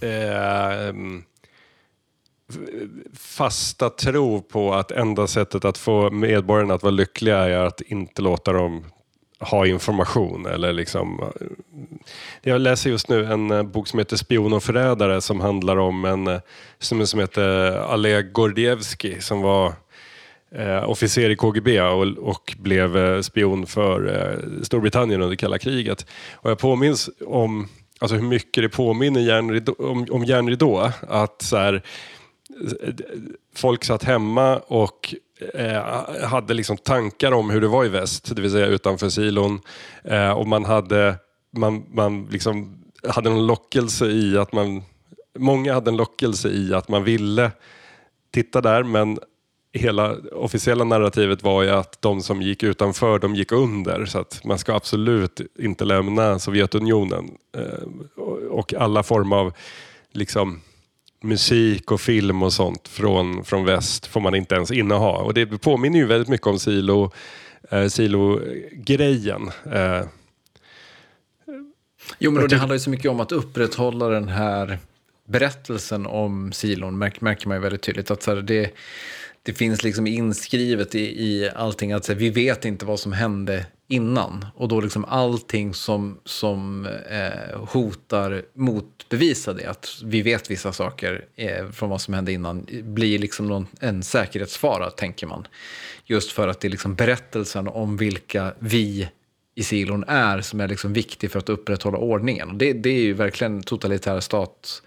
Eh, 0.00 0.94
fasta 3.14 3.90
tro 3.90 4.42
på 4.42 4.74
att 4.74 4.90
enda 4.90 5.26
sättet 5.26 5.64
att 5.64 5.78
få 5.78 6.10
medborgarna 6.10 6.74
att 6.74 6.82
vara 6.82 6.90
lyckliga 6.90 7.38
är 7.38 7.58
att 7.58 7.80
inte 7.80 8.22
låta 8.22 8.52
dem 8.52 8.84
ha 9.40 9.66
information. 9.66 10.46
Eller 10.46 10.72
liksom, 10.72 11.20
eh, 11.22 11.46
jag 12.42 12.60
läser 12.60 12.90
just 12.90 13.08
nu 13.08 13.24
en 13.24 13.50
eh, 13.50 13.62
bok 13.62 13.88
som 13.88 13.98
heter 13.98 14.16
Spion 14.16 14.52
och 14.52 14.62
förrädare 14.62 15.20
som 15.20 15.40
handlar 15.40 15.76
om 15.76 16.04
en 16.04 16.26
eh, 16.26 16.40
som, 16.78 17.06
som 17.06 17.20
heter 17.20 17.94
Oleg 17.94 18.32
Gordievsky 18.32 19.20
som 19.20 19.42
var 19.42 19.72
eh, 20.54 20.90
officer 20.90 21.30
i 21.30 21.36
KGB 21.36 21.80
och, 21.80 22.06
och 22.18 22.54
blev 22.58 22.96
eh, 22.96 23.20
spion 23.20 23.66
för 23.66 24.16
eh, 24.16 24.62
Storbritannien 24.62 25.22
under 25.22 25.36
kalla 25.36 25.58
kriget. 25.58 26.06
Och 26.32 26.50
jag 26.50 26.58
påminns 26.58 27.10
om 27.26 27.68
alltså 27.98 28.16
hur 28.16 28.22
mycket 28.22 28.62
det 28.62 28.68
påminner 28.68 29.20
järnridå, 29.20 29.74
om, 29.78 30.06
om 30.10 30.24
järnridå. 30.24 30.90
Att 31.08 31.42
så 31.42 31.56
här, 31.56 31.82
folk 33.54 33.84
satt 33.84 34.02
hemma 34.02 34.56
och 34.56 35.14
eh, 35.54 35.82
hade 36.24 36.54
liksom 36.54 36.76
tankar 36.76 37.32
om 37.32 37.50
hur 37.50 37.60
det 37.60 37.68
var 37.68 37.84
i 37.84 37.88
väst, 37.88 38.36
det 38.36 38.42
vill 38.42 38.50
säga 38.50 38.66
utanför 38.66 39.08
silon. 39.08 39.60
Eh, 40.04 40.30
och 40.30 40.46
man 40.46 40.64
hade, 40.64 41.16
man, 41.56 41.84
man 41.92 42.26
liksom 42.30 42.84
hade 43.08 43.30
en 43.30 43.46
lockelse 43.46 44.06
i 44.06 44.38
att 44.38 44.52
man, 44.52 44.82
många 45.38 45.74
hade 45.74 45.90
en 45.90 45.96
lockelse 45.96 46.48
i 46.48 46.74
att 46.74 46.88
man 46.88 47.04
ville 47.04 47.50
titta 48.30 48.60
där, 48.60 48.82
men 48.82 49.18
hela 49.72 50.16
officiella 50.32 50.84
narrativet 50.84 51.42
var 51.42 51.62
ju 51.62 51.70
att 51.70 52.02
de 52.02 52.22
som 52.22 52.42
gick 52.42 52.62
utanför, 52.62 53.18
de 53.18 53.34
gick 53.34 53.52
under. 53.52 54.06
Så 54.06 54.18
att 54.18 54.44
man 54.44 54.58
ska 54.58 54.74
absolut 54.74 55.40
inte 55.58 55.84
lämna 55.84 56.38
Sovjetunionen. 56.38 57.30
Eh, 57.56 58.18
och 58.50 58.74
alla 58.74 59.02
former 59.02 59.36
av 59.36 59.52
liksom 60.12 60.60
musik 61.24 61.90
och 61.90 62.00
film 62.00 62.42
och 62.42 62.52
sånt 62.52 62.88
från, 62.88 63.44
från 63.44 63.64
väst 63.64 64.06
får 64.06 64.20
man 64.20 64.34
inte 64.34 64.54
ens 64.54 64.70
inneha. 64.70 65.10
Och 65.10 65.34
det 65.34 65.46
påminner 65.46 65.98
ju 65.98 66.06
väldigt 66.06 66.28
mycket 66.28 66.46
om 66.46 66.58
silo, 66.58 67.12
eh, 67.70 67.86
silo-grejen. 67.86 69.50
Eh. 69.72 70.06
Jo, 72.18 72.30
men 72.30 72.48
det 72.48 72.56
handlar 72.56 72.74
ju 72.74 72.80
så 72.80 72.90
mycket 72.90 73.10
om 73.10 73.20
att 73.20 73.32
upprätthålla 73.32 74.08
den 74.08 74.28
här 74.28 74.78
berättelsen 75.24 76.06
om 76.06 76.52
silon, 76.52 76.98
märker 76.98 77.48
man 77.48 77.56
ju 77.56 77.62
väldigt 77.62 77.82
tydligt. 77.82 78.10
att 78.10 78.22
så 78.22 78.34
här, 78.34 78.42
det, 78.42 78.70
det 79.46 79.52
finns 79.52 79.82
liksom 79.82 80.06
inskrivet 80.06 80.94
i, 80.94 81.00
i 81.00 81.50
allting 81.54 81.92
att 81.92 82.08
här, 82.08 82.14
vi 82.14 82.30
vet 82.30 82.64
inte 82.64 82.86
vad 82.86 83.00
som 83.00 83.12
hände 83.12 83.66
innan. 83.88 84.46
Och 84.54 84.68
då 84.68 84.80
liksom 84.80 85.04
allting 85.04 85.74
som, 85.74 86.20
som 86.24 86.86
eh, 87.10 87.58
hotar 87.60 88.42
motbevisa 88.54 89.52
det, 89.52 89.66
att 89.66 89.88
vi 90.04 90.22
vet 90.22 90.50
vissa 90.50 90.72
saker 90.72 91.24
eh, 91.36 91.70
från 91.70 91.90
vad 91.90 92.00
som 92.00 92.14
hände 92.14 92.32
innan, 92.32 92.66
blir 92.82 93.18
liksom 93.18 93.48
någon, 93.48 93.66
en 93.80 94.02
säkerhetsfara, 94.02 94.90
tänker 94.90 95.26
man. 95.26 95.46
Just 96.04 96.32
för 96.32 96.48
att 96.48 96.60
det 96.60 96.68
är 96.68 96.70
liksom 96.70 96.94
berättelsen 96.94 97.68
om 97.68 97.96
vilka 97.96 98.54
vi 98.58 99.08
i 99.54 99.62
silon 99.62 100.04
är 100.08 100.40
som 100.40 100.60
är 100.60 100.68
liksom 100.68 100.92
viktig 100.92 101.30
för 101.30 101.38
att 101.38 101.48
upprätthålla 101.48 101.98
ordningen. 101.98 102.58
Det, 102.58 102.72
det 102.72 102.90
är 102.90 103.02
ju 103.02 103.12
verkligen 103.12 103.62
totalitär 103.62 104.20
stat 104.20 104.82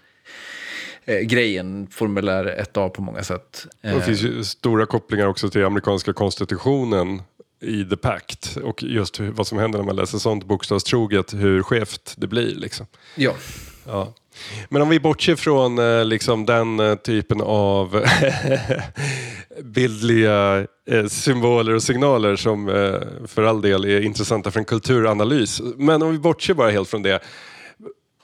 eh, 1.08 1.18
grejen, 1.20 1.88
formulär 1.90 2.64
1A 2.74 2.88
på 2.88 3.02
många 3.02 3.22
sätt. 3.22 3.66
Det 3.82 4.02
finns 4.02 4.22
ju 4.22 4.44
stora 4.44 4.86
kopplingar 4.86 5.26
också 5.26 5.50
till 5.50 5.64
amerikanska 5.64 6.12
konstitutionen 6.12 7.22
i 7.60 7.84
The 7.84 7.96
Pact 7.96 8.56
och 8.56 8.82
just 8.82 9.20
hur, 9.20 9.30
vad 9.30 9.46
som 9.46 9.58
händer 9.58 9.78
när 9.78 9.86
man 9.86 9.96
läser 9.96 10.18
sånt 10.18 10.44
bokstavstroget, 10.44 11.34
hur 11.34 11.62
skevt 11.62 12.14
det 12.16 12.26
blir. 12.26 12.54
Liksom. 12.54 12.86
Ja. 13.14 13.34
ja. 13.86 14.14
Men 14.68 14.82
om 14.82 14.88
vi 14.88 15.00
bortser 15.00 15.36
från 15.36 15.78
eh, 15.78 16.04
liksom, 16.04 16.46
den 16.46 16.80
eh, 16.80 16.94
typen 16.94 17.40
av 17.40 18.04
bildliga 19.62 20.66
eh, 20.90 21.06
symboler 21.06 21.74
och 21.74 21.82
signaler 21.82 22.36
som 22.36 22.68
eh, 22.68 23.26
för 23.26 23.42
all 23.42 23.60
del 23.60 23.84
är 23.84 24.00
intressanta 24.00 24.50
för 24.50 24.58
en 24.58 24.64
kulturanalys. 24.64 25.60
Men 25.76 26.02
om 26.02 26.12
vi 26.12 26.18
bortser 26.18 26.54
bara 26.54 26.70
helt 26.70 26.88
från 26.88 27.02
det 27.02 27.22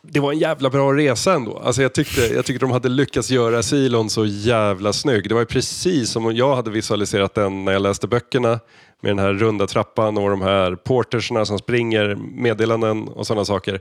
det 0.09 0.21
var 0.21 0.33
en 0.33 0.39
jävla 0.39 0.71
bra 0.71 0.93
resa 0.93 1.35
ändå. 1.35 1.59
Alltså 1.59 1.83
jag, 1.83 1.93
tyckte, 1.93 2.21
jag 2.21 2.45
tyckte 2.45 2.65
de 2.65 2.71
hade 2.71 2.89
lyckats 2.89 3.31
göra 3.31 3.63
silon 3.63 4.11
så 4.11 4.27
jävla 4.27 4.93
snygg. 4.93 5.29
Det 5.29 5.35
var 5.35 5.45
precis 5.45 6.11
som 6.11 6.37
jag 6.37 6.57
hade 6.57 6.71
visualiserat 6.71 7.35
den 7.35 7.65
när 7.65 7.73
jag 7.73 7.83
läste 7.83 8.07
böckerna. 8.07 8.61
Med 9.01 9.11
den 9.11 9.19
här 9.19 9.33
runda 9.33 9.67
trappan 9.67 10.19
och 10.19 10.31
de 10.31 10.43
här 10.43 10.75
portersna 10.75 11.45
som 11.45 11.59
springer, 11.59 12.15
meddelanden 12.15 13.09
och 13.09 13.27
sådana 13.27 13.45
saker. 13.45 13.81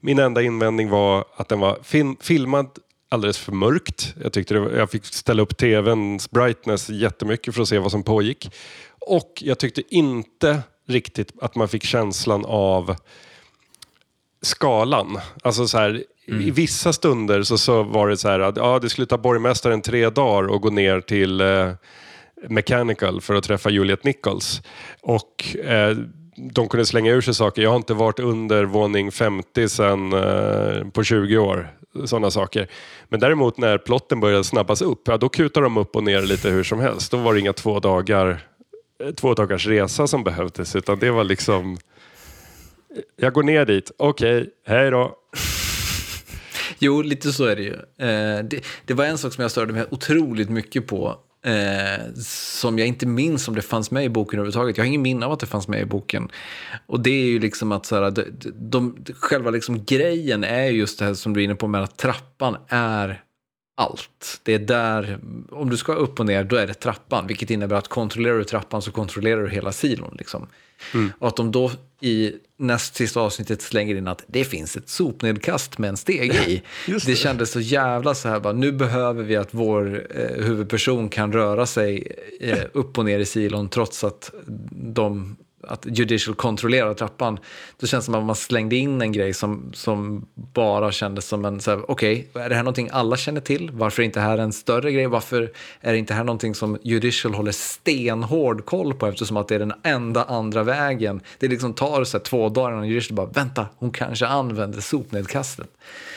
Min 0.00 0.18
enda 0.18 0.42
invändning 0.42 0.90
var 0.90 1.24
att 1.36 1.48
den 1.48 1.60
var 1.60 1.78
fin 1.82 2.16
filmad 2.20 2.66
alldeles 3.10 3.38
för 3.38 3.52
mörkt. 3.52 4.14
Jag, 4.22 4.32
tyckte 4.32 4.58
var, 4.58 4.70
jag 4.70 4.90
fick 4.90 5.04
ställa 5.04 5.42
upp 5.42 5.56
tvns 5.56 6.30
brightness 6.30 6.90
jättemycket 6.90 7.54
för 7.54 7.62
att 7.62 7.68
se 7.68 7.78
vad 7.78 7.90
som 7.90 8.02
pågick. 8.02 8.50
Och 9.00 9.32
jag 9.40 9.58
tyckte 9.58 9.82
inte 9.88 10.62
riktigt 10.88 11.32
att 11.40 11.54
man 11.54 11.68
fick 11.68 11.84
känslan 11.84 12.44
av 12.44 12.96
skalan. 14.42 15.18
Alltså 15.42 15.68
så 15.68 15.78
här, 15.78 16.04
i 16.26 16.50
vissa 16.50 16.92
stunder 16.92 17.42
så, 17.42 17.58
så 17.58 17.82
var 17.82 18.08
det 18.08 18.16
så 18.16 18.28
här 18.28 18.40
att 18.40 18.56
ja, 18.56 18.78
det 18.78 18.88
skulle 18.88 19.06
ta 19.06 19.18
borgmästaren 19.18 19.82
tre 19.82 20.10
dagar 20.10 20.48
och 20.48 20.60
gå 20.60 20.70
ner 20.70 21.00
till 21.00 21.40
eh, 21.40 21.70
Mechanical 22.48 23.20
för 23.20 23.34
att 23.34 23.44
träffa 23.44 23.70
Juliet 23.70 24.04
Nichols. 24.04 24.62
Och 25.00 25.56
eh, 25.56 25.96
de 26.36 26.68
kunde 26.68 26.86
slänga 26.86 27.12
ur 27.12 27.20
sig 27.20 27.34
saker. 27.34 27.62
Jag 27.62 27.70
har 27.70 27.76
inte 27.76 27.94
varit 27.94 28.18
under 28.18 28.64
våning 28.64 29.12
50 29.12 29.68
sedan 29.68 30.12
eh, 30.12 30.88
på 30.88 31.04
20 31.04 31.38
år. 31.38 31.68
Sådana 32.04 32.30
saker. 32.30 32.68
Men 33.08 33.20
däremot 33.20 33.58
när 33.58 33.78
plotten 33.78 34.20
började 34.20 34.44
snabbas 34.44 34.82
upp, 34.82 35.02
ja, 35.04 35.16
då 35.16 35.28
kutar 35.28 35.62
de 35.62 35.76
upp 35.76 35.96
och 35.96 36.04
ner 36.04 36.22
lite 36.22 36.48
hur 36.48 36.64
som 36.64 36.80
helst. 36.80 37.10
Då 37.10 37.16
var 37.16 37.34
det 37.34 37.40
inga 37.40 37.52
två 37.52 37.80
dagar 37.80 38.44
eh, 39.04 39.10
två 39.10 39.34
dagars 39.34 39.66
resa 39.66 40.06
som 40.06 40.24
behövdes, 40.24 40.76
utan 40.76 40.98
det 40.98 41.10
var 41.10 41.24
liksom... 41.24 41.78
Jag 43.16 43.32
går 43.32 43.42
ner 43.42 43.66
dit, 43.66 43.90
okej, 43.96 44.40
okay, 44.40 44.50
hej 44.66 44.90
då. 44.90 45.18
Jo, 46.78 47.02
lite 47.02 47.32
så 47.32 47.44
är 47.44 47.56
det 47.56 47.62
ju. 47.62 47.74
Eh, 48.08 48.44
det, 48.44 48.64
det, 48.86 48.94
var 48.94 49.04
en 49.04 49.18
sak 49.18 49.32
som 49.32 49.42
jag 49.42 49.50
störde 49.50 49.72
mig 49.72 49.84
otroligt 49.90 50.50
mycket 50.50 50.86
på, 50.86 51.16
eh, 51.44 52.14
som 52.24 52.78
jag 52.78 52.88
inte 52.88 53.06
minns 53.06 53.48
om 53.48 53.54
det 53.54 53.62
fanns 53.62 53.90
med 53.90 54.04
i 54.04 54.08
boken 54.08 54.38
överhuvudtaget. 54.38 54.76
Jag 54.76 54.84
har 54.84 54.88
ingen 54.88 55.02
minne 55.02 55.26
av 55.26 55.32
att 55.32 55.40
det 55.40 55.46
fanns 55.46 55.68
med 55.68 55.80
i 55.80 55.84
boken. 55.84 56.28
Och 56.86 57.00
det 57.00 57.10
är 57.10 57.24
ju 57.24 57.38
liksom 57.38 57.72
att 57.72 57.86
så 57.86 57.96
här, 57.96 58.10
de, 58.10 58.24
de, 58.54 58.96
själva 59.14 59.50
liksom 59.50 59.84
grejen 59.84 60.44
är 60.44 60.66
just 60.66 60.98
det 60.98 61.04
här 61.04 61.14
som 61.14 61.34
du 61.34 61.40
är 61.40 61.44
inne 61.44 61.54
på 61.54 61.66
med 61.66 61.82
att 61.82 61.96
trappan 61.96 62.56
är 62.68 63.22
allt. 63.76 64.40
Det 64.42 64.54
är 64.54 64.58
där, 64.58 65.18
om 65.50 65.70
du 65.70 65.76
ska 65.76 65.92
upp 65.92 66.20
och 66.20 66.26
ner, 66.26 66.44
då 66.44 66.56
är 66.56 66.66
det 66.66 66.74
trappan. 66.74 67.26
Vilket 67.26 67.50
innebär 67.50 67.76
att 67.76 67.88
kontrollerar 67.88 68.38
du 68.38 68.44
trappan 68.44 68.82
så 68.82 68.92
kontrollerar 68.92 69.42
du 69.42 69.50
hela 69.50 69.72
silon. 69.72 70.14
Liksom. 70.18 70.46
Mm. 70.94 71.12
Och 71.18 71.28
att 71.28 71.36
de 71.36 71.52
då 71.52 71.70
i 72.00 72.32
näst 72.56 72.94
sista 72.94 73.20
avsnittet 73.20 73.62
slänger 73.62 73.94
in 73.94 74.08
att 74.08 74.24
det 74.26 74.44
finns 74.44 74.76
ett 74.76 74.88
sopnedkast 74.88 75.78
med 75.78 75.88
en 75.88 75.96
steg 75.96 76.34
i. 76.48 76.62
det. 76.86 77.06
det 77.06 77.16
kändes 77.16 77.50
så 77.50 77.60
jävla 77.60 78.14
så 78.14 78.28
här, 78.28 78.40
bara, 78.40 78.52
nu 78.52 78.72
behöver 78.72 79.22
vi 79.22 79.36
att 79.36 79.48
vår 79.50 80.06
eh, 80.16 80.44
huvudperson 80.44 81.08
kan 81.08 81.32
röra 81.32 81.66
sig 81.66 82.16
eh, 82.40 82.58
upp 82.72 82.98
och 82.98 83.04
ner 83.04 83.18
i 83.18 83.24
silon 83.24 83.68
trots 83.68 84.04
att 84.04 84.32
de 84.72 85.36
att 85.62 85.86
Judicial 85.98 86.34
kontrollerar 86.34 86.94
trappan. 86.94 87.38
Då 87.80 87.86
känns 87.86 88.04
det 88.04 88.06
som 88.06 88.14
att 88.14 88.24
man 88.24 88.36
slängde 88.36 88.76
in 88.76 89.02
en 89.02 89.12
grej 89.12 89.34
som, 89.34 89.70
som 89.74 90.26
bara 90.34 90.92
kändes 90.92 91.28
som 91.28 91.44
en, 91.44 91.60
okej, 91.66 91.84
okay, 91.88 92.42
är 92.44 92.48
det 92.48 92.54
här 92.54 92.62
någonting 92.62 92.88
alla 92.92 93.16
känner 93.16 93.40
till? 93.40 93.70
Varför 93.72 94.02
är 94.02 94.06
inte 94.06 94.20
här 94.20 94.38
en 94.38 94.52
större 94.52 94.92
grej? 94.92 95.06
Varför 95.06 95.52
är 95.80 95.92
det 95.92 95.98
inte 95.98 96.14
här 96.14 96.24
någonting 96.24 96.54
som 96.54 96.78
Judicial 96.82 97.34
håller 97.34 97.52
stenhård 97.52 98.64
koll 98.64 98.94
på 98.94 99.06
eftersom 99.06 99.36
att 99.36 99.48
det 99.48 99.54
är 99.54 99.58
den 99.58 99.72
enda 99.82 100.24
andra 100.24 100.62
vägen? 100.62 101.20
Det 101.38 101.48
liksom 101.48 101.72
tar 101.72 102.04
så 102.04 102.18
här, 102.18 102.24
två 102.24 102.48
dagar 102.48 102.72
innan 102.72 102.88
Judicial 102.88 103.16
bara, 103.16 103.26
vänta, 103.26 103.66
hon 103.78 103.90
kanske 103.90 104.26
använder 104.26 104.80
sopnedkastet. 104.80 105.68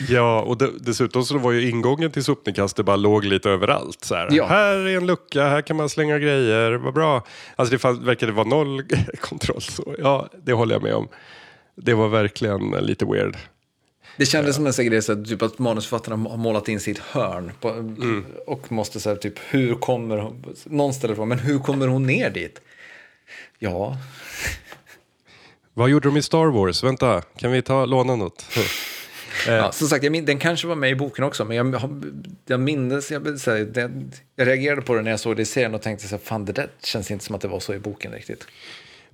Ja, 0.08 0.42
och 0.42 0.58
de, 0.58 0.78
dessutom 0.80 1.24
så 1.24 1.38
var 1.38 1.52
ju 1.52 1.70
ingången 1.70 2.10
till 2.10 2.24
sopnedkastet 2.24 2.86
bara 2.86 2.96
låg 2.96 3.24
lite 3.24 3.50
överallt. 3.50 4.04
Så 4.04 4.14
här. 4.14 4.28
Ja. 4.30 4.46
här 4.46 4.76
är 4.76 4.96
en 4.96 5.06
lucka, 5.06 5.44
här 5.44 5.62
kan 5.62 5.76
man 5.76 5.88
slänga 5.88 6.18
grejer, 6.18 6.72
vad 6.72 6.94
bra. 6.94 7.22
Alltså 7.56 7.76
det 7.76 8.04
verkade 8.04 8.32
vara 8.32 8.48
noll 8.48 8.82
kontroll. 9.38 9.62
Så, 9.62 9.94
ja, 9.98 10.28
det 10.44 10.52
håller 10.52 10.74
jag 10.74 10.82
med 10.82 10.94
om. 10.94 11.08
Det 11.76 11.94
var 11.94 12.08
verkligen 12.08 12.70
lite 12.70 13.04
weird. 13.04 13.36
Det 14.16 14.26
kändes 14.26 14.56
som 14.56 14.66
en 14.66 14.72
sån 14.72 14.86
grej, 14.86 15.02
så 15.02 15.24
typ 15.24 15.42
att 15.42 15.58
manusförfattarna 15.58 16.30
har 16.30 16.36
målat 16.36 16.68
in 16.68 16.80
sitt 16.80 16.98
hörn. 16.98 17.52
På, 17.60 17.68
mm. 17.68 18.24
Och 18.46 18.72
måste 18.72 19.00
säga 19.00 19.16
typ, 19.16 19.38
hur 19.48 19.74
kommer 19.74 20.18
hon... 20.18 20.54
Någon 20.64 20.94
ställer 20.94 21.14
frågan, 21.14 21.28
men 21.28 21.38
hur 21.38 21.58
kommer 21.58 21.86
hon 21.88 22.06
ner 22.06 22.30
dit? 22.30 22.60
Ja... 23.58 23.96
Vad 25.74 25.90
gjorde 25.90 26.08
de 26.08 26.16
i 26.16 26.22
Star 26.22 26.46
Wars? 26.46 26.84
Vänta, 26.84 27.22
kan 27.22 27.52
vi 27.52 27.62
ta, 27.62 27.84
låna 27.84 28.16
något? 28.16 28.44
Ja, 29.46 29.72
som 29.72 29.88
sagt, 29.88 30.04
jag 30.04 30.26
den 30.26 30.38
kanske 30.38 30.66
var 30.66 30.76
med 30.76 30.90
i 30.90 30.94
boken 30.94 31.24
också, 31.24 31.44
men 31.44 31.56
jag, 31.56 31.80
jag 32.46 32.60
minns, 32.60 33.10
jag, 33.10 33.40
så 33.40 33.50
här, 33.50 33.90
jag 34.36 34.48
reagerade 34.48 34.82
på 34.82 34.94
det 34.94 35.02
när 35.02 35.10
jag 35.10 35.20
såg 35.20 35.36
det 35.36 35.42
i 35.42 35.44
serien 35.44 35.74
och 35.74 35.82
tänkte 35.82 36.08
så 36.08 36.14
här, 36.14 36.22
fan 36.24 36.44
det 36.44 36.52
där 36.52 36.68
känns 36.82 37.10
inte 37.10 37.24
som 37.24 37.34
att 37.34 37.40
det 37.40 37.48
var 37.48 37.60
så 37.60 37.74
i 37.74 37.78
boken 37.78 38.12
riktigt. 38.12 38.46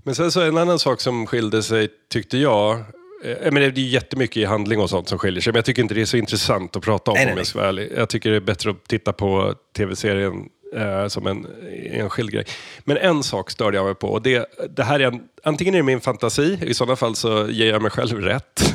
Men 0.02 0.14
sen 0.14 0.32
så 0.32 0.40
en 0.40 0.58
annan 0.58 0.78
sak 0.78 1.00
som 1.00 1.26
skilde 1.26 1.62
sig, 1.62 1.88
tyckte 2.10 2.38
jag, 2.38 2.78
eh, 3.24 3.52
men 3.52 3.54
det 3.54 3.66
är 3.66 3.78
jättemycket 3.78 4.36
i 4.36 4.44
handling 4.44 4.80
och 4.80 4.90
sånt 4.90 5.08
som 5.08 5.18
skiljer 5.18 5.40
sig, 5.40 5.52
men 5.52 5.58
jag 5.58 5.64
tycker 5.64 5.82
inte 5.82 5.94
det 5.94 6.00
är 6.00 6.04
så 6.04 6.16
intressant 6.16 6.76
att 6.76 6.82
prata 6.82 7.10
om 7.10 7.16
nej, 7.16 7.32
om 7.32 7.38
jag 7.38 7.46
ska 7.46 7.58
vara 7.58 7.68
ärlig. 7.68 7.92
Jag 7.96 8.08
tycker 8.08 8.30
det 8.30 8.36
är 8.36 8.40
bättre 8.40 8.70
att 8.70 8.84
titta 8.84 9.12
på 9.12 9.54
tv-serien 9.76 10.48
eh, 10.76 11.06
som 11.08 11.26
en 11.26 11.46
enskild 11.90 12.30
grej. 12.30 12.44
Men 12.84 12.96
en 12.96 13.22
sak 13.22 13.50
störde 13.50 13.76
jag 13.76 13.86
mig 13.86 13.94
på. 13.94 14.08
Och 14.08 14.22
det, 14.22 14.46
det 14.70 14.84
här 14.84 15.00
är 15.00 15.06
en, 15.06 15.20
antingen 15.42 15.74
är 15.74 15.78
det 15.78 15.84
min 15.84 16.00
fantasi, 16.00 16.58
i 16.62 16.74
sådana 16.74 16.96
fall 16.96 17.14
så 17.14 17.48
ger 17.48 17.66
jag 17.66 17.82
mig 17.82 17.90
själv 17.90 18.20
rätt. 18.20 18.74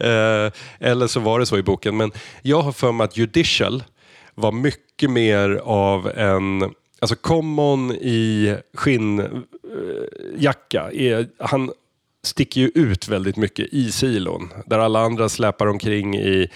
eh, 0.00 0.52
eller 0.88 1.06
så 1.06 1.20
var 1.20 1.40
det 1.40 1.46
så 1.46 1.58
i 1.58 1.62
boken. 1.62 1.96
Men 1.96 2.12
jag 2.42 2.60
har 2.62 2.72
för 2.72 2.92
mig 2.92 3.04
att 3.04 3.16
Judicial 3.16 3.84
var 4.34 4.52
mycket 4.52 5.10
mer 5.10 5.60
av 5.64 6.10
en 6.16 6.74
Alltså 7.00 7.16
Common 7.16 7.92
i 7.92 8.56
skinnjacka, 8.74 9.32
är, 10.92 11.28
han 11.38 11.70
sticker 12.22 12.60
ju 12.60 12.70
ut 12.74 13.08
väldigt 13.08 13.36
mycket 13.36 13.66
i 13.72 13.92
silon. 13.92 14.52
Där 14.66 14.78
alla 14.78 15.00
andra 15.00 15.28
släpar 15.28 15.66
omkring 15.66 16.16
i 16.16 16.48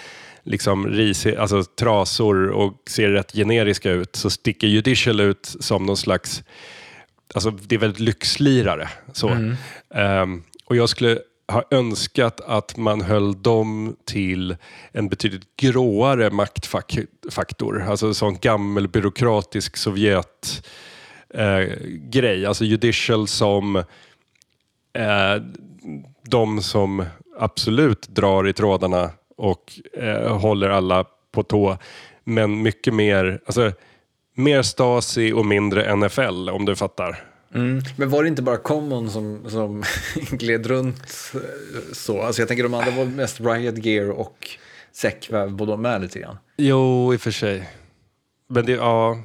liksom 0.43 0.87
ris, 0.89 1.27
alltså 1.27 1.65
trasor 1.65 2.49
och 2.49 2.83
ser 2.91 3.11
rätt 3.11 3.33
generiska 3.33 3.91
ut 3.91 4.17
så 4.17 4.31
sticker 4.31 4.67
Judicial 4.67 5.21
ut 5.21 5.57
som 5.61 5.87
någon 5.87 5.97
slags, 5.97 6.43
alltså 7.35 7.51
det 7.51 7.75
är 7.75 7.79
väldigt 7.79 8.01
lyxlirare. 8.01 8.89
Så. 9.13 9.29
Mm. 9.29 9.57
Um, 10.23 10.43
och 10.65 10.77
jag 10.77 10.89
skulle 10.89 11.19
har 11.47 11.65
önskat 11.71 12.41
att 12.41 12.77
man 12.77 13.01
höll 13.01 13.43
dem 13.43 13.97
till 14.05 14.57
en 14.93 15.09
betydligt 15.09 15.57
gråare 15.57 16.31
maktfaktor. 16.31 17.83
Alltså 17.83 18.07
en 18.07 18.15
sån 18.15 18.39
gammal 18.39 18.89
byråkratisk 18.89 19.77
Sovjet 19.77 20.67
eh, 21.35 21.65
grej. 21.89 22.47
Alltså 22.47 22.65
judicial 22.65 23.29
som 23.29 23.77
eh, 24.93 25.43
de 26.23 26.63
som 26.63 27.05
absolut 27.39 28.09
drar 28.09 28.49
i 28.49 28.53
trådarna 28.53 29.11
och 29.37 29.73
eh, 29.93 30.39
håller 30.39 30.69
alla 30.69 31.05
på 31.33 31.43
tå. 31.43 31.79
Men 32.25 32.63
mycket 32.63 32.95
mer, 32.95 33.41
alltså, 33.47 33.73
mer 34.35 34.63
Stasi 34.63 35.33
och 35.33 35.47
mindre 35.47 35.97
NFL 35.97 36.49
om 36.49 36.65
du 36.65 36.77
fattar. 36.77 37.32
Mm. 37.55 37.83
Men 37.97 38.11
var 38.11 38.23
det 38.23 38.29
inte 38.29 38.43
bara 38.43 38.57
Common 38.57 39.11
som, 39.11 39.51
som 39.51 39.85
gled 40.31 40.67
runt 40.67 41.09
så? 41.93 42.23
Alltså 42.23 42.43
jag 42.43 42.49
tänker 42.49 42.63
de 42.63 42.75
andra 42.75 42.91
var 42.91 43.05
mest 43.05 43.41
Riot 43.41 43.85
Gear 43.85 44.11
och 44.11 44.49
Säckväv, 44.93 45.53
både 45.53 45.77
med 45.77 46.03
lite 46.03 46.19
grann. 46.19 46.39
Jo, 46.57 47.15
i 47.15 47.17
och 47.17 47.21
för 47.21 47.31
sig. 47.31 47.71
Men 48.49 48.67
det, 48.67 48.73
ja. 48.73 49.23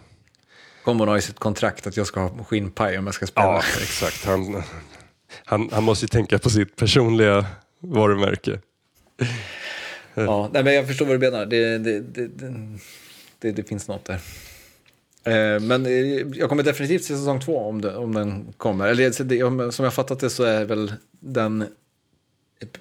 Common 0.84 1.07
har 1.07 1.15
ju 1.15 1.21
sitt 1.21 1.39
kontrakt 1.39 1.88
att 1.88 1.97
jag 1.97 2.07
ska 2.07 2.19
ha 2.19 2.43
skinnpaj 2.43 2.97
om 2.97 3.05
jag 3.05 3.15
ska 3.15 3.28
spela. 3.28 3.47
Ja, 3.47 3.57
exakt. 3.57 4.25
Han, 4.25 4.63
han, 5.45 5.69
han 5.71 5.84
måste 5.84 6.03
ju 6.03 6.07
tänka 6.07 6.39
på 6.39 6.49
sitt 6.49 6.75
personliga 6.75 7.45
varumärke. 7.80 8.59
Ja, 10.13 10.49
nej, 10.53 10.63
men 10.63 10.73
jag 10.73 10.88
förstår 10.88 11.05
vad 11.05 11.15
du 11.15 11.32
menar. 11.32 11.45
Det, 11.45 11.78
det, 11.78 11.99
det, 11.99 12.28
det, 13.39 13.51
det 13.51 13.63
finns 13.63 13.88
något 13.88 14.05
där. 14.05 14.19
Eh, 15.28 15.59
men 15.59 15.86
eh, 15.86 15.91
jag 16.34 16.49
kommer 16.49 16.63
definitivt 16.63 17.03
se 17.03 17.15
säsong 17.15 17.39
två 17.39 17.57
om, 17.57 17.82
det, 17.82 17.95
om 17.95 18.13
den 18.13 18.53
kommer. 18.57 18.88
Eller 18.88 19.71
som 19.71 19.84
jag 19.84 19.93
fattat 19.93 20.19
det 20.19 20.30
så 20.30 20.43
är 20.43 20.65
väl 20.65 20.93
den 21.19 21.65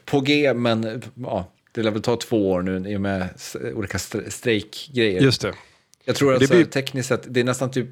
på 0.05 0.21
G, 0.21 0.55
men 0.55 1.03
ja, 1.15 1.53
det 1.73 1.83
lär 1.83 1.91
väl 1.91 2.03
ta 2.03 2.17
två 2.17 2.51
år 2.51 2.63
nu 2.63 2.91
i 2.91 2.97
och 2.97 3.01
med 3.01 3.29
olika 3.75 3.99
strejkgrejer. 4.29 5.21
Just 5.21 5.41
det. 5.41 5.55
Jag 6.05 6.17
tror 6.17 6.35
att 6.35 6.41
det 6.41 6.51
blir... 6.51 6.65
tekniskt 6.65 7.09
sett, 7.09 7.35
det 7.35 7.41
är 7.41 7.45
nästan 7.45 7.71
typ 7.71 7.89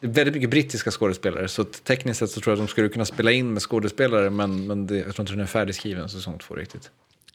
väldigt 0.00 0.34
mycket 0.34 0.50
brittiska 0.50 0.90
skådespelare, 0.90 1.48
så 1.48 1.64
tekniskt 1.64 2.18
sett 2.18 2.30
så 2.30 2.40
tror 2.40 2.52
jag 2.52 2.62
att 2.62 2.66
de 2.66 2.70
skulle 2.70 2.88
kunna 2.88 3.04
spela 3.04 3.32
in 3.32 3.52
med 3.52 3.62
skådespelare, 3.62 4.30
men, 4.30 4.66
men 4.66 4.86
det, 4.86 4.96
jag 4.96 5.14
tror 5.14 5.20
inte 5.20 5.32
den 5.32 5.40
är 5.40 5.46
färdigskriven 5.46 6.08
säsong 6.08 6.38
två 6.38 6.54
riktigt. 6.54 6.90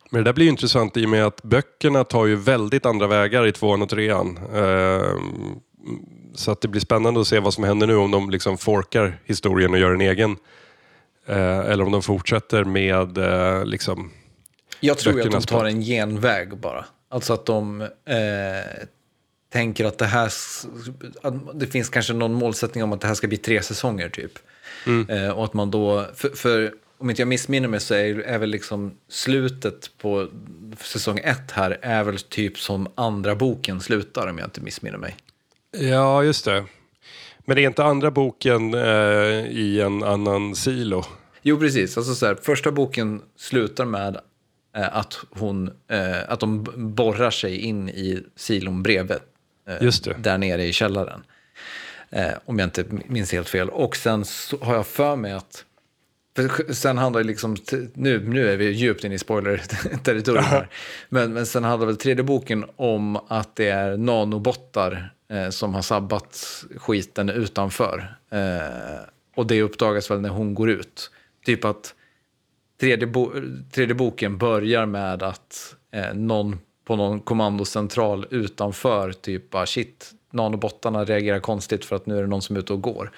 Men 0.10 0.24
det 0.24 0.30
där 0.30 0.34
blir 0.34 0.46
ju 0.46 0.52
intressant 0.52 0.98
i 0.98 1.06
och 1.06 1.10
med 1.10 1.26
att 1.26 1.44
böckerna 1.44 2.04
tar 2.04 2.26
ju 2.26 2.36
väldigt 2.36 2.86
andra 2.86 3.08
vägar 3.08 3.48
i 3.48 3.52
tvåan 3.52 3.82
och 3.82 3.90
trean. 3.90 4.40
Uh, 4.56 5.20
så 6.36 6.52
att 6.52 6.62
det 6.62 6.68
blir 6.68 6.82
spännande 6.82 7.22
att 7.22 7.28
se 7.28 7.40
vad 7.40 7.54
som 7.54 7.64
händer 7.64 7.88
nu 7.88 7.96
om 7.96 8.12
de 8.12 8.30
liksom 8.30 8.58
forkar 8.58 9.20
historien 9.24 9.74
och 9.74 9.80
gör 9.80 9.94
en 9.94 10.02
egen. 10.02 10.38
Eh, 11.26 11.60
eller 11.60 11.84
om 11.84 11.92
de 11.92 12.02
fortsätter 12.02 12.64
med 12.64 13.18
eh, 13.18 13.66
liksom, 13.66 14.12
Jag 14.80 14.98
tror 14.98 15.22
att 15.22 15.32
de 15.32 15.42
tar 15.42 15.66
en 15.66 15.82
genväg 15.82 16.58
bara. 16.58 16.86
Alltså 17.10 17.34
att 17.34 17.46
de 17.46 17.82
eh, 17.82 17.88
tänker 19.54 19.86
att 19.86 19.98
det 19.98 20.06
här, 20.06 20.32
att 21.22 21.60
det 21.60 21.68
finns 21.68 21.90
kanske 21.90 22.14
någon 22.14 22.34
målsättning 22.34 22.84
om 22.84 22.94
att 22.94 23.02
det 23.02 23.08
här 23.08 23.14
ska 23.14 23.28
bli 23.28 23.38
tre 23.38 23.62
säsonger 23.62 24.10
typ. 24.10 24.32
Mm. 24.86 25.10
Eh, 25.10 25.30
och 25.30 25.46
att 25.46 25.54
man 25.54 25.72
då, 25.72 26.06
för, 26.16 26.30
för, 26.30 26.74
om 26.98 27.10
inte 27.10 27.22
jag 27.22 27.28
missminner 27.28 27.68
mig 27.68 27.80
så 27.80 27.94
är, 27.94 28.20
är 28.20 28.38
väl 28.38 28.50
liksom 28.50 28.98
slutet 29.10 29.92
på 29.98 30.28
säsong 30.80 31.20
ett 31.24 31.52
här 31.52 31.78
är 31.82 32.04
väl 32.04 32.20
typ 32.20 32.60
som 32.60 32.88
andra 32.96 33.36
boken 33.36 33.82
slutar 33.82 34.28
om 34.28 34.38
jag 34.38 34.48
inte 34.48 34.62
missminner 34.62 34.98
mig. 34.98 35.16
Ja, 35.80 36.24
just 36.24 36.46
det. 36.46 36.66
Men 37.46 37.56
det 37.56 37.64
är 37.64 37.68
inte 37.68 37.84
andra 37.84 38.12
boken 38.12 38.74
eh, 38.74 39.46
i 39.50 39.82
en 39.82 40.04
annan 40.04 40.56
silo? 40.56 41.04
Jo, 41.42 41.60
precis. 41.60 41.98
Alltså 41.98 42.16
så 42.16 42.26
här, 42.26 42.36
första 42.36 42.72
boken 42.72 43.22
slutar 43.38 43.86
med 43.86 44.16
eh, 44.78 44.98
att, 44.98 45.20
hon, 45.30 45.68
eh, 45.88 46.30
att 46.30 46.40
de 46.40 46.64
borrar 46.76 47.32
sig 47.32 47.58
in 47.58 47.90
i 47.90 48.24
silon 48.36 48.84
bredvid. 48.84 49.18
eh. 49.70 49.78
Där 50.18 50.38
nere 50.38 50.66
i 50.66 50.74
källaren. 50.74 51.24
Eh, 52.10 52.32
om 52.46 52.60
jag 52.60 52.66
inte 52.68 52.86
minns 53.06 53.32
helt 53.32 53.50
fel. 53.50 53.70
Och 53.70 53.96
sen 53.96 54.24
har 54.62 54.76
jag 54.76 54.88
för 54.88 55.16
mig 55.16 55.32
att 55.32 55.66
sen 56.72 56.98
handlar 56.98 57.22
det 57.22 57.28
liksom, 57.28 57.56
nu, 57.94 58.30
nu 58.30 58.50
är 58.52 58.58
vi 58.58 58.70
djupt 58.72 59.04
inne 59.04 59.16
i 59.16 59.18
spoiler-territorium 59.18 60.44
här. 60.44 60.70
Men, 61.10 61.34
men 61.34 61.46
sen 61.46 61.64
handlar 61.64 61.88
väl 61.88 61.98
tredje 61.98 62.24
boken 62.24 62.66
om 62.76 63.16
att 63.28 63.56
det 63.56 63.68
är 63.70 63.98
nanobottar 63.98 65.12
eh, 65.28 65.50
som 65.50 65.74
har 65.74 65.82
sabbat 65.82 66.64
skiten 66.78 67.30
utanför. 67.30 68.16
Eh, 68.30 69.00
och 69.36 69.48
det 69.48 69.62
uppdagas 69.62 70.12
väl 70.12 70.22
när 70.22 70.30
hon 70.30 70.54
går 70.54 70.70
ut. 70.70 71.12
Typ 71.46 71.66
att 71.66 71.96
tredje, 72.80 73.08
bo, 73.08 73.32
tredje 73.72 73.96
boken 73.96 74.38
börjar 74.38 74.86
med 74.86 75.24
att 75.24 75.76
eh, 75.92 76.14
någon 76.14 76.60
på 76.86 76.96
någon 76.96 77.20
kommandocentral 77.20 78.28
utanför 78.30 79.12
typ 79.12 79.50
bara 79.50 79.66
shit, 79.66 80.12
nanobottarna 80.32 81.06
reagerar 81.06 81.40
konstigt 81.40 81.86
för 81.86 81.96
att 81.96 82.06
nu 82.06 82.18
är 82.18 82.22
det 82.22 82.28
någon 82.28 82.42
som 82.42 82.56
är 82.56 82.60
ute 82.60 82.74
och 82.74 82.82
går. 82.82 83.12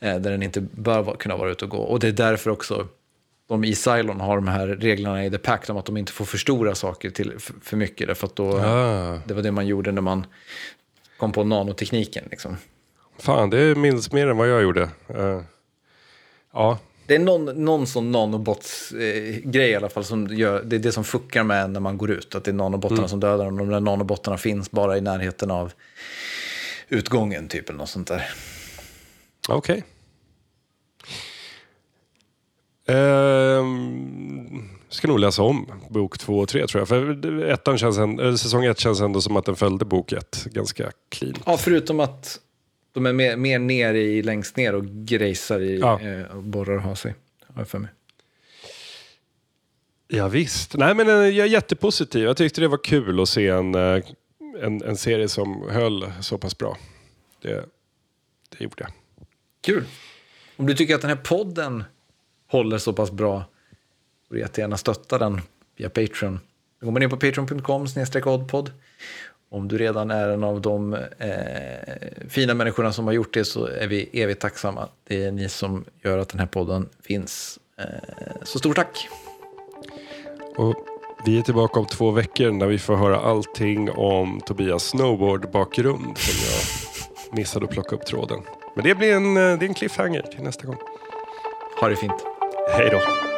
Eh, 0.00 0.16
där 0.16 0.30
den 0.30 0.42
inte 0.42 0.60
bör 0.60 1.02
vara, 1.02 1.16
kunna 1.16 1.36
vara 1.36 1.50
ute 1.50 1.64
och 1.64 1.70
gå. 1.70 1.78
Och 1.78 2.00
det 2.00 2.08
är 2.08 2.12
därför 2.12 2.50
också 2.50 2.88
de 3.46 3.64
i 3.64 3.74
Cylon 3.74 4.20
har 4.20 4.36
de 4.36 4.48
här 4.48 4.66
reglerna 4.66 5.24
i 5.24 5.30
The 5.30 5.38
Pact 5.38 5.70
om 5.70 5.76
att 5.76 5.86
de 5.86 5.96
inte 5.96 6.12
får 6.12 6.24
förstora 6.24 6.74
saker 6.74 7.10
till 7.10 7.38
för, 7.38 7.54
för 7.62 7.76
mycket. 7.76 8.06
Därför 8.06 8.26
att 8.26 8.36
då, 8.36 8.58
Ah. 8.58 9.18
Det 9.26 9.34
var 9.34 9.42
det 9.42 9.52
man 9.52 9.66
gjorde 9.66 9.92
när 9.92 10.02
man 10.02 10.26
kom 11.20 11.32
på 11.32 11.44
nanotekniken. 11.44 12.24
Liksom. 12.30 12.56
Fan, 13.18 13.50
det 13.50 13.74
minns 13.78 14.12
mer 14.12 14.26
än 14.26 14.36
vad 14.36 14.48
jag 14.48 14.62
gjorde. 14.62 14.90
Eh, 15.08 15.42
ja, 16.52 16.78
Det 17.06 17.14
är 17.14 17.18
någon, 17.18 17.64
någon 17.64 17.86
sån 17.86 18.12
nanobots-grej 18.12 19.70
i 19.70 19.74
alla 19.74 19.88
fall. 19.88 20.04
Som 20.04 20.26
gör, 20.26 20.62
det 20.62 20.76
är 20.76 20.80
det 20.80 20.92
som 20.92 21.04
fuckar 21.04 21.44
med 21.44 21.70
när 21.70 21.80
man 21.80 21.98
går 21.98 22.10
ut. 22.10 22.34
Att 22.34 22.44
det 22.44 22.50
är 22.50 22.52
nanobottarna 22.52 23.08
som 23.08 23.20
dödar 23.20 23.44
dem. 23.44 23.58
De 23.58 23.68
där 23.68 23.80
nanobottarna 23.80 24.38
finns 24.38 24.70
bara 24.70 24.98
i 24.98 25.00
närheten 25.00 25.50
av 25.50 25.72
utgången 26.88 27.48
typ. 27.48 27.68
Eller 27.68 27.78
något 27.78 27.88
sånt 27.88 28.08
där. 28.08 28.26
okej. 29.48 29.84
Ehm, 32.86 34.79
ska 34.90 35.08
nog 35.08 35.18
läsa 35.18 35.42
om 35.42 35.72
bok 35.90 36.18
två 36.18 36.38
och 36.38 36.48
tre 36.48 36.66
tror 36.66 36.80
jag. 36.80 36.88
För 36.88 37.44
ettan 37.44 37.78
känns 37.78 37.98
en, 37.98 38.38
säsong 38.38 38.64
ett 38.64 38.78
känns 38.78 39.00
ändå 39.00 39.20
som 39.20 39.36
att 39.36 39.44
den 39.44 39.56
följde 39.56 39.84
bok 39.84 40.12
ett 40.12 40.44
ganska 40.44 40.92
clean. 41.08 41.34
Ja, 41.46 41.56
förutom 41.56 42.00
att 42.00 42.40
de 42.92 43.06
är 43.06 43.12
mer, 43.12 43.36
mer 43.36 43.58
ner 43.58 43.94
i, 43.94 44.22
längst 44.22 44.56
ner 44.56 44.74
och 44.74 44.84
grejsar 44.84 45.60
i 45.60 45.78
Ja. 45.78 46.00
eh, 46.00 46.36
och 46.36 46.42
borrar 46.42 46.76
och 46.76 46.82
har 46.82 46.94
sig. 46.94 47.14
Har 47.46 47.60
jag 47.60 47.68
för 47.68 47.78
mig. 47.78 47.90
Ja, 50.08 50.28
visst. 50.28 50.76
Nej, 50.76 50.94
men 50.94 51.08
eh, 51.08 51.14
jag 51.14 51.46
är 51.46 51.50
jättepositiv. 51.50 52.24
Jag 52.24 52.36
tyckte 52.36 52.60
det 52.60 52.68
var 52.68 52.84
kul 52.84 53.20
att 53.20 53.28
se 53.28 53.48
en, 53.48 53.74
eh, 53.74 54.02
en, 54.62 54.82
en 54.82 54.96
serie 54.96 55.28
som 55.28 55.68
höll 55.70 56.12
så 56.20 56.38
pass 56.38 56.58
bra. 56.58 56.76
Det, 57.42 57.64
det 58.48 58.64
gjorde 58.64 58.76
jag. 58.78 58.90
Kul. 59.60 59.84
Om 60.56 60.66
du 60.66 60.74
tycker 60.74 60.94
att 60.94 61.00
den 61.00 61.10
här 61.10 61.16
podden 61.16 61.84
håller 62.46 62.78
så 62.78 62.92
pass 62.92 63.10
bra, 63.10 63.44
får 64.30 64.38
jättegärna 64.38 64.76
stötta 64.76 65.18
den 65.18 65.40
via 65.76 65.90
Patreon. 65.90 66.40
Då 66.80 66.86
går 66.86 66.92
man 66.92 67.02
in 67.02 67.10
på 67.10 67.16
patreon.com 67.16 67.86
oddpod. 68.24 68.72
Om 69.50 69.68
du 69.68 69.78
redan 69.78 70.10
är 70.10 70.28
en 70.28 70.44
av 70.44 70.60
de 70.60 70.94
eh, 71.18 71.30
fina 72.28 72.54
människorna 72.54 72.92
som 72.92 73.06
har 73.06 73.12
gjort 73.12 73.34
det 73.34 73.44
så 73.44 73.66
är 73.66 73.86
vi 73.86 74.08
evigt 74.12 74.40
tacksamma. 74.40 74.88
Det 75.04 75.24
är 75.24 75.32
ni 75.32 75.48
som 75.48 75.84
gör 76.04 76.18
att 76.18 76.28
den 76.28 76.40
här 76.40 76.46
podden 76.46 76.88
finns. 77.02 77.58
Eh, 77.78 77.84
så 78.42 78.58
stort 78.58 78.76
tack! 78.76 79.08
Och 80.56 80.74
vi 81.26 81.38
är 81.38 81.42
tillbaka 81.42 81.80
om 81.80 81.86
två 81.86 82.10
veckor 82.10 82.50
när 82.50 82.66
vi 82.66 82.78
får 82.78 82.96
höra 82.96 83.20
allting 83.20 83.90
om 83.90 84.40
Tobias 84.46 84.94
snowboard-bakgrund 84.94 86.18
som 86.18 86.34
jag 86.46 87.36
missade 87.38 87.64
att 87.64 87.70
plocka 87.70 87.96
upp 87.96 88.06
tråden. 88.06 88.40
Men 88.74 88.84
det 88.84 88.94
blir 88.94 89.14
en, 89.14 89.36
eh, 89.36 89.58
det 89.58 89.64
är 89.64 89.68
en 89.68 89.74
cliffhanger 89.74 90.22
till 90.22 90.42
nästa 90.42 90.66
gång. 90.66 90.78
Ha 91.80 91.88
det 91.88 91.96
fint! 91.96 92.24
Hej 92.76 92.90
då! 92.90 93.29